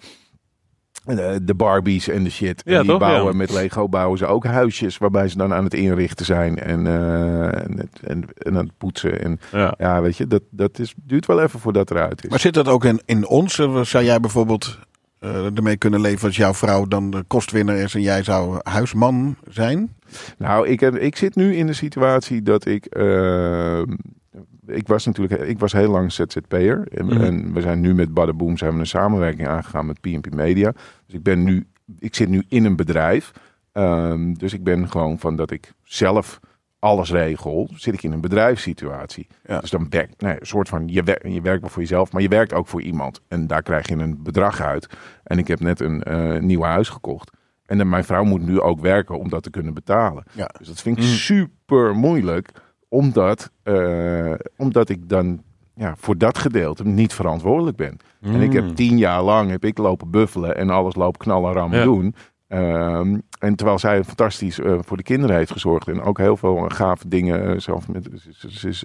de, 1.04 1.38
de 1.42 1.54
Barbies 1.54 2.08
en 2.08 2.24
de 2.24 2.30
shit. 2.30 2.62
Ja, 2.64 2.74
en 2.76 2.80
die 2.82 2.90
toch? 2.90 2.98
bouwen 3.00 3.30
Ja. 3.32 3.36
met 3.36 3.50
Lego 3.52 3.88
bouwen 3.88 4.18
ze 4.18 4.26
ook 4.26 4.44
huisjes 4.44 4.98
waarbij 4.98 5.28
ze 5.28 5.36
dan 5.36 5.52
aan 5.54 5.64
het 5.64 5.74
inrichten 5.74 6.26
zijn 6.26 6.58
en, 6.58 6.86
eh, 6.86 7.44
en, 7.62 7.90
en, 8.02 8.24
en 8.38 8.56
aan 8.56 8.64
het 8.64 8.76
poetsen. 8.78 9.22
En 9.22 9.40
Ja. 9.52 9.74
ja, 9.78 10.00
weet 10.02 10.16
je, 10.16 10.26
dat, 10.26 10.42
dat 10.50 10.78
is, 10.78 10.94
duurt 10.96 11.26
wel 11.26 11.42
even 11.42 11.60
voordat 11.60 11.88
het 11.88 11.98
eruit 11.98 12.24
is. 12.24 12.30
Maar 12.30 12.40
zit 12.40 12.54
dat 12.54 12.68
ook 12.68 12.84
in, 12.84 13.00
in 13.04 13.26
ons? 13.26 13.58
Eh, 13.58 13.80
Zou 13.80 14.04
jij 14.04 14.20
bijvoorbeeld 14.20 14.78
eh, 15.18 15.44
ermee 15.56 15.76
kunnen 15.76 16.00
leven 16.00 16.26
als 16.26 16.36
jouw 16.36 16.54
vrouw 16.54 16.86
dan 16.86 17.10
de 17.10 17.24
kostwinner 17.26 17.76
is 17.76 17.94
en 17.94 18.00
jij 18.02 18.22
zou 18.22 18.58
huisman 18.62 19.36
zijn? 19.50 19.96
Nou, 20.38 20.68
ik, 20.68 20.80
heb, 20.80 20.96
ik 20.96 21.16
zit 21.16 21.34
nu 21.34 21.54
in 21.56 21.66
de 21.66 21.72
situatie 21.72 22.42
dat 22.42 22.66
ik. 22.66 22.84
eh, 22.86 23.82
ik 24.66 24.86
was 24.86 25.06
natuurlijk 25.06 25.40
ik 25.42 25.58
was 25.58 25.72
heel 25.72 25.90
lang 25.90 26.12
ZZP'er. 26.12 26.88
En, 26.88 27.04
Mhm. 27.06 27.20
en 27.20 27.52
we 27.52 27.60
zijn 27.60 27.80
nu 27.80 27.94
met 27.94 28.14
Badaboom 28.14 28.56
zijn 28.56 28.72
we 28.74 28.78
een 28.78 28.86
samenwerking 28.86 29.48
aangegaan 29.48 29.86
met 29.86 30.00
PNP 30.00 30.34
Media. 30.34 30.72
Dus 31.06 31.14
ik 31.14 31.22
ben 31.22 31.42
nu, 31.42 31.66
ik 31.98 32.14
zit 32.14 32.28
nu 32.28 32.44
in 32.48 32.64
een 32.64 32.76
bedrijf. 32.76 33.32
Ehm, 33.72 34.32
dus 34.32 34.52
ik 34.52 34.64
ben 34.64 34.90
gewoon 34.90 35.18
van 35.18 35.36
dat 35.36 35.50
ik 35.50 35.72
zelf 35.82 36.40
alles 36.78 37.10
regel, 37.10 37.68
zit 37.74 37.94
ik 37.94 38.02
in 38.02 38.12
een 38.12 38.20
bedrijfssituatie. 38.20 39.26
Ja. 39.46 39.60
Dus 39.60 39.70
dan 39.70 39.86
werk, 39.90 40.10
nee, 40.18 40.36
een 40.40 40.46
soort 40.46 40.68
van, 40.68 40.88
je, 40.88 41.02
wer- 41.02 41.28
je 41.28 41.40
werkt 41.40 41.60
wel 41.60 41.70
voor 41.70 41.82
jezelf, 41.82 42.12
maar 42.12 42.22
je 42.22 42.28
werkt 42.28 42.52
ook 42.52 42.66
voor 42.66 42.82
iemand. 42.82 43.20
En 43.28 43.46
daar 43.46 43.62
krijg 43.62 43.88
je 43.88 43.96
een 43.96 44.22
bedrag 44.22 44.60
uit. 44.60 44.88
En 45.24 45.38
ik 45.38 45.48
heb 45.48 45.60
net 45.60 45.80
een 45.80 46.02
eh, 46.02 46.40
nieuw 46.40 46.62
huis 46.62 46.88
gekocht. 46.88 47.30
En 47.66 47.78
dan, 47.78 47.88
mijn 47.88 48.04
vrouw 48.04 48.24
moet 48.24 48.42
nu 48.46 48.60
ook 48.60 48.80
werken 48.80 49.18
om 49.18 49.28
dat 49.28 49.42
te 49.42 49.50
kunnen 49.50 49.74
betalen. 49.74 50.24
Ja. 50.32 50.50
Dus 50.58 50.66
dat 50.66 50.80
vind 50.82 50.96
ik 50.98 51.02
Mm. 51.04 51.08
super 51.10 51.94
moeilijk, 51.96 52.48
omdat, 52.92 53.50
eh, 53.62 54.32
omdat 54.56 54.88
ik 54.88 55.08
dan 55.08 55.42
ja, 55.74 55.94
voor 55.98 56.18
dat 56.18 56.38
gedeelte 56.38 56.84
niet 56.86 57.14
verantwoordelijk 57.14 57.76
ben. 57.76 57.96
En 58.20 58.40
ik 58.40 58.52
heb 58.52 58.64
Mm. 58.64 58.74
tien 58.74 58.98
jaar 58.98 59.22
lang 59.22 59.50
heb 59.50 59.64
ik 59.64 59.78
lopen 59.78 60.10
buffelen 60.10 60.56
en 60.56 60.70
alles 60.70 60.94
lopen 60.94 61.20
knallen 61.20 61.52
ram 61.52 61.72
Ja. 61.72 61.84
doen. 61.84 62.14
Ehm, 62.48 63.18
en 63.38 63.54
terwijl 63.56 63.78
zij 63.78 64.04
fantastisch 64.04 64.58
eh, 64.60 64.78
voor 64.80 64.96
de 64.96 65.02
kinderen 65.02 65.36
heeft 65.36 65.50
gezorgd 65.52 65.88
en 65.88 66.02
ook 66.02 66.18
heel 66.18 66.36
veel 66.36 66.64
gave 66.68 67.08
dingen 67.08 67.44
eh, 67.44 67.58
zelf 67.58 67.88
met 67.88 68.08
ze- 68.38 68.68
is 68.68 68.84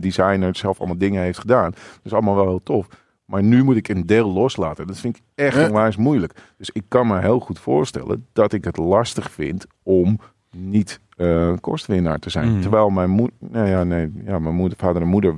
designer, 0.00 0.56
zelf 0.56 0.78
allemaal 0.78 0.98
dingen 0.98 1.22
heeft 1.22 1.38
gedaan. 1.38 1.72
Dus 2.02 2.12
allemaal 2.12 2.34
wel 2.34 2.48
heel 2.48 2.62
tof. 2.62 2.86
Maar 3.24 3.42
nu 3.42 3.62
moet 3.64 3.76
ik 3.76 3.88
een 3.88 4.06
deel 4.06 4.32
loslaten. 4.32 4.86
Dat 4.86 4.98
vind 4.98 5.16
ik 5.16 5.22
echt 5.34 5.56
Ja. 5.56 5.66
onwijs 5.66 5.96
moeilijk. 5.96 6.34
Dus 6.56 6.70
ik 6.70 6.82
kan 6.88 7.06
me 7.06 7.20
heel 7.20 7.40
goed 7.40 7.58
voorstellen 7.58 8.26
dat 8.32 8.52
ik 8.52 8.64
het 8.64 8.76
lastig 8.76 9.30
vind 9.30 9.66
om 9.82 10.18
niet 10.56 11.00
eh, 11.20 11.52
kostwinnaar 11.60 12.18
te 12.18 12.30
zijn. 12.30 12.54
Mm. 12.54 12.60
Terwijl 12.60 12.90
mijn 12.90 13.10
moeder, 13.10 13.36
nou 13.40 13.68
ja, 13.68 13.84
nee, 13.84 14.12
ja, 14.24 14.38
mijn 14.38 14.54
moeder, 14.54 14.78
vader 14.78 15.02
en 15.02 15.08
moeder 15.08 15.34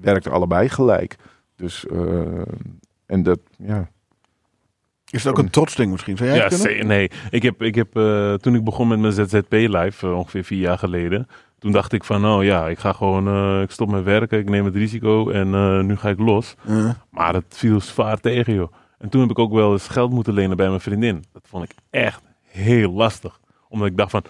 werkten 0.00 0.32
allebei 0.32 0.68
gelijk. 0.68 1.16
Dus 1.56 1.86
eh, 1.86 1.98
en 3.06 3.22
dat, 3.22 3.38
ja. 3.58 3.88
Is 5.10 5.24
het 5.24 5.32
ook 5.32 5.38
een 5.38 5.50
trotsding 5.50 5.90
misschien? 5.90 6.16
Zou 6.16 6.28
jij 6.28 6.38
Ja, 6.38 6.44
het 6.44 6.54
kunnen? 6.54 6.70
zeker. 6.72 6.86
Nee, 6.86 7.10
ik 7.30 7.42
heb, 7.42 7.62
ik 7.62 7.74
heb 7.74 7.96
eh, 7.96 8.34
toen 8.34 8.54
ik 8.54 8.64
begon 8.64 8.88
met 8.88 8.98
mijn 8.98 9.12
ZZP-live, 9.12 10.06
eh, 10.06 10.16
ongeveer 10.16 10.44
vier 10.44 10.58
jaar 10.58 10.78
geleden, 10.78 11.28
toen 11.58 11.72
dacht 11.72 11.92
ik 11.92 12.04
van, 12.04 12.20
nou 12.20 12.44
ja, 12.44 12.68
ik 12.68 12.78
ga 12.78 12.92
gewoon, 12.92 13.28
eh, 13.28 13.62
ik 13.62 13.70
stop 13.70 13.90
met 13.90 14.04
werken, 14.04 14.38
ik 14.38 14.48
neem 14.48 14.64
het 14.64 14.74
risico 14.76 15.30
en 15.30 15.54
eh, 15.54 15.80
nu 15.80 15.96
ga 15.96 16.08
ik 16.08 16.18
los. 16.18 16.54
Eh, 16.66 16.90
Maar 17.10 17.32
dat 17.32 17.44
viel 17.48 17.80
zwaar 17.80 18.20
tegen, 18.20 18.54
joh. 18.54 18.72
En 18.98 19.08
toen 19.08 19.20
heb 19.20 19.30
ik 19.30 19.38
ook 19.38 19.52
wel 19.52 19.72
eens 19.72 19.88
geld 19.88 20.10
moeten 20.10 20.32
lenen 20.32 20.56
bij 20.56 20.68
mijn 20.68 20.80
vriendin. 20.80 21.24
Dat 21.32 21.42
vond 21.48 21.64
ik 21.64 21.70
echt 21.90 22.22
heel 22.44 22.92
lastig. 22.92 23.40
Omdat 23.76 23.90
ik 23.90 23.96
dacht 23.96 24.10
van, 24.10 24.22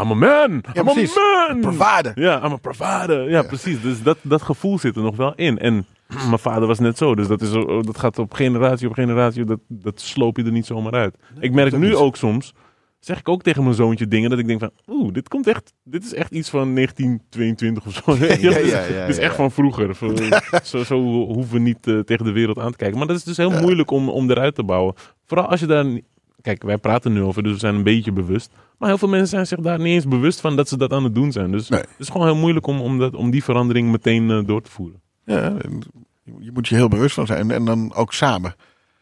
I'm 0.00 0.10
a 0.10 0.14
man, 0.14 0.50
I'm 0.52 0.84
precies. 0.84 1.16
a 1.16 1.46
man. 1.48 1.60
provider. 1.60 2.12
Ja, 2.20 2.44
I'm 2.44 2.52
a 2.52 2.56
provider. 2.56 3.30
Ja, 3.30 3.42
precies. 3.42 3.80
Dus 3.80 4.02
dat, 4.02 4.18
dat 4.22 4.42
gevoel 4.42 4.78
zit 4.78 4.96
er 4.96 5.02
nog 5.02 5.16
wel 5.16 5.34
in. 5.34 5.58
En 5.58 5.86
mijn 6.28 6.38
vader 6.38 6.68
was 6.68 6.78
net 6.78 6.98
zo. 6.98 7.14
Dus 7.14 7.26
dat, 7.26 7.42
is, 7.42 7.50
zo- 7.50 7.82
dat 7.82 7.98
gaat 7.98 8.18
op 8.18 8.32
generatie 8.34 8.88
op 8.88 8.94
generatie. 8.94 9.44
Dat, 9.44 9.60
dat 9.68 10.00
sloop 10.00 10.36
je 10.36 10.44
er 10.44 10.52
niet 10.52 10.66
zomaar 10.66 10.92
uit. 10.92 11.16
ik 11.40 11.52
merk 11.52 11.76
nu 11.76 11.96
ook 11.96 12.16
soms, 12.16 12.52
zeg 13.00 13.18
ik 13.18 13.28
ook 13.28 13.42
tegen 13.42 13.62
mijn 13.62 13.74
zoontje 13.74 14.08
dingen, 14.08 14.30
dat 14.30 14.38
ik 14.38 14.46
denk 14.46 14.60
van, 14.60 14.70
oeh, 14.88 15.12
dit 15.12 15.28
komt 15.28 15.46
echt, 15.46 15.72
dit 15.84 16.04
is 16.04 16.14
echt 16.14 16.30
iets 16.32 16.50
van 16.50 16.74
1922 16.74 17.86
of 17.86 17.92
zo. 17.92 18.16
Ja, 18.26 18.34
ja, 18.34 18.58
ja, 18.58 18.86
dit 19.06 19.08
is 19.08 19.16
ja. 19.16 19.22
echt 19.22 19.34
van 19.34 19.50
vroeger. 19.50 19.96
Zo, 20.62 20.84
zo 20.84 21.00
hoeven 21.02 21.52
we 21.54 21.58
niet 21.60 21.86
eh, 21.86 21.98
tegen 21.98 22.24
de 22.24 22.32
wereld 22.32 22.58
aan 22.58 22.70
te 22.70 22.76
kijken. 22.76 22.98
Maar 22.98 23.06
dat 23.06 23.16
is 23.16 23.24
dus 23.24 23.36
heel 23.36 23.50
moeilijk 23.60 23.90
om, 23.90 24.08
om 24.08 24.30
eruit 24.30 24.54
te 24.54 24.64
bouwen. 24.64 24.94
Vooral 25.26 25.46
als 25.46 25.60
je 25.60 25.66
daar... 25.66 25.86
Kijk, 26.44 26.62
wij 26.62 26.78
praten 26.78 27.12
nu 27.12 27.22
over, 27.22 27.42
dus 27.42 27.52
we 27.52 27.58
zijn 27.58 27.74
een 27.74 27.82
beetje 27.82 28.12
bewust. 28.12 28.50
Maar 28.78 28.88
heel 28.88 28.98
veel 28.98 29.08
mensen 29.08 29.28
zijn 29.28 29.46
zich 29.46 29.58
daar 29.60 29.78
niet 29.78 29.86
eens 29.94 30.08
bewust 30.08 30.40
van 30.40 30.56
dat 30.56 30.68
ze 30.68 30.76
dat 30.76 30.92
aan 30.92 31.04
het 31.04 31.14
doen 31.14 31.32
zijn. 31.32 31.50
Dus 31.50 31.68
Nee. 31.68 31.80
het 31.80 31.88
is 31.98 32.08
gewoon 32.08 32.26
heel 32.26 32.36
moeilijk 32.36 32.66
om, 32.66 32.80
om, 32.80 32.98
dat, 32.98 33.14
om 33.14 33.30
die 33.30 33.44
verandering 33.44 33.90
meteen 33.90 34.30
eh, 34.30 34.46
door 34.46 34.62
te 34.62 34.70
voeren. 34.70 35.00
Ja, 35.24 35.56
je 36.38 36.50
moet 36.52 36.68
je 36.68 36.74
heel 36.74 36.88
bewust 36.88 37.14
van 37.14 37.26
zijn. 37.26 37.50
En 37.50 37.64
dan 37.64 37.94
ook 37.94 38.12
samen. 38.12 38.54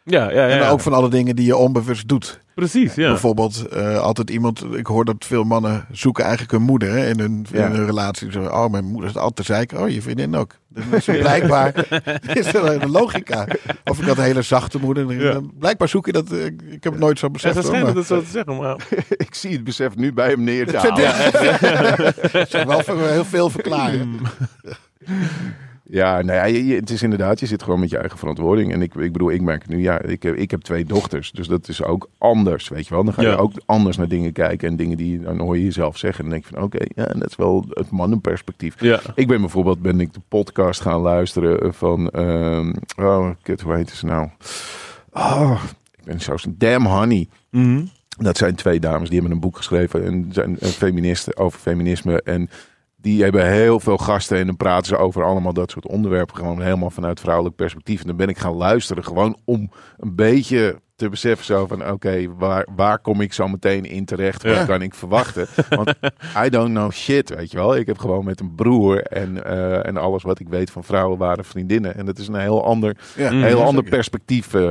Ja, 0.05 0.31
ja, 0.31 0.47
ja. 0.47 0.49
En 0.49 0.69
ook 0.71 0.81
van 0.81 0.93
alle 0.93 1.09
dingen 1.09 1.37
die 1.37 1.47
je 1.47 1.57
onbewust 1.57 2.09
doet. 2.09 2.41
Precies, 2.55 2.95
ja. 2.95 3.09
Bijvoorbeeld 3.09 3.67
eh, 3.69 3.99
altijd 3.99 4.31
iemand, 4.31 4.65
ik 4.75 4.87
hoor 4.87 5.05
dat 5.05 5.17
veel 5.19 5.45
mannen 5.45 5.87
zoeken 5.91 6.23
eigenlijk 6.23 6.53
hun 6.53 6.63
moeder 6.63 6.91
hè, 6.91 7.09
in, 7.09 7.19
hun, 7.21 7.47
Ja. 7.53 7.67
in 7.67 7.73
hun 7.73 7.87
relatie. 7.87 8.33
Zo, 8.33 8.43
oh, 8.45 8.71
mijn 8.71 8.85
moeder 8.85 9.11
is 9.11 9.17
altijd 9.17 9.47
zeiken. 9.47 9.81
Oh, 9.81 9.89
je 9.89 10.03
vriendin 10.03 10.35
ook. 10.37 10.55
Dat 10.69 10.85
is 10.93 11.05
blijkbaar 11.21 11.87
is 12.39 12.55
er 12.55 12.83
een 12.83 12.91
logica. 12.91 13.47
Of 13.85 14.01
ik 14.01 14.07
had 14.07 14.17
een 14.17 14.23
hele 14.25 14.43
zachte 14.43 14.79
moeder. 14.79 15.13
Ja. 15.23 15.41
Blijkbaar 15.59 15.89
zoek 15.89 16.07
je 16.07 16.13
dat. 16.13 16.31
eh, 16.33 16.45
Ik, 16.45 16.63
ik 16.71 16.85
heb 16.85 16.93
het 16.93 17.03
nooit 17.03 17.19
zo 17.19 17.27
Ja, 17.27 17.33
beseft. 17.33 17.57
schijnen 17.67 17.83
maar 17.85 17.95
dat 17.95 18.07
zo 18.07 18.21
te 18.23 18.31
zeggen, 18.31 18.57
maar... 18.57 18.77
ik 19.27 19.35
zie 19.35 19.53
het 19.53 19.65
besef 19.65 19.97
nu 19.97 20.13
bij 20.13 20.29
hem 20.29 20.45
neer 20.45 20.67
te 20.67 20.77
Het 20.77 20.81
zijn 20.97 21.07
halen. 21.07 22.15
dit- 22.33 22.51
zou 22.51 22.67
wel 22.67 22.83
voor 22.83 23.01
heel 23.09 23.25
veel 23.25 23.51
verklaren. 23.51 24.21
Ja, 25.95 26.23
nou 26.23 26.39
ja, 26.39 26.45
je- 26.45 26.67
je- 26.67 26.75
het 26.77 26.91
is 26.91 27.03
inderdaad, 27.03 27.41
je 27.41 27.47
zit 27.47 27.63
gewoon 27.63 27.81
met 27.81 27.91
je 27.91 27.99
eigen 27.99 28.19
verantwoording. 28.19 28.73
En 28.73 28.83
ik, 28.83 28.95
ik 28.95 29.13
bedoel, 29.13 29.31
ik 29.31 29.41
merk 29.41 29.69
nu, 29.69 29.79
ja, 29.81 30.01
ik, 30.03 30.23
heb- 30.23 30.35
ik 30.37 30.51
heb 30.51 30.61
twee 30.61 30.85
dochters. 30.85 31.31
Dus 31.31 31.47
dat 31.47 31.69
is 31.69 31.83
ook 31.83 32.09
anders, 32.19 32.69
weet 32.69 32.87
je 32.89 32.95
wel. 32.95 33.05
Dan 33.05 33.13
ga 33.15 33.23
je 33.23 33.29
Ja. 33.29 33.35
ook 33.35 33.53
anders 33.67 33.97
naar 33.97 34.09
dingen 34.09 34.33
kijken. 34.33 34.69
En 34.69 34.77
dingen 34.77 34.97
die, 34.97 35.21
dan 35.21 35.39
hoor 35.41 35.57
je 35.57 35.65
jezelf 35.65 35.99
zeggen. 35.99 36.25
En 36.25 36.31
dan 36.31 36.39
denk 36.41 36.51
je 36.51 36.55
van, 36.55 36.65
oké, 36.65 36.85
ja, 37.03 37.19
dat 37.19 37.29
is 37.31 37.37
wel 37.37 37.65
het 37.69 37.91
mannenperspectief. 37.91 38.81
Ja. 38.81 39.01
Ik 39.15 39.27
ben 39.27 39.41
bijvoorbeeld, 39.41 39.83
ben 39.83 40.01
ik 40.01 40.13
de 40.13 40.21
podcast 40.29 40.81
gaan 40.81 41.01
luisteren 41.01 41.75
van, 41.75 42.11
ehm 42.11 42.73
oh, 42.97 43.31
kut, 43.43 43.61
hoe 43.61 43.75
heet 43.75 43.91
ze 43.91 44.07
nou? 44.07 44.29
Oh, 45.13 45.63
ik 45.99 46.05
ben 46.05 46.21
zo, 46.21 46.35
Damn 46.51 46.87
Honey. 46.87 47.29
Mhm. 47.51 47.85
Dat 48.19 48.37
zijn 48.37 48.55
twee 48.55 48.81
dames 48.81 49.09
die 49.09 49.19
hebben 49.19 49.35
een 49.37 49.43
boek 49.43 49.57
geschreven 49.57 50.05
en 50.05 50.29
zijn 50.33 50.59
eh, 50.59 50.69
feministen 50.69 51.37
over 51.37 51.59
feminisme. 51.61 52.23
En 52.23 52.51
die 53.03 53.23
hebben 53.23 53.51
heel 53.51 53.81
veel 53.81 53.99
gasten 53.99 54.39
en 54.39 54.47
dan 54.47 54.57
praten 54.57 54.87
ze 54.87 54.97
over 54.97 55.25
allemaal 55.25 55.53
dat 55.53 55.71
soort 55.71 55.87
onderwerpen. 55.87 56.37
Gewoon 56.37 56.61
helemaal 56.63 56.91
vanuit 56.91 57.21
vrouwelijk 57.21 57.57
perspectief. 57.57 58.01
En 58.01 58.07
dan 58.07 58.17
ben 58.17 58.29
ik 58.29 58.39
gaan 58.39 58.55
luisteren 58.55 59.05
gewoon 59.05 59.37
om 59.45 59.71
een 59.99 60.15
beetje 60.15 60.81
te 60.97 61.09
beseffen 61.09 61.47
zo 61.47 61.67
van 61.67 61.91
oké, 61.91 62.35
waar, 62.39 62.67
waar 62.77 62.99
kom 62.99 63.21
ik 63.21 63.33
zo 63.33 63.49
meteen 63.49 63.85
in 63.85 64.05
terecht? 64.05 64.43
Wat 64.43 64.55
Ja. 64.55 64.65
kan 64.65 64.83
ik 64.83 64.95
verwachten? 64.95 65.47
Want 65.69 65.95
I 66.45 66.49
don't 66.49 66.69
know 66.71 66.91
shit, 66.93 67.35
weet 67.35 67.51
je 67.51 67.57
wel. 67.57 67.77
Ik 67.77 67.87
heb 67.87 67.99
gewoon 67.99 68.25
met 68.25 68.41
een 68.41 68.55
broer 68.55 69.03
en, 69.03 69.45
eh, 69.45 69.87
en 69.87 69.97
alles 69.97 70.23
wat 70.23 70.39
ik 70.41 70.49
weet 70.49 70.71
van 70.71 70.85
vrouwen 70.85 71.19
waren 71.19 71.45
vriendinnen. 71.45 71.95
En 71.97 72.07
dat 72.07 72.19
is 72.19 72.29
een 72.29 72.35
heel 72.35 72.65
ander 72.65 72.97
Ja, 73.17 73.31
een 73.31 73.43
heel 73.43 73.59
ja, 73.59 73.65
ander 73.65 73.75
zeker. 73.83 73.91
perspectief 73.97 74.55
eh, 74.55 74.63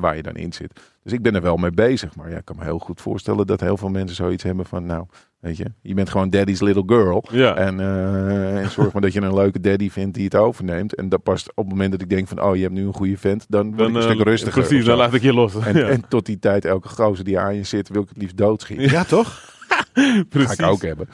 waar 0.00 0.16
je 0.16 0.22
dan 0.22 0.34
in 0.36 0.52
zit. 0.52 0.80
Dus 1.02 1.12
ik 1.12 1.22
ben 1.22 1.34
er 1.34 1.42
wel 1.42 1.56
mee 1.56 1.70
bezig. 1.70 2.16
Maar 2.16 2.30
ja, 2.30 2.36
ik 2.36 2.44
kan 2.44 2.56
me 2.58 2.64
heel 2.64 2.78
goed 2.78 3.00
voorstellen 3.00 3.46
dat 3.46 3.60
heel 3.60 3.76
veel 3.76 3.88
mensen 3.90 4.16
zoiets 4.16 4.42
hebben 4.42 4.66
van... 4.66 4.86
Nou, 4.86 5.06
weet 5.44 5.56
je, 5.56 5.64
je 5.82 5.94
bent 5.94 6.10
gewoon 6.10 6.30
daddy's 6.30 6.60
little 6.60 6.82
girl. 6.86 7.24
Ja. 7.30 7.56
En, 7.56 7.80
eh, 7.80 8.62
en 8.62 8.70
zorg 8.70 8.92
maar 8.92 9.02
dat 9.02 9.12
je 9.12 9.20
een 9.20 9.34
leuke 9.34 9.60
daddy 9.60 9.90
vindt 9.90 10.14
die 10.14 10.24
het 10.24 10.34
overneemt. 10.34 10.94
En 10.94 11.08
dat 11.08 11.22
past 11.22 11.48
op 11.48 11.64
het 11.64 11.68
moment 11.68 11.92
dat 11.92 12.00
ik 12.00 12.08
denk 12.08 12.28
van... 12.28 12.42
Oh, 12.42 12.56
je 12.56 12.62
hebt 12.62 12.74
nu 12.74 12.86
een 12.86 12.94
goede 12.94 13.18
vent. 13.18 13.46
Dan 13.48 13.76
word 13.76 13.88
ik 13.88 13.94
een 13.94 14.00
eh, 14.00 14.08
stuk 14.08 14.22
rustiger. 14.22 14.62
Precies, 14.62 14.84
dan 14.84 14.96
laat 14.96 15.14
ik 15.14 15.22
je 15.22 15.32
los. 15.32 15.54
En, 15.54 15.76
ja, 15.76 15.88
en 15.88 16.08
tot 16.08 16.26
die 16.26 16.38
tijd, 16.38 16.64
elke 16.64 16.88
gozer 16.88 17.24
die 17.24 17.38
aan 17.38 17.54
je 17.54 17.64
zit, 17.64 17.88
wil 17.88 18.02
ik 18.02 18.08
het 18.08 18.18
liefst 18.18 18.36
doodschieten. 18.36 18.90
Ja, 18.90 19.04
toch? 19.04 19.52
Dat 19.94 20.28
precies. 20.28 20.56
ga 20.56 20.64
ik 20.64 20.70
ook 20.70 20.82
hebben. 20.82 21.08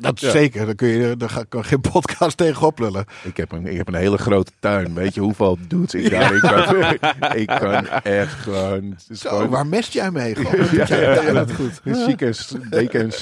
Dat 0.00 0.20
Ja. 0.20 0.30
zeker. 0.30 0.66
Dan 0.66 0.74
kun 0.74 0.88
je 0.88 1.16
daar 1.16 1.30
ga- 1.30 1.44
kan 1.48 1.64
geen 1.64 1.80
podcast 1.80 2.36
tegenop 2.36 2.78
lullen. 2.78 3.04
Ik 3.22 3.36
heb, 3.36 3.52
een, 3.52 3.66
ik 3.66 3.76
heb 3.76 3.88
een 3.88 3.94
hele 3.94 4.18
grote 4.18 4.52
tuin. 4.58 4.94
Weet 4.94 5.14
je 5.14 5.20
hoeveel 5.20 5.58
dudes 5.68 5.94
ik 6.04 6.10
daarin 6.10 6.40
kan? 6.40 6.76
ik 7.42 7.46
kan 7.46 7.88
echt 8.02 8.32
gewoon... 8.34 8.96
Zo, 9.12 9.28
gewoon 9.28 9.48
waar 9.48 9.66
mest 9.66 9.92
jij 9.92 10.10
mee? 10.10 10.34
Gewoon, 10.34 10.56
dat 10.56 10.70
doet 10.70 10.88
jij 10.88 11.06
uiteindelijk 11.06 11.50
goed. 11.52 11.80
She 11.84 12.14
can, 12.16 12.34
they 12.70 12.86
can 12.86 13.12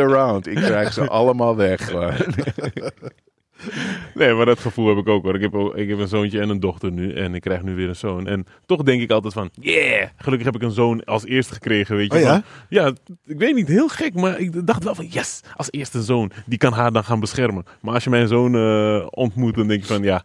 around. 0.00 0.46
Ik 0.46 0.54
krijg 0.56 0.92
ze 0.92 1.08
allemaal 1.08 1.56
weg. 1.56 1.90
Nee, 4.14 4.32
maar 4.34 4.46
dat 4.46 4.58
gevoel 4.58 4.88
heb 4.88 4.96
ik 4.96 5.08
ook 5.08 5.22
hoor. 5.24 5.34
Ik 5.34 5.40
heb, 5.40 5.54
ook- 5.54 5.76
ik 5.76 5.88
heb 5.88 5.98
een 5.98 6.08
zoontje 6.08 6.40
en 6.40 6.48
een 6.48 6.60
dochter 6.60 6.92
nu. 6.92 7.12
En 7.14 7.34
ik 7.34 7.40
krijg 7.40 7.62
nu 7.62 7.74
weer 7.74 7.88
een 7.88 7.96
zoon. 7.96 8.26
En 8.26 8.46
toch 8.66 8.82
denk 8.82 9.02
ik 9.02 9.10
altijd 9.10 9.32
van, 9.32 9.50
yeah! 9.60 10.08
Gelukkig 10.16 10.46
heb 10.46 10.54
ik 10.56 10.62
een 10.62 10.70
zoon 10.70 11.04
als 11.04 11.24
eerste 11.26 11.54
gekregen, 11.54 11.96
weet 11.96 12.12
je. 12.12 12.18
Oh 12.18 12.24
ja? 12.24 12.42
Ja, 12.68 12.92
ik 13.26 13.38
weet 13.38 13.54
niet, 13.54 13.68
heel 13.68 13.88
gek. 13.88 14.14
Maar 14.14 14.38
ik 14.40 14.66
dacht 14.66 14.84
wel 14.84 14.94
van, 14.94 15.06
yes! 15.06 15.40
Als 15.56 15.68
eerste 15.70 16.02
zoon. 16.02 16.30
Die 16.46 16.58
kan 16.58 16.72
haar 16.72 16.92
dan 16.92 17.04
gaan 17.04 17.20
beschermen. 17.20 17.64
Maar 17.80 17.94
als 17.94 18.04
je 18.04 18.10
mijn 18.10 18.28
zoon 18.28 18.54
eh, 18.54 19.06
ontmoet, 19.10 19.54
dan 19.54 19.68
denk 19.68 19.80
je 19.80 19.86
van, 19.86 20.02
ja... 20.02 20.22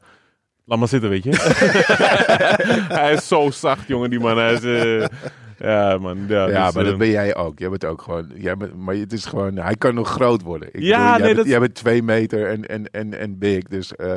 Laat 0.66 0.80
maar 0.80 0.88
zitten, 0.88 1.10
weet 1.10 1.24
je. 1.24 1.30
hij 3.02 3.14
is 3.14 3.28
zo 3.28 3.50
zacht, 3.52 3.88
jongen, 3.88 4.10
die 4.10 4.20
man. 4.20 4.38
Hij 4.38 4.54
is... 4.54 4.64
eh, 4.64 5.06
ja, 5.60 5.98
man. 5.98 6.18
Ja, 6.28 6.48
Ja, 6.48 6.66
dus, 6.66 6.74
maar 6.76 6.84
eh, 6.84 6.90
dat 6.90 6.98
ben 7.00 7.10
jij 7.10 7.36
ook. 7.36 7.60
Jij 7.60 7.70
bent 7.70 7.86
ook 7.86 8.02
gewoon... 8.02 8.32
Jij 8.36 8.58
bent, 8.58 8.76
maar 8.78 8.96
het 8.96 9.14
is 9.14 9.26
gewoon... 9.26 9.56
Hij 9.58 9.76
kan 9.76 9.94
nog 9.96 10.10
groot 10.10 10.42
worden. 10.42 10.70
Ik 10.72 10.82
Ja, 10.82 10.98
bedoel, 10.98 11.08
jij, 11.08 11.18
nee, 11.18 11.26
bent, 11.26 11.38
dat- 11.38 11.48
jij 11.48 11.60
bent 11.60 11.74
twee 11.76 12.04
meter 12.04 12.48
en, 12.48 12.66
en, 12.68 12.86
en, 12.92 13.20
en 13.20 13.38
big. 13.38 13.64
Dus 13.64 13.96
eh, 13.96 14.16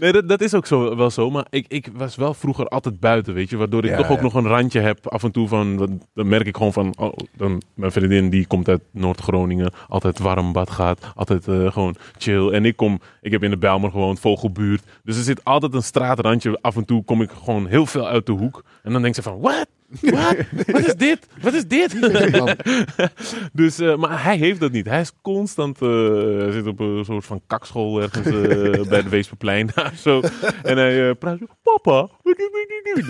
Nee, 0.00 0.12
dat, 0.12 0.28
dat 0.28 0.40
is 0.40 0.54
ook 0.54 0.66
zo, 0.66 0.96
wel 0.96 1.10
zo. 1.10 1.30
Maar 1.30 1.46
ik, 1.50 1.64
ik 1.68 1.88
was 1.94 2.16
wel 2.16 2.34
vroeger 2.34 2.66
altijd 2.66 3.00
buiten, 3.00 3.34
weet 3.34 3.50
je. 3.50 3.56
Waardoor 3.56 3.84
ik 3.84 3.90
Ja, 3.90 3.96
toch 3.96 4.10
ook 4.10 4.16
ja. 4.16 4.22
nog 4.22 4.34
een 4.34 4.46
randje 4.46 4.80
heb 4.80 5.06
af 5.08 5.22
en 5.22 5.30
toe 5.32 5.48
van... 5.48 5.76
Dan, 5.76 6.02
dan 6.14 6.28
merk 6.28 6.46
ik 6.46 6.56
gewoon 6.56 6.72
van... 6.72 6.94
Oh, 6.98 7.12
dan, 7.36 7.62
mijn 7.74 7.92
vriendin 7.92 8.30
die 8.30 8.46
komt 8.46 8.68
uit 8.68 8.82
Noord-Groningen. 8.90 9.72
Altijd 9.88 10.18
warm 10.18 10.52
bad 10.52 10.70
gaat. 10.70 11.12
Altijd 11.14 11.48
eh, 11.48 11.72
gewoon 11.72 11.94
chill. 12.18 12.48
En 12.50 12.64
ik 12.64 12.76
kom... 12.76 13.00
Ik 13.20 13.30
heb 13.32 13.42
in 13.42 13.50
de 13.50 13.58
Bijlmer 13.58 13.90
gewoond, 13.90 14.20
Vogelbuurt. 14.20 14.82
Dus 15.04 15.16
er 15.16 15.22
zit 15.22 15.44
altijd 15.44 15.74
een 15.74 15.82
straatrandje. 15.82 16.58
Af 16.60 16.76
en 16.76 16.84
toe 16.84 17.04
kom 17.04 17.22
ik 17.22 17.30
gewoon 17.44 17.66
heel 17.66 17.86
veel 17.86 18.08
uit 18.08 18.26
de 18.26 18.32
hoek. 18.32 18.64
En 18.82 18.92
dan 18.92 19.02
denk 19.02 19.14
ze 19.14 19.22
van... 19.22 19.40
What? 19.40 19.66
Wat? 20.00 20.36
Wat 20.66 20.86
is 20.86 20.94
dit? 20.94 21.26
Wat 21.40 21.54
is 21.54 21.66
dit? 21.66 21.96
dus, 23.52 23.78
eh, 23.78 23.96
maar 23.96 24.22
hij 24.22 24.36
heeft 24.36 24.60
dat 24.60 24.72
niet. 24.72 24.86
Hij 24.86 25.00
is 25.00 25.12
constant, 25.22 25.80
hij 25.80 26.50
zit 26.52 26.66
op 26.66 26.80
een 26.80 27.04
soort 27.04 27.24
van 27.24 27.42
kakschool 27.46 28.02
ergens 28.02 28.26
eh, 28.26 28.88
bij 28.90 29.02
de 29.02 29.08
Weesperplein 29.08 29.70
daar 29.74 29.92
zo. 29.96 30.20
En 30.62 30.76
hij 30.76 31.14
praat 31.14 31.38
zo, 31.38 31.46
papa, 31.62 32.08
what 32.22 32.36
do 32.38 32.48
we 32.52 32.82
do?" 32.94 33.00
Ik 33.00 33.08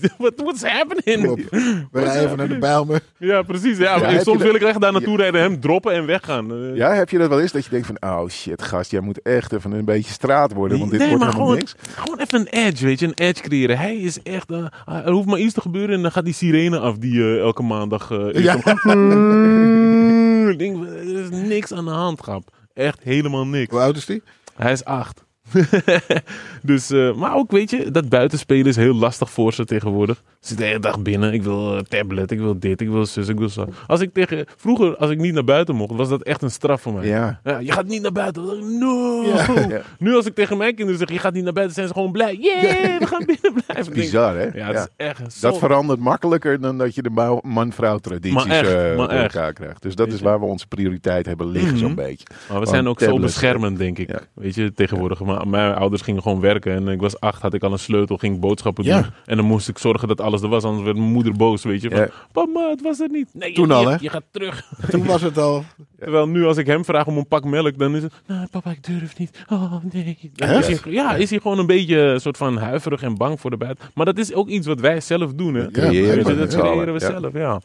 denk, 0.00 0.12
what, 0.18 0.32
what's 0.36 0.62
happening? 0.62 1.22
Klopt. 1.22 1.50
We 1.50 2.00
rijden 2.00 2.24
even 2.24 2.36
naar 2.36 2.48
de 2.48 2.58
Bijlmer. 2.58 3.00
Ja, 3.18 3.42
precies. 3.42 3.78
Ja, 3.78 4.22
soms 4.22 4.42
wil 4.42 4.54
ik 4.54 4.62
echt 4.62 4.80
daar 4.80 4.92
naartoe 4.92 5.16
rijden, 5.16 5.40
hem 5.40 5.60
droppen 5.60 5.92
en 5.92 6.06
weggaan. 6.06 6.74
Ja, 6.74 6.94
heb 6.94 7.10
je 7.10 7.18
dat 7.18 7.28
wel 7.28 7.40
eens? 7.40 7.52
Dat 7.52 7.64
je 7.64 7.70
denkt 7.70 7.86
van... 7.86 8.10
Oh 8.10 8.28
shit, 8.28 8.62
gast. 8.62 8.90
Jij 8.90 9.00
moet 9.00 9.22
echt 9.22 9.52
even 9.52 9.72
een 9.72 9.84
beetje 9.84 10.12
straat 10.12 10.52
worden. 10.52 10.78
Want 10.78 10.90
dit 10.90 11.00
nee, 11.00 11.08
wordt 11.08 11.24
maar 11.24 11.32
gewoon, 11.32 11.54
niks. 11.54 11.74
gewoon 11.94 12.18
even 12.18 12.40
een 12.40 12.66
edge, 12.66 12.84
weet 12.84 13.00
je, 13.00 13.06
een 13.06 13.14
edge 13.14 13.42
creëren. 13.42 13.78
Hij 13.78 13.96
is 13.96 14.22
echt, 14.22 14.50
er 14.86 15.10
hoeft 15.10 15.26
maar 15.26 15.38
iets 15.38 15.54
te 15.54 15.60
gebeuren 15.60 15.83
en 15.90 16.02
dan 16.02 16.12
gaat 16.12 16.24
die 16.24 16.34
sirene 16.34 16.78
af 16.78 16.98
die 16.98 17.20
eh, 17.20 17.38
elke 17.38 17.62
maandag... 17.62 18.10
eh, 18.10 18.42
Ja. 18.42 18.54
om- 18.54 20.48
Ik 20.50 20.58
denk, 20.58 20.84
er 20.86 21.18
is 21.24 21.30
niks 21.30 21.72
aan 21.72 21.84
de 21.84 21.90
hand, 21.90 22.20
grap. 22.20 22.48
Echt 22.74 22.98
helemaal 23.02 23.46
niks. 23.46 23.70
Hoe 23.70 23.80
oud 23.80 23.96
is 23.96 24.06
die? 24.06 24.22
Hij 24.56 24.72
is 24.72 24.84
acht. 24.84 25.23
dus, 26.62 26.90
eh, 26.90 27.14
maar 27.14 27.34
ook, 27.34 27.50
weet 27.50 27.70
je, 27.70 27.90
dat 27.90 28.08
buitenspelen 28.08 28.66
is 28.66 28.76
heel 28.76 28.94
lastig 28.94 29.30
voor 29.30 29.52
ze 29.52 29.64
tegenwoordig. 29.64 30.16
Ze 30.16 30.48
zitten 30.48 30.56
de 30.56 30.64
hele 30.64 30.80
dag 30.80 31.00
binnen. 31.02 31.32
Ik 31.32 31.42
wil 31.42 31.76
eh, 31.76 31.82
tablet, 31.82 32.30
ik 32.30 32.38
wil 32.38 32.58
dit, 32.58 32.80
ik 32.80 32.88
wil 32.88 33.06
zus, 33.06 33.28
ik 33.28 33.38
wil 33.38 33.48
zo. 33.48 33.66
Als 33.86 34.00
ik 34.00 34.12
tegen, 34.12 34.44
vroeger, 34.56 34.96
als 34.96 35.10
ik 35.10 35.18
niet 35.18 35.34
naar 35.34 35.44
buiten 35.44 35.74
mocht, 35.74 35.94
was 35.94 36.08
dat 36.08 36.22
echt 36.22 36.42
een 36.42 36.50
straf 36.50 36.80
voor 36.82 36.92
mij. 36.92 37.06
Ja. 37.06 37.40
Ja, 37.44 37.58
je 37.58 37.72
gaat 37.72 37.86
niet 37.86 38.02
naar 38.02 38.12
buiten. 38.12 38.78
No. 38.78 39.22
Ja. 39.24 39.82
Nu 39.98 40.14
als 40.14 40.26
ik 40.26 40.34
tegen 40.34 40.56
mijn 40.56 40.74
kinderen 40.74 40.98
zeg, 41.00 41.10
je 41.10 41.18
gaat 41.18 41.32
niet 41.34 41.44
naar 41.44 41.52
buiten, 41.52 41.74
zijn 41.74 41.86
ze 41.88 41.94
gewoon 41.94 42.12
blij. 42.12 42.34
Yeah, 42.40 42.98
we 42.98 43.06
gaan 43.06 43.24
binnen 43.26 43.62
blijven. 43.66 43.92
Bizar, 44.02 44.36
hè? 44.36 44.48
Ja, 44.54 44.72
dat 44.72 44.88
is 44.96 45.06
echt 45.06 45.32
zo... 45.32 45.50
Dat 45.50 45.58
verandert 45.58 46.00
makkelijker 46.00 46.60
dan 46.60 46.78
dat 46.78 46.94
je 46.94 47.02
de 47.02 47.40
man-vrouw 47.42 47.98
tradities 47.98 48.44
Maar 48.44 48.56
echt, 48.58 48.68
eh, 48.72 48.74
maar 48.96 48.96
door 48.96 49.08
echt. 49.08 49.34
elkaar 49.34 49.52
krijgt. 49.52 49.82
Dus 49.82 49.94
dat 49.94 50.08
is 50.12 50.20
waar 50.20 50.40
we 50.40 50.46
onze 50.46 50.66
prioriteit 50.66 51.26
hebben 51.26 51.46
liggen, 51.50 51.70
Mhm. 51.70 51.78
zo'n 51.80 51.94
beetje. 51.94 52.26
Maar 52.50 52.60
we 52.60 52.66
zijn 52.66 52.88
ook 52.88 53.00
zo 53.00 53.18
beschermend, 53.18 53.78
denk 53.78 53.98
ik. 53.98 54.28
Weet 54.34 54.54
je, 54.54 54.72
tegenwoordig. 54.72 55.20
Maar 55.20 55.33
mijn 55.44 55.74
ouders 55.74 56.02
gingen 56.02 56.22
gewoon 56.22 56.40
werken. 56.40 56.72
En 56.74 56.88
ik 56.88 57.00
was 57.00 57.20
acht, 57.20 57.42
had 57.42 57.54
ik 57.54 57.62
al 57.62 57.72
een 57.72 57.78
sleutel, 57.78 58.16
ging 58.16 58.34
ik 58.34 58.40
boodschappen 58.40 58.84
Ja. 58.84 59.00
doen. 59.00 59.10
En 59.24 59.36
dan 59.36 59.46
moest 59.46 59.68
ik 59.68 59.78
zorgen 59.78 60.08
dat 60.08 60.20
alles 60.20 60.42
er 60.42 60.48
was, 60.48 60.64
anders 60.64 60.84
werd 60.84 60.96
mijn 60.96 61.10
moeder 61.12 61.32
boos, 61.36 61.62
weet 61.64 61.82
je. 61.82 61.90
Van, 61.90 61.98
Ja. 61.98 62.08
Papa, 62.32 62.68
het 62.70 62.82
was 62.82 63.00
er 63.00 63.08
niet. 63.10 63.28
Nee, 63.32 63.52
Toen 63.52 63.66
je, 63.66 63.72
al, 63.72 63.86
hè? 63.88 63.96
Je 64.00 64.08
gaat 64.08 64.24
terug. 64.30 64.64
Toen 64.90 65.04
was 65.04 65.22
het 65.22 65.38
al. 65.38 65.64
Terwijl 65.98 66.28
nu 66.28 66.44
als 66.44 66.56
ik 66.56 66.66
hem 66.66 66.84
vraag 66.84 67.06
om 67.06 67.16
een 67.16 67.28
pak 67.28 67.44
melk, 67.44 67.78
dan 67.78 67.96
is 67.96 68.02
het... 68.02 68.12
Nou, 68.26 68.46
papa, 68.50 68.70
ik 68.70 68.84
durf 68.86 69.18
niet. 69.18 69.44
Oh, 69.48 69.74
nee. 69.92 70.30
Dan 70.34 70.48
is 70.50 70.66
hij, 70.66 70.92
ja, 70.92 71.14
is 71.14 71.30
hij 71.30 71.38
gewoon 71.40 71.58
een 71.58 71.66
beetje 71.66 71.96
een 71.98 72.20
soort 72.20 72.36
van 72.36 72.56
huiverig 72.56 73.02
en 73.02 73.16
bang 73.16 73.40
voor 73.40 73.50
de 73.50 73.56
buiten. 73.56 73.84
Maar 73.94 74.06
dat 74.06 74.18
is 74.18 74.34
ook 74.34 74.48
iets 74.48 74.66
wat 74.66 74.80
wij 74.80 75.00
zelf 75.00 75.32
doen, 75.34 75.54
hè. 75.54 75.70
Creëren 75.70 76.36
dat 76.38 76.54
creëren 76.56 76.92
we 76.92 77.00
zelf, 77.00 77.32
ja. 77.32 77.60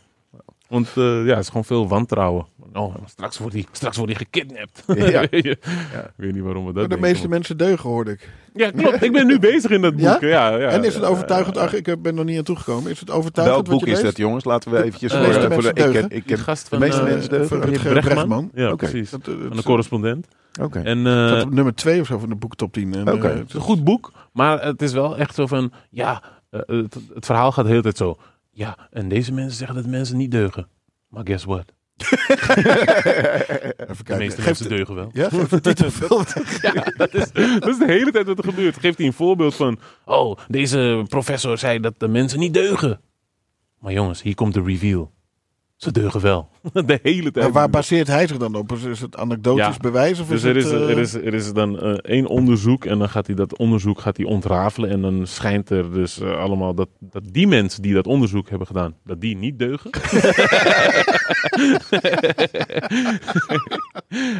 Want 0.69 0.87
eh, 0.95 1.03
ja, 1.25 1.29
het 1.35 1.39
is 1.39 1.47
gewoon 1.47 1.65
veel 1.65 1.87
wantrouwen. 1.87 2.45
Oh, 2.73 2.95
straks 3.05 3.37
wordt 3.37 3.53
hij, 3.53 3.65
straks 3.71 3.97
wordt 3.97 4.11
hij 4.17 4.25
gekidnapt. 4.31 4.83
Ja. 5.11 5.21
Ik 5.21 6.13
weet 6.15 6.33
niet 6.33 6.43
waarom 6.43 6.65
we 6.65 6.73
dat 6.73 6.81
de 6.83 6.87
denken, 6.89 6.99
meeste 7.07 7.21
maar- 7.21 7.29
mensen 7.37 7.57
deugen, 7.57 7.89
hoorde 7.89 8.11
ik. 8.11 8.29
Ja, 8.53 8.71
klopt. 8.71 9.03
Ik 9.03 9.11
ben 9.11 9.27
nu 9.27 9.39
bezig 9.51 9.71
in 9.71 9.81
dat 9.81 9.91
boek. 9.95 10.01
Ja? 10.01 10.17
Ja? 10.21 10.55
Ja, 10.57 10.67
en 10.67 10.83
is 10.83 10.93
het 10.93 11.03
Ja, 11.03 11.09
overtuigend? 11.09 11.55
ja, 11.55 11.61
Ach, 11.61 11.73
ik 11.73 12.01
ben 12.01 12.15
nog 12.15 12.25
niet 12.25 12.37
aan 12.37 12.43
toegekomen. 12.43 12.91
Is 12.91 12.99
het 12.99 13.09
overtuigend 13.11 13.55
Welk 13.55 13.67
wat 13.67 13.77
boek 13.79 13.85
je 13.85 13.91
is 13.95 14.01
leest? 14.01 14.15
dat, 14.15 14.25
jongens? 14.25 14.43
Laten 14.43 14.71
we 14.71 14.83
eventjes... 14.83 15.11
De 15.11 15.17
voor- 15.33 15.47
mensen 15.49 15.69
ik 15.69 15.75
ken, 15.75 15.91
deugen. 15.91 16.03
ik 16.03 16.09
Die 16.09 16.21
ken, 16.35 16.37
gast 16.37 16.63
de 16.63 16.69
van, 16.69 16.79
meeste 16.79 16.99
eh, 17.01 17.05
mensen 17.07 17.29
deugen. 17.29 17.61
Rutger. 17.61 17.91
Brechtman. 18.01 18.51
Ja, 18.53 18.67
Oké. 18.71 18.75
precies. 18.75 19.09
Dat, 19.09 19.19
eh, 19.27 19.33
Van 19.47 19.55
de 19.57 19.63
correspondent. 19.63 20.27
Oké. 20.61 20.79
En 20.79 20.97
eh, 21.07 21.27
staat 21.27 21.43
op 21.43 21.53
nummer 21.53 21.75
2 21.75 22.01
of 22.01 22.07
zo 22.07 22.17
van 22.17 22.29
de 22.29 22.35
boektop 22.35 22.73
10. 22.73 22.93
En, 22.93 23.11
Oké. 23.13 23.27
eh, 23.27 23.35
het 23.37 23.47
is 23.47 23.53
een 23.53 23.61
goed 23.61 23.83
boek, 23.83 24.11
maar 24.33 24.63
het 24.65 24.81
is 24.81 24.93
wel 24.93 25.17
echt 25.17 25.35
zo 25.35 25.47
van, 25.47 25.71
ja, 25.89 26.23
eh, 26.49 26.59
het, 26.65 26.97
het 27.13 27.25
verhaal 27.25 27.51
gaat 27.51 27.63
de 27.65 27.69
hele 27.69 27.81
tijd 27.83 27.97
zo. 27.97 28.17
Ja, 28.51 28.87
en 28.91 29.09
deze 29.09 29.33
mensen 29.33 29.57
zeggen 29.57 29.75
dat 29.75 29.85
mensen 29.85 30.17
niet 30.17 30.31
deugen. 30.31 30.67
Maar 31.07 31.25
guess 31.25 31.43
what? 31.45 31.73
even 32.09 32.17
De 33.77 34.03
kijken. 34.03 34.17
meeste 34.17 34.35
Geef 34.41 34.45
mensen 34.45 34.69
de- 34.69 34.75
deugen 34.75 34.95
wel. 34.95 35.09
Ja, 35.13 35.29
geef 35.73 35.93
veel. 35.95 36.23
Ja, 36.61 36.73
dat 36.97 37.13
is, 37.13 37.31
dat 37.31 37.67
is 37.67 37.77
de 37.77 37.85
hele 37.87 38.11
tijd 38.11 38.25
wat 38.27 38.37
er 38.37 38.43
gebeurt. 38.43 38.79
Geeft 38.79 38.97
hij 38.97 39.07
een 39.07 39.13
voorbeeld 39.13 39.55
van, 39.55 39.79
oh, 40.05 40.37
deze 40.47 41.05
professor 41.07 41.57
zei 41.57 41.79
dat 41.79 41.99
de 41.99 42.07
mensen 42.07 42.39
niet 42.39 42.53
deugen. 42.53 43.01
Maar 43.79 43.93
jongens, 43.93 44.21
hier 44.21 44.35
komt 44.35 44.53
de 44.53 44.61
reveal. 44.61 45.11
Ze 45.79 45.91
deugen 45.91 46.21
wel. 46.21 46.49
De 46.85 46.99
hele 47.03 47.31
tijd. 47.31 47.45
Maar 47.45 47.53
waar 47.53 47.69
baseert 47.69 48.07
hij 48.07 48.27
zich 48.27 48.37
dan 48.37 48.55
op? 48.55 48.71
Is- 48.71 48.99
het 49.01 49.17
anekdotisch 49.17 49.65
Ja. 49.65 49.77
bewijs? 49.81 50.19
Of 50.19 50.27
Dus 50.27 50.43
is 50.43 50.43
er 50.43 50.55
het, 50.55 50.65
is, 50.65 50.71
eh, 50.71 50.89
er, 50.89 50.97
is, 50.97 51.13
er 51.13 51.33
is 51.33 51.53
dan 51.53 51.79
eh, 51.79 51.91
één 51.91 52.25
onderzoek 52.27 52.85
en 52.85 52.99
dan 52.99 53.09
gaat 53.09 53.25
hij 53.27 53.35
dat 53.35 53.57
onderzoek 53.57 53.99
gaat 53.99 54.17
hij 54.17 54.25
ontrafelen. 54.25 54.89
En 54.89 55.01
dan 55.01 55.27
schijnt 55.27 55.69
er 55.69 55.91
dus 55.93 56.19
eh, 56.19 56.39
allemaal 56.39 56.73
dat, 56.73 56.89
dat 56.99 57.23
die 57.31 57.47
mensen 57.47 57.81
die 57.81 57.93
dat 57.93 58.07
onderzoek 58.07 58.49
hebben 58.49 58.67
gedaan, 58.67 58.95
dat 59.03 59.21
die 59.21 59.35
niet 59.37 59.59
deugen. 59.59 59.91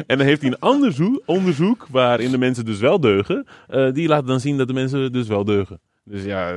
en 0.06 0.18
dan 0.18 0.26
heeft 0.26 0.40
hij 0.42 0.50
een 0.50 0.58
ander 0.58 0.92
zoek- 0.92 1.22
onderzoek 1.26 1.86
waarin 1.90 2.30
de 2.30 2.38
mensen 2.38 2.64
dus 2.64 2.78
wel 2.78 3.00
deugen. 3.00 3.46
die 3.92 4.08
laat 4.08 4.26
dan 4.26 4.40
zien 4.40 4.56
dat 4.58 4.68
de 4.68 4.74
mensen 4.74 5.12
dus 5.12 5.26
wel 5.28 5.44
deugen. 5.44 5.80
Dus 6.10 6.24
ja, 6.24 6.50
eh, 6.50 6.56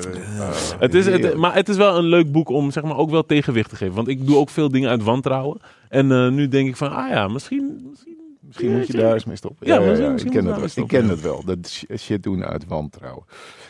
het 0.79 0.93
is, 0.93 1.05
het, 1.05 1.35
maar 1.35 1.53
het 1.53 1.69
is 1.69 1.77
wel 1.77 1.97
een 1.97 2.03
leuk 2.05 2.31
boek 2.31 2.49
om 2.49 2.71
zeg 2.71 2.83
maar, 2.83 2.97
ook 2.97 3.09
wel 3.09 3.25
tegenwicht 3.25 3.69
te 3.69 3.75
geven. 3.75 3.95
Want 3.95 4.07
ik 4.07 4.25
doe 4.27 4.37
ook 4.37 4.49
veel 4.49 4.69
dingen 4.69 4.89
uit 4.89 5.03
wantrouwen. 5.03 5.59
En 5.89 6.11
eh, 6.11 6.29
nu 6.29 6.47
denk 6.47 6.67
ik 6.67 6.75
van, 6.77 6.91
ah 6.91 7.09
ja, 7.09 7.27
misschien... 7.27 7.85
misschien 7.89 8.11
Misschien 8.47 8.71
moet 8.77 8.87
je 8.87 8.97
daar 8.97 9.13
eens 9.13 9.25
mee 9.25 9.35
stoppen. 9.35 9.67
Ja, 9.67 9.73
Ja, 9.75 9.81
ja, 9.81 9.87
misschien- 9.89 10.03
ja, 10.05 10.11
misschien 10.11 10.33
ik 10.33 10.39
ken 10.39 10.61
het 10.61 10.77
Ik 10.77 10.87
ken 10.87 11.09
het 11.09 11.21
wel. 11.21 11.43
Dat 11.45 11.57
sh- 11.69 11.83
shit 11.97 12.23
doen 12.23 12.45
uit 12.45 12.65
wantrouwen. 12.67 13.23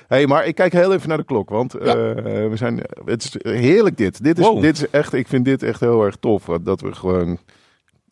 hey, 0.08 0.28
maar 0.28 0.46
ik 0.46 0.56
kijk 0.56 0.74
heel 0.74 0.94
even 0.94 1.10
naar 1.10 1.18
de 1.18 1.24
klok, 1.24 1.50
want 1.50 1.74
eh, 1.74 1.94
we 1.94 2.52
zijn, 2.54 2.82
het 3.06 3.24
is 3.24 3.52
heerlijk 3.54 3.98
dit. 3.98 4.24
Dit 4.24 4.40
is, 4.40 4.46
Wow. 4.46 4.62
dit 4.62 4.76
is 4.76 4.90
echt, 4.90 5.14
ik 5.14 5.28
vind 5.28 5.46
dit 5.46 5.64
echt 5.64 5.80
heel 5.80 6.04
erg 6.06 6.16
tof. 6.16 6.44
Dat 6.64 6.82
we 6.82 6.94
gewoon, 6.94 7.38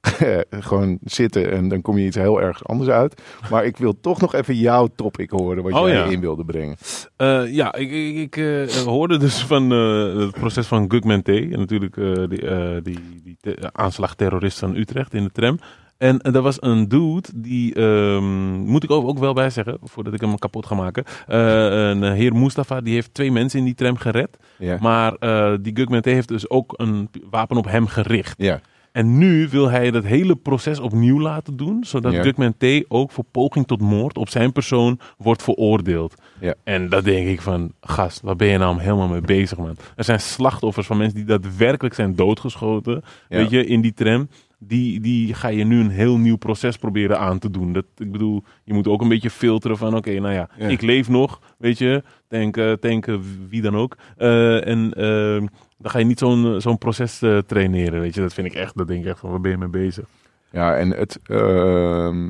gewoon 0.49 0.97
zitten 1.03 1.51
en 1.51 1.67
dan 1.67 1.81
kom 1.81 1.97
je 1.97 2.05
iets 2.05 2.15
heel 2.15 2.41
erg 2.41 2.65
anders 2.67 2.89
uit. 2.89 3.21
Maar 3.49 3.65
ik 3.65 3.77
wil 3.77 3.99
toch 4.01 4.21
nog 4.21 4.33
even 4.33 4.55
jouw 4.55 4.87
topic 4.95 5.29
horen, 5.29 5.63
wat 5.63 5.73
Oh, 5.73 5.87
jij 5.87 5.97
ja. 5.97 6.03
in 6.05 6.19
wilde 6.19 6.45
brengen. 6.45 6.75
Eh, 7.15 7.53
ja, 7.53 7.75
ik, 7.75 7.91
ik, 7.91 8.15
ik 8.17 8.37
eh, 8.37 8.67
hoorde 8.75 9.17
dus 9.17 9.39
van 9.43 9.71
eh, 9.71 10.15
het 10.21 10.31
proces 10.31 10.67
van 10.67 10.85
Gugman 10.91 11.21
T. 11.21 11.27
En 11.29 11.49
natuurlijk 11.49 11.95
die, 12.29 12.81
die, 12.81 12.99
die 13.23 13.37
te- 13.41 13.69
aanslagterrorist 13.71 14.59
van 14.59 14.75
Utrecht 14.75 15.13
in 15.13 15.23
de 15.23 15.31
tram. 15.31 15.59
En 15.97 16.21
er 16.21 16.41
was 16.41 16.57
een 16.61 16.87
dude, 16.87 17.27
die 17.35 17.73
ehm, 17.73 18.53
moet 18.59 18.83
ik 18.83 18.91
ook, 18.91 19.19
wel 19.19 19.33
bij 19.33 19.49
zeggen, 19.49 19.77
voordat 19.83 20.13
ik 20.13 20.21
hem 20.21 20.37
kapot 20.37 20.65
ga 20.65 20.75
maken. 20.75 21.03
Een 21.27 22.03
heer 22.13 22.33
Mustafa, 22.35 22.81
die 22.81 22.93
heeft 22.93 23.13
twee 23.13 23.31
mensen 23.31 23.59
in 23.59 23.65
die 23.65 23.73
tram 23.75 23.97
gered. 23.97 24.37
Ja. 24.57 24.77
Maar 24.81 25.13
eh, 25.13 25.53
die 25.61 25.75
Gugman 25.75 26.01
T 26.01 26.05
heeft 26.05 26.27
dus 26.27 26.49
ook 26.49 26.73
een 26.77 27.09
wapen 27.29 27.57
op 27.57 27.65
hem 27.65 27.87
gericht. 27.87 28.35
ja. 28.37 28.61
En 28.91 29.17
nu 29.17 29.47
wil 29.49 29.69
hij 29.69 29.91
dat 29.91 30.03
hele 30.03 30.35
proces 30.35 30.79
opnieuw 30.79 31.19
laten 31.19 31.57
doen, 31.57 31.83
zodat 31.83 32.13
Ja. 32.13 32.21
Gugman 32.21 32.53
T 32.57 32.65
ook 32.87 33.11
voor 33.11 33.23
poging 33.31 33.67
tot 33.67 33.81
moord 33.81 34.17
op 34.17 34.29
zijn 34.29 34.51
persoon 34.51 34.99
wordt 35.17 35.43
veroordeeld. 35.43 36.15
Ja. 36.39 36.53
En 36.63 36.89
dat 36.89 37.03
denk 37.03 37.27
ik 37.27 37.41
van, 37.41 37.71
gast, 37.81 38.21
waar 38.21 38.35
ben 38.35 38.47
je 38.47 38.57
nou 38.57 38.81
helemaal 38.81 39.07
mee 39.07 39.21
bezig, 39.21 39.57
man? 39.57 39.75
Er 39.95 40.03
zijn 40.03 40.19
slachtoffers 40.19 40.87
van 40.87 40.97
mensen 40.97 41.15
die 41.15 41.25
daadwerkelijk 41.25 41.95
zijn 41.95 42.15
doodgeschoten, 42.15 43.01
Ja. 43.29 43.37
weet 43.37 43.49
je, 43.49 43.65
in 43.65 43.81
die 43.81 43.93
tram. 43.93 44.27
die, 44.63 44.99
die 44.99 45.33
ga 45.33 45.47
je 45.47 45.63
nu 45.63 45.79
een 45.79 45.89
heel 45.89 46.17
nieuw 46.17 46.35
proces 46.37 46.77
proberen 46.77 47.19
aan 47.19 47.39
te 47.39 47.51
doen. 47.51 47.73
Dat, 47.73 47.85
ik 47.97 48.11
bedoel, 48.11 48.43
je 48.63 48.73
moet 48.73 48.87
ook 48.87 49.01
een 49.01 49.07
beetje 49.09 49.29
filteren 49.29 49.77
van, 49.77 49.95
oké, 49.95 50.19
nou 50.19 50.33
ja, 50.33 50.49
ik 50.69 50.81
leef 50.81 51.09
nog, 51.09 51.41
weet 51.57 51.77
je, 51.77 52.03
denk, 52.27 52.81
denk 52.81 53.07
eh, 53.07 53.15
wie 53.49 53.61
dan 53.61 53.75
ook. 53.75 53.97
Eh, 54.17 54.67
en 54.67 54.93
eh, 54.93 55.47
dan 55.81 55.91
ga 55.91 55.99
je 55.99 56.05
niet 56.05 56.19
zo'n 56.19 56.61
zo'n 56.61 56.77
proces 56.77 57.21
eh, 57.21 57.37
traineren, 57.37 57.99
weet 57.99 58.13
je. 58.15 58.21
Dat 58.21 58.33
vind 58.33 58.47
ik 58.47 58.53
echt, 58.53 58.77
dat 58.77 58.87
denk 58.87 59.03
ik 59.03 59.09
echt 59.09 59.19
van, 59.19 59.29
waar 59.29 59.41
ben 59.41 59.51
je 59.51 59.57
mee 59.57 59.67
bezig? 59.69 60.05
Ja, 60.51 60.75
en 60.75 60.89
het, 60.91 61.19
ehm, 61.25 62.29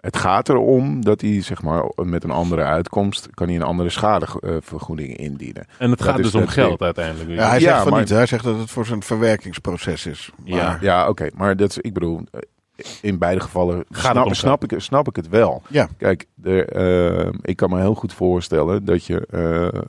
het 0.00 0.16
gaat 0.16 0.48
erom 0.48 1.04
dat 1.04 1.20
hij 1.20 1.42
zeg 1.42 1.62
maar, 1.62 1.84
met 1.96 2.24
een 2.24 2.30
andere 2.30 2.62
uitkomst 2.62 3.28
kan 3.34 3.46
hij 3.46 3.56
een 3.56 3.62
andere 3.62 3.88
schadevergoeding 3.90 5.16
indienen. 5.16 5.66
En 5.78 5.90
het 5.90 5.98
Dat 5.98 6.08
gaat 6.08 6.16
dus 6.16 6.34
om 6.34 6.46
geld 6.46 6.68
ding. 6.68 6.80
uiteindelijk. 6.80 7.26
weet 7.28 7.36
je. 7.36 7.42
Ja, 7.42 7.48
hij 7.50 7.60
Ja, 7.60 7.68
zegt 7.70 7.82
van 7.82 7.90
maar- 7.90 8.00
niet. 8.00 8.08
Hij 8.08 8.26
zegt 8.26 8.44
dat 8.44 8.58
het 8.58 8.70
voor 8.70 8.86
zijn 8.86 9.02
verwerkingsproces 9.02 10.06
is. 10.06 10.30
Maar, 10.46 10.56
Ja. 10.58 10.78
Ja, 10.80 11.08
oké, 11.08 11.28
maar 11.34 11.56
dat 11.56 11.70
is, 11.70 11.78
ik 11.78 11.92
bedoel, 11.94 12.20
eh, 12.30 12.40
in 13.02 13.18
beide 13.18 13.40
gevallen 13.40 13.84
snap, 13.90 14.34
snap, 14.34 14.64
ik, 14.72 14.80
snap 14.80 15.08
ik 15.08 15.16
het 15.16 15.28
wel. 15.28 15.62
Ja. 15.68 15.88
Kijk, 15.98 16.26
de, 16.34 16.64
eh, 16.64 17.32
ik 17.42 17.56
kan 17.56 17.70
me 17.70 17.80
heel 17.80 17.94
goed 17.94 18.12
voorstellen 18.12 18.84
dat 18.84 19.04
je 19.04 19.26
eh, 19.26 19.80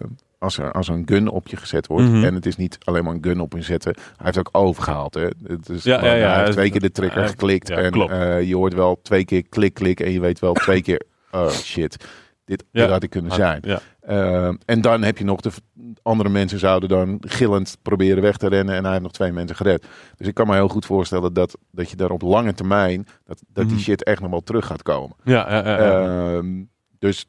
als, 0.41 0.57
er, 0.57 0.71
als 0.71 0.87
er 0.87 0.93
een 0.93 1.03
gun 1.05 1.27
op 1.27 1.47
je 1.47 1.57
gezet 1.57 1.87
wordt, 1.87 2.07
Mhm. 2.07 2.23
en 2.23 2.33
het 2.35 2.45
is 2.45 2.55
niet 2.55 2.77
alleen 2.83 3.03
maar 3.03 3.13
een 3.13 3.23
gun 3.23 3.39
op 3.39 3.53
je 3.53 3.61
zetten, 3.61 3.93
hij 3.95 4.25
heeft 4.25 4.37
ook 4.37 4.49
overgehaald. 4.51 5.13
Hè? 5.13 5.27
Het 5.43 5.69
is 5.69 5.83
Ja, 5.83 5.97
gewoon, 5.99 6.13
ja, 6.13 6.19
ja, 6.19 6.29
hij 6.31 6.39
heeft 6.39 6.51
twee 6.51 6.71
keer 6.71 6.79
de 6.79 6.91
trigger 6.91 7.27
geklikt 7.27 7.69
en 7.69 7.91
eh, 7.93 8.41
je 8.43 8.55
hoort 8.55 8.73
wel 8.73 8.99
twee 9.03 9.25
keer 9.25 9.43
klik, 9.49 9.73
klik 9.73 9.99
en 9.99 10.11
je 10.11 10.19
weet 10.19 10.39
wel 10.39 10.53
twee 10.67 10.81
keer, 10.81 11.01
oh 11.31 11.49
shit, 11.49 12.05
dit, 12.45 12.63
had 12.71 13.03
ik 13.03 13.09
kunnen 13.09 13.31
zijn. 13.31 13.59
Ja. 13.65 13.79
Eh, 14.01 14.53
en 14.65 14.81
dan 14.81 15.01
heb 15.03 15.17
je 15.17 15.23
nog 15.23 15.39
de 15.41 15.51
andere 16.01 16.29
mensen 16.29 16.59
zouden 16.59 16.89
dan 16.89 17.17
gillend 17.19 17.77
proberen 17.81 18.21
weg 18.23 18.37
te 18.37 18.47
rennen 18.47 18.75
en 18.75 18.81
hij 18.81 18.91
heeft 18.91 19.03
nog 19.03 19.11
twee 19.11 19.31
mensen 19.31 19.55
gered. 19.55 19.85
Dus 20.17 20.27
ik 20.27 20.33
kan 20.33 20.47
me 20.47 20.53
heel 20.53 20.67
goed 20.67 20.85
voorstellen 20.85 21.33
dat, 21.33 21.57
dat 21.71 21.89
je 21.89 21.95
daar 21.95 22.09
op 22.09 22.21
lange 22.21 22.53
termijn, 22.53 23.07
dat, 23.25 23.41
dat 23.53 23.63
die 23.65 23.73
Mhm. 23.73 23.81
shit 23.83 24.03
echt 24.03 24.21
nog 24.21 24.29
wel 24.29 24.41
terug 24.43 24.65
gaat 24.65 24.83
komen. 24.83 25.15
Ja, 25.23 25.49
ja, 25.49 25.65
ja, 25.67 25.83
ja. 25.85 26.33
Ehm, 26.35 26.63
dus 26.99 27.25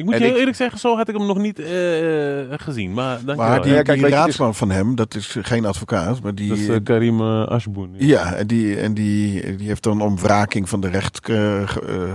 ik 0.00 0.04
moet 0.04 0.14
en 0.14 0.18
je 0.20 0.24
heel 0.24 0.32
ik- 0.34 0.38
eerlijk 0.38 0.56
zeggen, 0.56 0.78
zo 0.78 0.96
had 0.96 1.08
ik 1.08 1.16
hem 1.16 1.26
nog 1.26 1.38
niet 1.38 1.58
eh, 1.58 1.66
gezien. 2.50 2.92
Maar, 2.92 3.14
dankjewel. 3.14 3.36
Maar 3.36 3.62
die, 3.62 3.72
Ja, 3.72 3.82
kijk, 3.82 3.98
die 3.98 4.06
is- 4.06 4.12
raadsman 4.12 4.54
van 4.54 4.70
hem, 4.70 4.94
dat 4.94 5.14
is 5.14 5.36
geen 5.42 5.64
advocaat, 5.66 6.22
maar 6.22 6.34
die... 6.34 6.48
dat 6.48 6.58
is 6.58 6.68
eh, 6.68 6.76
Karim 6.84 7.20
uh, 7.20 7.46
Ashboon. 7.46 7.90
Ja, 7.96 8.34
en, 8.34 8.46
die, 8.46 8.76
en 8.76 8.94
die, 8.94 9.56
die 9.56 9.66
heeft 9.66 9.82
dan 9.82 10.00
om 10.00 10.18
wraking 10.18 10.68
van 10.68 10.80
de, 10.80 10.88
recht, 10.88 11.28
eh, 11.28 11.60
eh, 11.62 11.68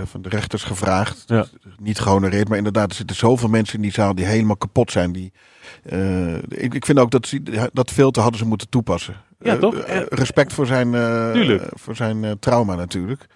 van 0.04 0.22
de 0.22 0.28
rechters 0.28 0.62
gevraagd. 0.64 1.22
Ja. 1.26 1.46
Niet 1.82 1.98
gehonoreerd, 1.98 2.48
maar 2.48 2.58
inderdaad, 2.58 2.90
er 2.90 2.96
zitten 2.96 3.16
zoveel 3.16 3.48
mensen 3.48 3.74
in 3.76 3.82
die 3.82 3.92
zaal 3.92 4.14
die 4.14 4.24
helemaal 4.26 4.56
kapot 4.56 4.90
zijn. 4.90 5.12
Die, 5.12 5.32
eh, 5.82 6.34
ik, 6.48 6.74
ik 6.74 6.84
vind 6.84 6.98
ook 6.98 7.10
dat 7.10 7.26
ze, 7.26 7.68
dat 7.72 7.90
filter 7.90 8.22
hadden 8.22 8.40
ze 8.40 8.46
moeten 8.46 8.68
toepassen. 8.68 9.14
Ja, 9.40 9.52
Eh, 9.52 9.58
toch? 9.58 9.74
eh, 9.74 10.00
respect 10.08 10.52
voor 10.52 10.66
zijn, 10.66 10.94
eh, 10.94 11.60
voor 11.74 11.96
zijn 11.96 12.24
eh, 12.24 12.30
trauma 12.40 12.74
natuurlijk. 12.74 13.26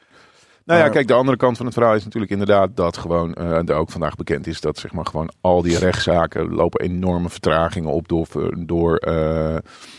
Nou 0.65 0.81
ja, 0.81 0.89
kijk, 0.89 1.09
de 1.09 1.15
andere 1.15 1.37
kant 1.37 1.57
van 1.57 1.67
het 1.67 1.75
verhaal 1.75 1.95
is 1.95 2.05
natuurlijk 2.05 2.33
inderdaad 2.33 2.71
dat 2.75 2.97
gewoon, 2.97 3.35
eh 3.35 3.69
er 3.69 3.75
ook 3.75 3.91
vandaag 3.91 4.17
bekend 4.17 4.47
is 4.47 4.61
dat 4.61 4.79
zeg 4.79 4.93
maar 4.93 5.07
gewoon 5.07 5.31
al 5.41 5.63
die 5.63 5.79
rechtszaken 5.79 6.55
lopen 6.55 6.81
enorme 6.81 7.29
vertragingen 7.29 7.91
op 7.91 8.09
door, 8.09 8.27
ver- 8.27 8.67
door, 8.67 8.97
eh, 8.97 9.57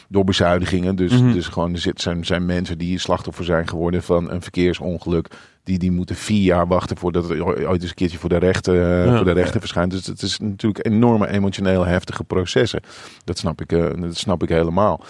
door 0.09 0.23
bezuinigingen. 0.23 0.95
Dus, 0.95 1.11
Mhm. 1.21 1.31
dus 1.31 1.47
gewoon 1.47 1.73
er 1.73 1.91
zijn, 1.95 2.25
zijn 2.25 2.45
mensen 2.45 2.77
die 2.77 2.99
slachtoffer 2.99 3.45
zijn 3.45 3.67
geworden 3.67 4.03
van 4.03 4.31
een 4.31 4.41
verkeersongeluk. 4.41 5.27
Die, 5.63 5.79
die 5.79 5.91
moeten 5.91 6.15
vier 6.15 6.43
jaar 6.43 6.67
wachten 6.67 6.97
voordat 6.97 7.29
het 7.29 7.39
ooit 7.41 7.81
eens 7.81 7.89
een 7.89 7.95
keertje 7.95 8.17
voor 8.17 8.29
de 8.29 8.37
rechten, 8.37 8.75
Ja. 8.75 9.15
voor 9.15 9.25
de 9.25 9.31
rechten 9.31 9.59
verschijnt. 9.59 9.91
Dus 9.91 10.05
het 10.05 10.21
is 10.21 10.39
natuurlijk 10.39 10.85
enorme 10.85 11.27
emotioneel 11.27 11.85
heftige 11.85 12.23
processen. 12.23 12.81
Dat 13.23 13.37
snap 13.37 13.61
ik, 13.61 13.71
eh, 13.71 13.85
dat 14.01 14.17
snap 14.17 14.43
ik 14.43 14.49
helemaal. 14.49 15.01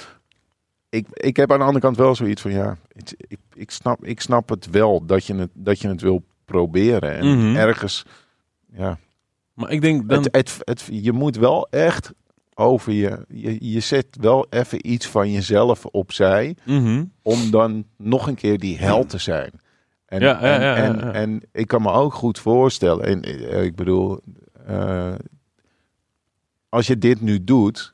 Ik, 0.92 1.08
ik 1.12 1.36
heb 1.38 1.52
aan 1.52 1.58
de 1.60 1.66
andere 1.66 1.84
kant 1.86 1.98
wel 1.98 2.16
zoiets 2.16 2.42
van 2.42 2.52
ja, 2.52 2.78
ik, 2.94 3.14
ik, 3.18 3.39
ik, 3.54 3.72
snap, 3.72 4.06
ik 4.06 4.22
snap 4.22 4.50
het 4.50 4.70
wel 4.70 5.06
dat 5.06 5.26
je 5.26 5.36
het, 5.36 5.50
dat 5.54 5.80
je 5.80 5.88
het 5.88 6.02
wil 6.02 6.24
proberen. 6.46 7.18
En 7.18 7.38
Mhm. 7.38 7.56
ergens, 7.56 8.06
ja, 8.74 8.98
Maar 9.54 9.72
ik 9.72 9.82
denk 9.82 10.10
dan... 10.10 10.18
het, 10.24 10.36
het, 10.36 10.58
het, 10.60 10.88
je 10.92 11.12
moet 11.12 11.36
wel 11.36 11.68
echt 11.70 12.14
over 12.54 12.92
je, 12.94 13.26
je, 13.28 13.72
je 13.72 13.80
zet 13.80 14.06
wel 14.20 14.46
even 14.50 14.89
iets 14.92 15.08
van 15.08 15.32
jezelf 15.32 15.86
opzij 15.86 16.56
Mhm. 16.66 17.04
om 17.22 17.52
dan 17.52 17.86
nog 17.98 18.28
een 18.28 18.36
keer 18.36 18.58
die 18.60 18.78
held 18.78 19.10
te 19.10 19.18
zijn. 19.18 19.52
En, 20.06 20.20
Ja, 20.22 20.46
ja, 20.46 20.76
en, 20.76 20.98
ja, 20.98 21.12
en 21.12 21.42
ik 21.52 21.68
kan 21.68 21.82
me 21.82 21.92
ook 21.92 22.14
goed 22.14 22.39
voorstellen, 22.39 23.06
en 23.06 23.22
eh, 23.22 23.64
ik 23.64 23.76
bedoel, 23.76 24.20
eh, 24.66 25.14
als 26.70 26.88
je 26.88 26.98
dit 26.98 27.22
nu 27.22 27.44
doet, 27.44 27.94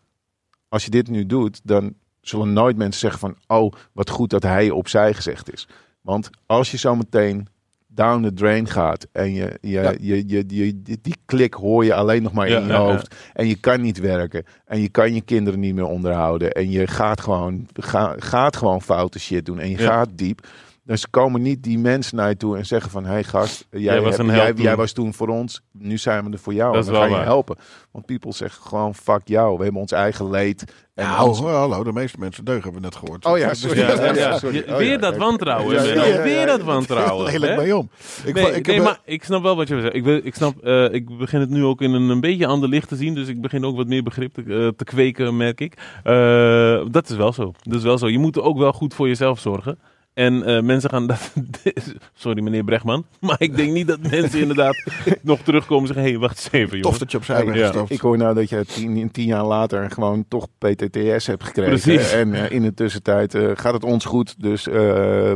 als 0.70 0.86
je 0.86 0.90
dit 0.92 1.08
nu 1.10 1.26
doet, 1.26 1.62
dan 1.64 1.94
zullen 2.28 2.54
nooit 2.54 2.78
mensen 2.78 3.00
zeggen 3.00 3.20
van, 3.20 3.36
oh, 3.58 3.72
wat 3.92 4.10
goed 4.10 4.30
dat 4.30 4.44
hij 4.44 4.70
opzij 4.70 5.14
gezegd 5.14 5.54
is. 5.54 5.68
Want 6.02 6.30
als 6.46 6.72
je 6.72 6.78
zo 6.78 6.96
meteen 6.96 7.48
down 7.88 8.24
the 8.24 8.34
drain 8.34 8.68
gaat 8.68 9.08
en 9.12 9.34
je, 9.34 9.58
je, 9.62 9.70
Ja. 9.70 9.94
je, 10.00 10.24
je, 10.28 10.44
je- 10.48 10.82
die, 11.02 11.16
klik 11.26 11.54
hoor 11.54 11.86
je 11.86 11.94
alleen 11.94 12.24
nog 12.24 12.34
maar 12.34 12.50
Ja, 12.50 12.58
in 12.58 12.64
je 12.66 12.72
ja, 12.72 12.78
hoofd 12.80 13.16
en 13.34 13.48
je 13.48 13.56
kan 13.56 13.82
niet 13.82 14.00
werken 14.00 14.46
en 14.66 14.82
je 14.82 14.90
kan 14.90 15.14
je 15.14 15.22
kinderen 15.22 15.60
niet 15.60 15.76
meer 15.76 15.86
onderhouden 15.86 16.52
en 16.52 16.72
je 16.72 16.88
gaat 16.88 17.22
gewoon, 17.22 17.68
ga, 17.74 18.16
gaat 18.18 18.56
gewoon 18.56 18.82
foute 18.82 19.20
shit 19.20 19.46
doen 19.46 19.60
en 19.60 19.70
je 19.70 19.78
gaat 19.78 20.10
diep. 20.16 20.48
Dus 20.88 21.10
komen 21.10 21.42
niet 21.42 21.64
die 21.64 21.78
mensen 21.80 22.16
naar 22.18 22.30
je 22.30 22.38
toe 22.38 22.58
en 22.58 22.66
zeggen 22.66 22.92
van... 22.92 23.06
hey 23.06 23.24
gast, 23.24 23.68
jij, 23.72 23.82
Jij 23.82 24.02
was 24.02 24.18
hebt- 24.18 24.30
jij, 24.30 24.54
toen. 24.54 24.64
jij 24.64 24.76
was 24.76 24.92
toen 24.92 25.14
voor 25.14 25.28
ons. 25.28 25.62
Nu 25.72 25.98
zijn 25.98 26.26
we 26.26 26.32
er 26.32 26.40
voor 26.40 26.54
jou. 26.54 26.74
Dat 26.74 26.82
en 26.88 26.88
is 26.94 26.98
dan 26.98 27.04
ga 27.04 27.10
wel 27.10 27.20
je 27.20 27.26
helpen. 27.26 27.56
Want 27.92 28.06
people 28.06 28.34
zeggen 28.34 28.62
gewoon 28.64 28.96
fuck 28.96 29.22
jou. 29.24 29.58
We 29.58 29.64
hebben 29.64 29.82
ons 29.82 29.92
eigen 29.92 30.30
leed. 30.30 30.74
En 30.94 31.06
Nou, 31.08 31.28
ons- 31.28 31.40
hallo, 31.40 31.84
de 31.84 31.94
meeste 31.94 32.20
mensen 32.20 32.46
deugen 32.46 32.64
hebben 32.64 32.82
we 32.82 32.88
net 32.88 32.96
gehoord. 32.98 33.26
Oh 33.26 33.38
ja, 33.38 33.54
sorry. 33.54 33.80
Ja, 33.80 33.94
ja, 34.04 34.14
ja. 34.14 34.38
sorry. 34.38 34.56
Je- 34.56 34.68
Oh, 34.72 34.78
weer 34.78 34.92
ja. 34.92 34.98
dat 34.98 35.18
wantrouwen. 35.18 35.76
Ja, 35.76 35.82
ja, 35.82 35.88
Menno. 35.88 36.04
ja, 36.04 36.16
ja, 36.16 36.22
weer 36.24 36.40
ja. 36.40 36.46
dat 36.46 36.62
wantrouwen. 36.62 37.26
Lelijk 37.32 37.58
mee 37.58 37.78
om. 37.78 37.90
Ik, 38.26 38.34
nee, 38.34 38.52
ik 38.56 38.66
nee, 38.68 38.76
heb, 38.76 38.86
maar 38.86 39.00
ik 39.06 39.24
snap 39.24 39.42
wel 39.44 39.56
wat 39.56 39.68
je 39.68 39.74
wil 39.74 39.84
zeggen. 39.84 40.00
Ik, 40.00 40.06
wil, 40.06 40.20
ik, 40.24 40.36
snap, 40.36 40.58
eh, 40.64 40.94
ik 40.94 41.18
begin 41.18 41.40
het 41.40 41.50
nu 41.50 41.64
ook 41.64 41.82
in 41.82 41.94
een, 41.94 42.10
een 42.10 42.20
beetje 42.20 42.46
ander 42.48 42.70
licht 42.70 42.88
te 42.88 42.96
zien. 42.96 43.14
Dus 43.16 43.28
ik 43.28 43.42
begin 43.42 43.66
ook 43.66 43.76
wat 43.76 43.88
meer 43.88 44.04
begrip 44.04 44.34
te, 44.34 44.42
eh, 44.42 44.68
te 44.78 44.84
kweken, 44.84 45.38
merk 45.38 45.62
ik. 45.62 45.74
Eh, 46.04 46.82
dat 46.92 47.10
is 47.10 47.16
wel 47.16 47.34
zo. 47.34 47.52
Dat 47.62 47.78
is 47.78 47.84
wel 47.84 47.98
zo. 47.98 48.10
Je 48.10 48.20
moet 48.20 48.40
ook 48.42 48.58
wel 48.58 48.74
goed 48.74 48.94
voor 48.94 49.08
jezelf 49.08 49.40
zorgen. 49.40 49.80
En 50.18 50.44
eh, 50.44 50.62
mensen 50.62 50.90
gaan 50.90 51.08
dat. 51.08 51.34
Sorry, 52.14 52.42
meneer 52.42 52.64
Brechtman. 52.64 53.06
Maar 53.20 53.36
ik 53.40 53.56
denk 53.58 53.72
niet 53.74 53.88
dat 53.88 54.00
mensen 54.10 54.40
inderdaad 54.40 54.84
nog 55.22 55.40
terugkomen 55.40 55.82
en 55.88 55.94
zeggen: 55.94 56.04
hé, 56.06 56.10
hey, 56.12 56.20
wacht 56.20 56.38
eens 56.38 56.52
even, 56.52 56.70
tof 56.70 56.82
jongen. 56.84 57.00
dat 57.00 57.12
je 57.12 57.18
opzij 57.18 57.44
bent 57.46 57.58
Ja. 57.58 57.66
gestopt. 57.68 57.92
Ik 57.92 58.00
hoor 58.00 58.18
nou 58.18 58.36
dat 58.36 58.50
je 58.50 58.66
tien, 58.66 59.12
tien 59.12 59.26
jaar 59.26 59.44
later 59.46 59.92
gewoon 59.92 60.26
toch 60.28 60.48
PTTS 60.58 61.28
hebt 61.28 61.44
gekregen. 61.44 61.80
Precies. 61.82 62.12
En 62.12 62.34
eh, 62.34 62.52
in 62.52 62.62
de 62.62 62.74
tussentijd 62.74 63.36
eh, 63.36 63.52
gaat 63.54 63.74
het 63.74 63.84
ons 63.84 64.06
goed. 64.06 64.36
Dus 64.38 64.68
eh, 64.68 64.74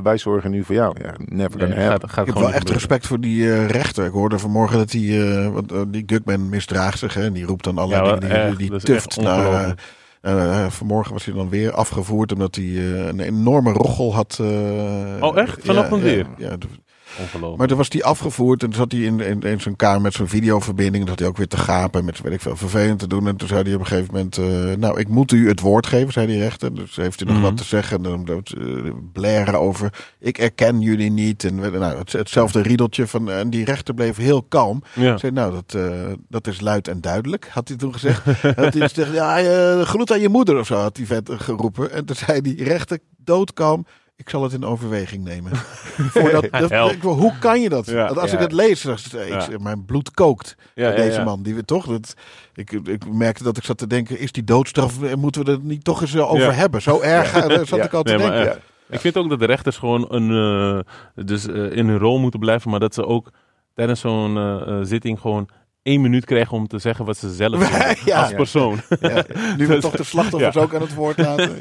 wij 0.04 0.18
zorgen 0.18 0.52
nu 0.52 0.64
voor 0.64 0.76
jou. 0.76 0.96
Ja, 1.02 1.14
never 1.26 1.58
Nee, 1.58 1.68
gonna 1.68 1.82
gaat, 1.82 1.90
happen. 1.92 2.10
gaat 2.10 2.20
Ik 2.20 2.26
heb 2.26 2.36
gewoon 2.36 2.42
wel 2.42 2.48
echt 2.48 2.58
gebeuren. 2.58 2.74
respect 2.74 3.08
voor 3.08 3.20
die 3.20 3.52
eh, 3.52 3.68
rechter. 3.68 4.06
Ik 4.06 4.12
hoorde 4.12 4.40
vanmorgen 4.40 4.78
dat 4.78 4.90
die, 4.90 5.24
eh, 5.34 5.50
want, 5.54 5.74
die 5.94 6.04
Gugman 6.06 6.50
misdraagt 6.50 7.00
zich. 7.00 7.14
Hè, 7.14 7.24
en 7.24 7.34
die 7.34 7.46
roept 7.46 7.64
dan 7.64 7.78
allerlei 7.78 8.10
Ja, 8.14 8.16
dingen. 8.20 8.58
Die, 8.58 8.72
echt, 8.74 8.86
die 8.86 8.96
tuft 8.96 9.22
naar... 9.22 9.76
eh, 10.22 10.70
vanmorgen 10.70 11.14
was 11.14 11.26
hij 11.26 11.34
dan 11.34 11.50
weer 11.50 11.72
afgevoerd 11.72 12.32
omdat 12.34 12.56
hij 12.56 12.66
eh, 12.66 13.08
een 13.08 13.20
enorme 13.20 13.72
rochel 13.72 14.14
had. 14.14 14.38
Oh, 15.20 15.38
echt? 15.38 15.66
Vanochtend 15.66 16.02
ja, 16.04 16.08
ja, 16.08 16.14
weer? 16.14 16.28
Ja, 16.38 16.58
Ongelooflijk. 17.20 17.58
maar 17.58 17.68
toen 17.68 17.78
was 17.78 17.88
hij 17.90 18.04
afgevoerd 18.04 18.64
en 18.64 18.70
toen 18.70 18.78
zat 18.80 18.92
hij 18.92 19.02
in, 19.02 19.20
in, 19.20 19.42
in 19.42 19.62
zijn 19.62 19.76
kamer 19.76 20.02
met 20.02 20.14
zo'n 20.14 20.28
videoverbinding. 20.28 20.98
Dan 20.98 21.08
zat 21.08 21.20
hij 21.20 21.28
ook 21.28 21.38
weer 21.38 21.48
te 21.48 21.58
gapen 21.58 22.06
met 22.06 22.22
weet 22.22 22.34
ik 22.34 22.42
veel 22.42 22.56
vervelend 22.56 23.00
te 23.00 23.08
doen. 23.08 23.28
En 23.28 23.36
toen 23.36 23.48
zei 23.48 23.64
hij 23.64 23.74
op 23.74 23.80
een 23.80 23.86
gegeven 23.86 24.14
moment, 24.14 24.38
eh, 24.38 24.78
nou 24.78 25.00
ik 25.00 25.08
moet 25.08 25.32
u 25.32 25.48
het 25.48 25.60
woord 25.60 25.88
geven, 25.88 26.14
zei 26.14 26.28
die 26.28 26.40
rechter. 26.40 26.76
Dus 26.76 26.96
heeft 26.96 27.20
hij 27.20 27.28
nog 27.30 27.38
Mhm. 27.38 27.46
wat 27.46 27.58
te 27.58 27.64
zeggen 27.64 27.98
en 27.98 28.24
dan 28.26 28.44
eh, 28.44 28.92
blaren 29.14 29.60
over, 29.60 29.94
ik 30.20 30.38
erken 30.38 30.82
jullie 30.82 31.12
niet. 31.12 31.44
En 31.44 31.62
we- 31.62 31.70
nou, 31.78 31.98
het, 31.98 32.12
hetzelfde 32.12 32.62
riedeltje 32.62 33.08
van, 33.08 33.32
en 33.32 33.50
die 33.50 33.66
rechter 33.66 33.94
bleef 33.94 34.18
heel 34.18 34.44
kalm. 34.44 34.84
ja. 34.94 35.18
Zei, 35.18 35.32
nou, 35.32 35.54
dat, 35.54 35.82
eh, 35.82 35.92
dat 36.30 36.48
is 36.48 36.62
luid 36.62 36.88
en 36.88 37.02
duidelijk, 37.02 37.48
had 37.52 37.68
hij 37.68 37.78
toen 37.78 37.94
gezegd. 37.94 38.24
had 38.42 38.74
hij 38.74 38.88
gezegd, 38.90 39.14
ja, 39.14 39.40
eh, 39.40 39.82
groet 39.82 40.12
aan 40.12 40.20
je 40.22 40.30
moeder 40.30 40.60
of 40.60 40.68
zo, 40.68 40.76
had 40.76 40.96
die 40.96 41.08
vet 41.08 41.30
geroepen. 41.34 41.92
En 41.92 42.06
toen 42.06 42.16
zei 42.16 42.42
die 42.42 42.64
rechter 42.64 43.00
doodkalm, 43.18 43.86
ik 44.22 44.30
zal 44.30 44.44
het 44.44 44.54
in 44.54 44.66
overweging 44.66 45.24
nemen. 45.24 45.52
Voordat, 46.14 46.48
dat, 46.52 46.94
hoe 47.02 47.34
kan 47.40 47.62
je 47.62 47.70
dat? 47.70 47.86
Ja. 47.86 48.06
Want 48.06 48.18
als 48.18 48.30
Ja. 48.32 48.36
ik 48.38 48.44
het 48.44 48.52
lees, 48.52 48.82
dan 48.82 48.94
ik, 48.96 49.28
Ja. 49.28 49.48
mijn 49.60 49.86
bloed 49.86 50.12
kookt. 50.12 50.56
Ja, 50.76 50.92
deze 50.92 51.24
man, 51.24 51.44
die 51.44 51.56
we 51.56 51.66
toch, 51.66 51.86
dat, 51.86 52.14
ik, 52.56 52.72
ik 52.72 53.12
merkte 53.14 53.44
dat 53.44 53.58
ik 53.58 53.64
zat 53.64 53.78
te 53.78 53.88
denken, 53.88 54.20
is 54.20 54.32
die 54.32 54.44
doodstraf, 54.44 55.04
eh, 55.04 55.14
moeten 55.16 55.46
we 55.46 55.52
er 55.52 55.60
niet 55.62 55.84
toch 55.84 56.02
eens 56.02 56.14
eh, 56.14 56.32
over 56.32 56.56
hebben? 56.56 56.82
Zo 56.82 57.00
erg 57.02 57.34
eh, 57.34 57.60
zat 57.66 57.84
ik 57.86 57.94
al 57.94 58.04
te 58.04 58.14
Nee, 58.14 58.30
denken. 58.32 58.60
Ik 58.90 59.00
vind 59.00 59.18
ook 59.18 59.30
dat 59.30 59.40
de 59.40 59.46
rechters 59.46 59.78
gewoon 59.78 60.06
een, 60.10 60.32
eh, 61.16 61.24
dus, 61.26 61.48
eh, 61.48 61.72
in 61.72 61.88
hun 61.88 61.98
rol 61.98 62.20
moeten 62.20 62.40
blijven, 62.40 62.70
maar 62.72 62.80
dat 62.80 62.94
ze 62.94 63.06
ook 63.06 63.30
tijdens 63.76 64.00
zo'n 64.00 64.38
eh, 64.38 64.62
eh, 64.68 64.80
zitting 64.86 65.20
gewoon 65.20 65.50
één 65.84 66.02
minuut 66.02 66.26
krijgen 66.26 66.58
om 66.58 66.68
te 66.68 66.80
zeggen 66.80 67.06
wat 67.06 67.18
ze 67.18 67.30
zelf. 67.34 67.70
Ja. 68.06 68.22
als 68.22 68.34
persoon. 68.34 68.82
Ja. 69.02 69.24
Nu 69.58 69.68
we 69.68 69.78
toch 69.88 69.96
de 69.96 70.04
slachtoffers 70.04 70.58
ook 70.58 70.76
aan 70.76 70.82
het 70.82 70.94
woord 70.94 71.18
laten. 71.18 71.58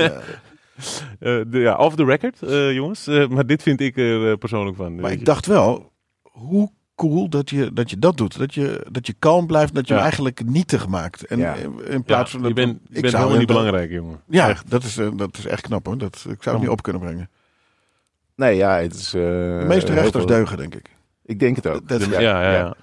Ja. 1.20 1.38
Eh, 1.38 1.44
de, 1.46 1.58
ja, 1.58 1.76
off 1.76 1.94
the 1.96 2.04
record, 2.04 2.42
eh, 2.42 2.72
jongens. 2.72 3.06
Eh, 3.06 3.28
maar 3.28 3.46
dit 3.46 3.62
vind 3.62 3.80
ik 3.80 3.96
er 3.96 4.38
persoonlijk 4.38 4.76
van. 4.76 4.94
Maar 5.00 5.12
ik 5.12 5.18
je. 5.18 5.24
dacht 5.24 5.46
wel, 5.46 5.92
hoe 6.22 6.70
cool 6.94 7.28
dat 7.28 7.50
je 7.50 7.72
dat, 7.72 7.90
je 7.90 7.98
dat 7.98 8.16
doet. 8.16 8.38
Dat 8.38 8.54
je, 8.54 8.86
dat 8.90 9.06
je 9.06 9.14
kalm 9.18 9.46
blijft, 9.46 9.74
dat 9.74 9.88
je 9.88 9.94
Ja. 9.94 10.00
eigenlijk 10.00 10.44
nietig 10.44 10.88
maakt. 10.88 11.26
En 11.26 11.38
Ja. 11.38 11.54
in 11.54 11.72
ja, 11.90 12.00
plaats 12.00 12.30
van 12.30 12.42
je 12.48 12.52
bent, 12.54 12.78
ik 12.90 13.06
zou 13.06 13.16
helemaal 13.16 13.38
niet 13.38 13.46
belangrijk, 13.46 13.90
jongen. 13.90 14.20
Ja, 14.28 14.48
Echt. 14.48 14.70
dat 14.70 14.82
is, 14.84 14.94
dat 15.16 15.36
is 15.38 15.46
echt 15.46 15.62
knap 15.62 15.86
hoor. 15.86 15.98
Dat, 15.98 16.24
ik 16.28 16.42
zou 16.42 16.54
het 16.56 16.64
niet 16.64 16.74
op 16.74 16.82
kunnen 16.82 17.02
brengen. 17.02 17.30
Nee, 18.36 18.56
ja, 18.56 18.76
het 18.78 18.94
is... 18.94 19.14
eh, 19.14 19.20
De 19.20 19.64
meeste 19.68 19.92
rechters 19.92 20.26
deugen, 20.26 20.56
denk 20.56 20.74
ik. 20.74 20.96
Ik 21.24 21.38
denk 21.40 21.56
het 21.56 21.66
ook. 21.66 21.88
Dat- 21.88 22.04
Ja, 22.06 22.20
ja, 22.20 22.52
ja. 22.52 22.74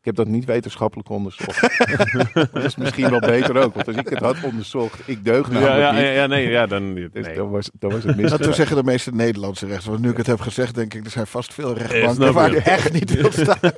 Ik 0.00 0.06
heb 0.06 0.14
dat 0.14 0.26
niet 0.26 0.44
wetenschappelijk 0.44 1.08
onderzocht. 1.08 1.78
Dat 2.52 2.64
is 2.64 2.76
misschien 2.76 3.10
wel 3.10 3.20
beter 3.20 3.56
ook. 3.56 3.74
Want 3.74 3.86
als 3.86 3.96
ik 3.96 4.08
het 4.08 4.18
had 4.18 4.36
onderzocht, 4.44 5.00
ik 5.08 5.24
deug 5.24 5.46
Ja, 5.48 5.52
namelijk 5.52 5.80
ja, 5.80 5.90
niet. 5.92 6.00
ja, 6.00 6.10
ja, 6.10 6.26
nee, 6.26 6.48
ja, 6.48 6.66
dan... 6.66 6.94
Dus 6.94 7.34
dan, 7.34 7.50
was, 7.50 7.70
dan 7.78 7.90
was 7.90 8.02
het 8.04 8.06
Dat 8.06 8.16
we 8.16 8.22
misgegaan. 8.22 8.54
zeggen 8.54 8.76
de 8.76 8.82
meeste 8.84 9.14
Nederlandse 9.14 9.66
rechters. 9.66 9.86
Want 9.86 10.00
nu 10.00 10.10
ik 10.10 10.16
het 10.16 10.26
heb 10.26 10.40
gezegd, 10.40 10.74
denk 10.74 10.94
ik, 10.94 11.04
er 11.04 11.10
zijn 11.10 11.26
vast 11.26 11.54
veel 11.54 11.74
rechtbanken 11.76 12.32
waar 12.32 12.50
ik. 12.50 12.58
ik 12.58 12.64
echt 12.66 12.92
niet 12.92 13.20
wil 13.20 13.30
staan. 13.32 13.72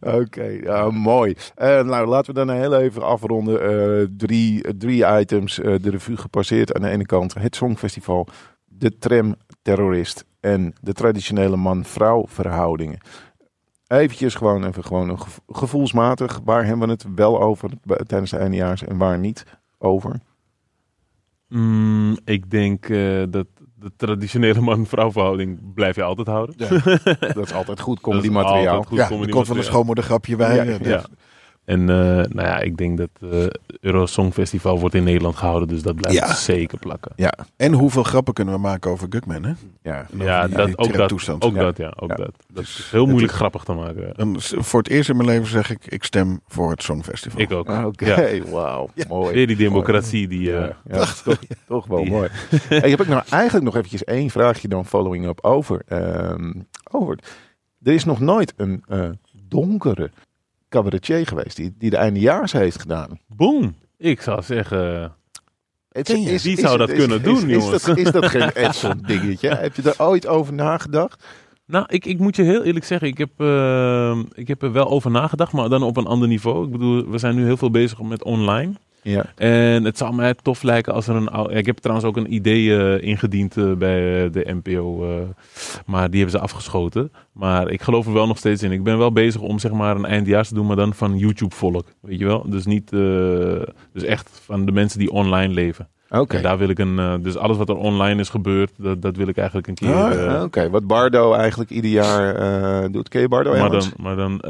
Oké, 0.20 0.44
ja, 0.62 0.90
mooi. 0.90 1.34
Eh, 1.54 1.82
nou, 1.82 2.06
laten 2.06 2.34
we 2.34 2.44
dan 2.44 2.56
heel 2.56 2.76
even 2.78 3.02
afronden. 3.02 3.62
Eh, 3.62 4.06
drie, 4.16 4.76
drie 4.76 5.18
items 5.20 5.60
eh, 5.60 5.74
de 5.80 5.90
revue 5.90 6.16
gepasseerd. 6.16 6.74
Aan 6.74 6.82
de 6.82 6.88
ene 6.88 7.06
kant 7.06 7.34
het 7.34 7.56
Songfestival, 7.56 8.26
de 8.64 8.98
tram-terrorist 8.98 10.24
en 10.40 10.74
de 10.80 10.92
traditionele 10.92 11.56
man-vrouw 11.56 12.24
verhoudingen. 12.28 12.98
Eventjes 13.90 14.34
gewoon 14.34 14.64
even 14.64 14.84
gewoon 14.84 15.08
een 15.08 15.20
gevo- 15.20 15.40
gevoelsmatig. 15.48 16.40
Waar 16.44 16.64
hebben 16.66 16.86
we 16.86 16.92
het 16.92 17.06
wel 17.14 17.40
over 17.40 17.70
tijdens 18.06 18.30
de 18.30 18.36
eindejaars 18.36 18.84
en 18.84 18.96
waar 18.96 19.18
niet 19.18 19.44
over? 19.78 20.20
Mm, 21.48 22.18
ik 22.24 22.50
denk 22.50 22.88
eh, 22.88 23.22
dat 23.28 23.46
de 23.74 23.92
traditionele 23.96 24.60
man-vrouw 24.60 25.12
verhouding 25.12 25.74
blijf 25.74 25.96
je 25.96 26.02
altijd 26.02 26.26
houden. 26.26 26.56
Dat 27.34 27.46
is 27.46 27.52
altijd 27.52 27.80
goed 27.80 28.00
comedy 28.00 28.28
materiaal. 28.28 28.66
altijd 28.66 28.86
goed 28.86 28.96
ja, 28.98 29.02
er 29.04 29.10
comedy 29.10 29.30
komt 29.30 29.46
wel 29.46 29.56
een 29.56 29.62
materiaal. 29.62 29.62
schoonmoedergrapje 29.72 30.36
bij. 30.36 30.56
Ja, 30.56 30.64
eh, 30.64 30.80
ja. 30.80 31.04
En 31.64 31.80
eh, 31.80 31.96
nou 32.14 32.40
ja, 32.42 32.58
ik 32.58 32.76
denk 32.76 32.98
dat 32.98 33.08
het 33.20 33.58
Euro 33.80 34.06
Song 34.06 34.30
Festival 34.32 34.80
wordt 34.80 34.94
in 34.94 35.04
Nederland 35.04 35.36
gehouden, 35.36 35.68
dus 35.68 35.82
dat 35.82 35.94
blijft 35.94 36.18
Ja. 36.18 36.34
zeker 36.34 36.78
plakken. 36.78 37.12
Ja, 37.16 37.32
En 37.56 37.72
hoeveel 37.72 38.02
grappen 38.02 38.34
kunnen 38.34 38.54
we 38.54 38.60
maken 38.60 38.90
over 38.90 39.06
Gugman, 39.10 39.44
hè? 39.44 39.52
ja. 39.82 40.06
Ja, 40.18 40.46
die- 40.46 40.56
dat, 40.56 40.66
die 40.66 40.76
ook, 40.78 40.92
dat, 40.92 41.42
ook 41.44 41.54
Ja. 41.54 41.60
dat, 41.60 41.76
ja. 41.76 41.92
Ook 41.96 42.08
Ja. 42.10 42.14
dat. 42.16 42.26
Dat 42.26 42.56
Dus 42.56 42.78
is 42.78 42.90
heel 42.90 43.06
moeilijk 43.06 43.32
is- 43.32 43.38
grappig 43.38 43.64
te 43.64 43.72
maken. 43.72 44.12
Dan, 44.16 44.40
s- 44.40 44.54
voor 44.56 44.78
het 44.78 44.88
eerst 44.88 45.08
in 45.08 45.16
mijn 45.16 45.28
leven 45.28 45.46
zeg 45.48 45.70
ik, 45.70 45.86
ik 45.86 46.04
stem 46.04 46.40
voor 46.48 46.70
het 46.70 46.82
Songfestival. 46.82 47.40
Ik 47.40 47.52
ook. 47.52 47.68
Ah, 47.68 47.86
Oké, 47.86 48.04
Ja. 48.30 48.42
wauw. 48.50 48.90
Mooi. 49.08 49.34
Weer 49.34 49.46
die 49.46 49.56
democratie 49.56 50.28
die... 50.28 50.52
eh, 50.56 50.60
Ja, 50.60 50.76
ja, 50.98 51.04
toch, 51.24 51.38
toch 51.66 51.86
wel 51.86 52.02
Die- 52.02 52.10
mooi. 52.10 52.28
Hey, 52.68 52.90
heb 52.90 53.00
ik 53.00 53.08
nou 53.08 53.22
eigenlijk 53.30 53.64
nog 53.64 53.76
eventjes 53.76 54.04
één 54.04 54.30
vraagje 54.30 54.68
dan 54.68 54.86
following 54.86 55.26
up 55.26 55.44
over. 55.44 55.82
ehm, 55.88 56.52
over. 56.90 57.18
Er 57.82 57.92
is 57.92 58.04
nog 58.04 58.20
nooit 58.20 58.52
een 58.56 58.82
eh, 58.88 59.08
donkere 59.48 60.10
cabaretier 60.70 61.26
geweest 61.26 61.56
die, 61.56 61.74
die 61.78 61.90
de 61.90 61.96
eindejaars 61.96 62.52
heeft 62.52 62.80
gedaan. 62.80 63.18
Boom! 63.26 63.74
Ik 63.96 64.20
zou 64.20 64.42
zeggen... 64.42 65.12
Het? 65.88 66.08
Wie 66.42 66.58
zou 66.58 66.78
dat 66.78 66.92
kunnen 66.92 67.22
doen, 67.22 67.48
is, 67.48 67.62
jongens? 67.62 67.88
is 67.88 68.10
dat 68.10 68.26
geen 68.26 68.50
Edson 68.66 69.02
dingetje? 69.06 69.48
Heb 69.48 69.76
je 69.76 69.82
daar 69.82 69.94
ooit 69.98 70.26
over 70.26 70.52
nagedacht? 70.52 71.24
Nou, 71.66 71.84
ik, 71.88 72.06
ik 72.06 72.18
moet 72.18 72.36
je 72.36 72.42
heel 72.42 72.62
eerlijk 72.62 72.84
zeggen, 72.84 73.08
ik 73.08 73.18
heb, 73.18 73.30
eh, 73.36 74.18
ik 74.32 74.48
heb 74.48 74.62
er 74.62 74.72
wel 74.72 74.88
over 74.88 75.10
nagedacht, 75.10 75.52
maar 75.52 75.68
dan 75.68 75.82
op 75.82 75.96
een 75.96 76.06
ander 76.06 76.28
niveau. 76.28 76.64
Ik 76.64 76.72
bedoel, 76.72 77.10
we 77.10 77.18
zijn 77.18 77.34
nu 77.34 77.44
heel 77.44 77.56
veel 77.56 77.70
bezig 77.70 78.02
met 78.02 78.24
online. 78.24 78.72
Ja. 79.02 79.24
En 79.34 79.84
het 79.84 79.98
zou 79.98 80.14
mij 80.14 80.34
tof 80.34 80.62
lijken 80.62 80.92
als 80.92 81.08
er 81.08 81.14
een... 81.14 81.56
Ik 81.56 81.66
heb 81.66 81.78
trouwens 81.78 82.08
ook 82.08 82.16
een 82.16 82.34
idee 82.34 82.76
eh, 82.76 83.08
ingediend 83.08 83.56
eh, 83.56 83.72
bij 83.72 84.24
eh, 84.24 84.32
de 84.32 84.56
NPO, 84.62 85.06
maar 85.86 86.10
die 86.10 86.20
hebben 86.20 86.38
ze 86.38 86.44
afgeschoten. 86.44 87.12
Maar 87.32 87.70
ik 87.70 87.82
geloof 87.82 88.06
er 88.06 88.12
wel 88.12 88.26
nog 88.26 88.38
steeds 88.38 88.62
in. 88.62 88.72
Ik 88.72 88.82
ben 88.82 88.98
wel 88.98 89.12
bezig 89.12 89.40
om 89.40 89.58
zeg 89.58 89.72
maar 89.72 89.96
een 89.96 90.04
eindjaars 90.04 90.48
te 90.48 90.54
doen, 90.54 90.66
maar 90.66 90.76
dan 90.76 90.94
van 90.94 91.18
YouTube-volk. 91.18 91.86
Weet 92.00 92.18
je 92.18 92.24
wel? 92.24 92.50
Dus 92.50 92.66
niet... 92.66 92.90
dus 93.92 94.04
echt 94.04 94.40
van 94.44 94.64
de 94.64 94.72
mensen 94.72 94.98
die 94.98 95.10
online 95.10 95.54
leven. 95.54 95.88
Oké. 96.10 96.40
Daar 96.40 96.58
wil 96.58 96.68
ik 96.68 96.78
een... 96.78 97.22
dus 97.22 97.36
alles 97.36 97.56
wat 97.56 97.68
er 97.68 97.76
online 97.76 98.20
is 98.20 98.28
gebeurd, 98.28 98.70
dat, 98.76 99.02
dat 99.02 99.16
wil 99.16 99.28
ik 99.28 99.36
eigenlijk 99.36 99.66
een 99.66 99.74
keer... 99.74 99.94
Ah, 99.94 100.42
Oké, 100.42 100.70
wat 100.70 100.86
Bardo 100.86 101.32
eigenlijk 101.32 101.70
ieder 101.70 101.90
jaar 101.90 102.90
doet. 102.90 103.08
Ken 103.08 103.20
je 103.20 103.28
Bardo 103.28 103.56
maar 103.56 103.70
dan, 103.70 103.92
maar 103.96 104.16
dan 104.16 104.40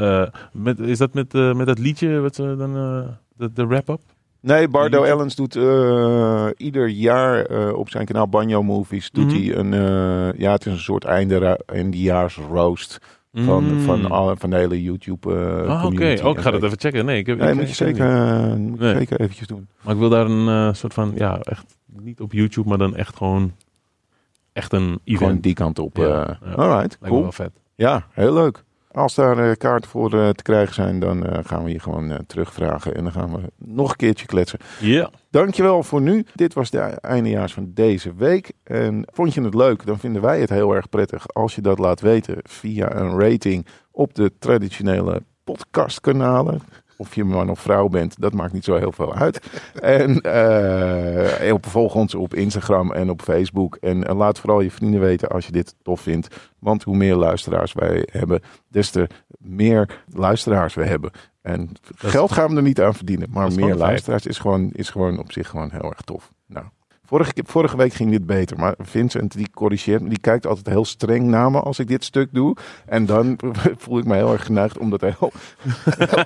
met, 0.52 0.78
is 0.78 0.98
dat 0.98 1.14
met, 1.14 1.32
met 1.32 1.66
dat 1.66 1.78
liedje, 1.78 2.20
wat 2.20 2.34
ze 2.34 2.54
dan, 2.56 2.72
de, 3.36 3.52
de 3.52 3.66
wrap-up? 3.66 4.00
Nee, 4.42 4.68
Bardo? 4.68 5.02
Ellens 5.02 5.34
doet 5.34 5.56
eh, 5.56 6.46
ieder 6.56 6.88
jaar 6.88 7.44
eh, 7.44 7.72
op 7.74 7.90
zijn 7.90 8.06
kanaal 8.06 8.28
Banjo 8.28 8.62
Movies 8.62 9.10
doet 9.10 9.26
Mhm. 9.26 9.34
hij 9.36 9.56
een, 9.56 9.72
eh, 9.74 10.38
ja, 10.40 10.52
het 10.52 10.66
is 10.66 10.72
een 10.72 10.78
soort 10.78 11.04
einde 11.04 11.60
eindejaars 11.66 12.36
roast 12.50 12.98
van, 13.34 13.64
Mm. 13.74 13.80
van, 13.80 14.10
alle, 14.10 14.36
van 14.36 14.50
de 14.50 14.56
hele 14.56 14.82
YouTube 14.82 15.34
Ah, 15.66 15.72
oké. 15.72 15.82
community. 15.82 16.22
Oh, 16.22 16.30
ik 16.36 16.38
ga 16.42 16.50
dat 16.50 16.62
even 16.62 16.78
checken. 16.80 17.04
Nee, 17.04 17.18
ik 17.18 17.26
heb, 17.26 17.38
Nee, 17.38 17.48
ik- 17.48 17.54
moet 17.54 17.68
je 17.68 17.74
zeker, 17.74 18.06
moet 18.58 18.78
Nee. 18.80 18.94
zeker 18.96 19.20
eventjes 19.20 19.46
doen. 19.46 19.68
Maar 19.80 19.94
ik 19.94 20.00
wil 20.00 20.08
daar 20.08 20.26
een 20.26 20.74
soort 20.74 20.94
van, 20.94 21.12
ja, 21.14 21.38
echt 21.40 21.76
niet 21.86 22.20
op 22.20 22.32
YouTube, 22.32 22.68
maar 22.68 22.78
dan 22.78 22.96
echt 22.96 23.16
gewoon, 23.16 23.52
echt 24.52 24.72
een 24.72 24.98
event. 25.04 25.18
Gewoon 25.18 25.40
die 25.40 25.54
kant 25.54 25.78
op. 25.78 25.96
Ja, 25.96 26.38
ja. 26.44 26.52
Alright, 26.52 26.98
cool. 26.98 27.22
wel 27.22 27.32
vet. 27.32 27.50
Ja, 27.74 28.06
heel 28.12 28.34
leuk. 28.34 28.64
Als 28.92 29.14
daar 29.14 29.38
eh, 29.38 29.56
kaarten 29.56 29.90
voor 29.90 30.12
eh, 30.12 30.28
te 30.28 30.42
krijgen 30.42 30.74
zijn, 30.74 31.00
dan 31.00 31.26
eh, 31.26 31.38
gaan 31.44 31.64
we 31.64 31.72
je 31.72 31.80
gewoon 31.80 32.18
terugvragen. 32.26 32.94
En 32.94 33.02
dan 33.02 33.12
gaan 33.12 33.32
we 33.32 33.40
nog 33.56 33.90
een 33.90 33.96
keertje 33.96 34.26
kletsen. 34.26 34.58
Ja. 34.80 35.10
Dankjewel 35.30 35.82
voor 35.82 36.00
nu. 36.00 36.24
Dit 36.34 36.54
was 36.54 36.70
de 36.70 36.78
eindejaars 36.80 37.52
van 37.52 37.70
deze 37.74 38.14
week. 38.14 38.52
En 38.62 39.04
vond 39.12 39.34
je 39.34 39.42
het 39.42 39.54
leuk, 39.54 39.86
dan 39.86 39.98
vinden 39.98 40.22
wij 40.22 40.40
het 40.40 40.50
heel 40.50 40.74
erg 40.74 40.88
prettig 40.88 41.28
als 41.28 41.54
je 41.54 41.60
dat 41.60 41.78
laat 41.78 42.00
weten 42.00 42.36
via 42.42 42.94
een 42.94 43.20
rating 43.20 43.66
op 43.90 44.14
de 44.14 44.32
traditionele 44.38 45.22
podcastkanalen. 45.44 46.60
Of 47.00 47.14
je 47.14 47.24
man 47.24 47.50
of 47.50 47.60
vrouw 47.60 47.88
bent, 47.88 48.20
dat 48.20 48.32
maakt 48.32 48.52
niet 48.52 48.64
zo 48.64 48.76
heel 48.76 48.92
veel 48.92 49.14
uit. 49.14 49.40
En 49.80 50.16
op, 51.52 51.66
volg 51.66 51.94
ons 51.94 52.14
op 52.14 52.34
Instagram 52.34 52.92
en 52.92 53.10
op 53.10 53.22
Facebook. 53.22 53.76
En 53.76 54.06
eh, 54.06 54.16
laat 54.16 54.38
vooral 54.38 54.60
je 54.60 54.70
vrienden 54.70 55.00
weten 55.00 55.28
als 55.28 55.46
je 55.46 55.52
dit 55.52 55.74
tof 55.82 56.00
vindt. 56.00 56.50
Want 56.58 56.82
hoe 56.82 56.96
meer 56.96 57.14
luisteraars 57.14 57.72
wij 57.72 58.08
hebben, 58.12 58.40
des 58.68 58.90
te 58.90 59.08
meer 59.38 60.02
luisteraars 60.14 60.74
we 60.74 60.84
hebben. 60.84 61.10
En 61.42 61.70
geld 61.94 62.32
gaan 62.32 62.50
we 62.50 62.56
er 62.56 62.62
niet 62.62 62.80
aan 62.80 62.94
verdienen. 62.94 63.28
Maar 63.30 63.52
meer 63.52 63.74
luisteraars 63.74 64.26
is 64.26 64.38
gewoon, 64.38 64.70
is 64.72 64.90
gewoon 64.90 65.18
op 65.18 65.32
zich 65.32 65.48
gewoon 65.48 65.70
heel 65.70 65.90
erg 65.90 66.00
tof. 66.00 66.32
Nou, 66.46 66.66
vorige, 67.10 67.32
vorige 67.46 67.76
week 67.76 67.92
ging 67.92 68.10
dit 68.10 68.26
beter. 68.26 68.58
Maar 68.58 68.74
Vincent 68.78 69.32
die 69.36 69.48
corrigeert 69.54 70.02
me. 70.02 70.08
Die 70.08 70.20
kijkt 70.20 70.46
altijd 70.46 70.66
heel 70.66 70.84
streng 70.84 71.26
naar 71.26 71.50
me 71.50 71.60
als 71.60 71.78
ik 71.78 71.88
dit 71.88 72.04
stuk 72.04 72.28
doe. 72.32 72.56
En 72.86 73.06
dan 73.06 73.38
voel 73.82 73.98
ik 73.98 74.04
me 74.04 74.14
heel 74.14 74.32
erg 74.32 74.44
geneigd 74.44 74.78
om 74.78 74.90
dat 74.90 75.00
heel... 75.00 75.14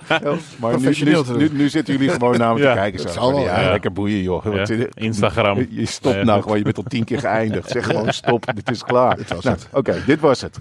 heel- 0.09 0.37
maar 0.61 0.71
nu, 0.73 0.77
Professioneel 0.79 1.21
nu, 1.21 1.27
te 1.27 1.33
doen. 1.33 1.39
nu, 1.41 1.49
nu 1.53 1.69
zitten 1.69 1.95
jullie 1.95 2.11
gewoon 2.11 2.39
naar 2.39 2.55
me 2.55 2.61
Ja, 2.61 2.73
te 2.73 2.79
kijken. 2.79 3.01
Zo, 3.01 3.09
zal 3.09 3.39
ja, 3.41 3.61
ja. 3.61 3.71
lekker 3.71 3.93
boeien 3.93 4.23
joh. 4.23 4.45
Ja, 4.45 4.51
Wat- 4.51 4.71
Instagram. 4.95 5.67
Je 5.71 5.87
stopt 5.87 6.15
Ja. 6.15 6.23
nou 6.25 6.43
gewoon. 6.43 6.59
Je 6.59 6.65
bent 6.65 6.77
al 6.77 6.83
tien 6.89 7.05
keer 7.05 7.19
geëindigd. 7.19 7.71
Zeg 7.71 7.87
gewoon 7.87 8.13
stop. 8.13 8.45
Dit 8.55 8.71
is 8.71 8.83
klaar. 8.83 9.19
Nou, 9.29 9.41
het. 9.49 9.69
Oké, 9.73 10.03
dit 10.07 10.21
was 10.21 10.41
het. 10.41 10.59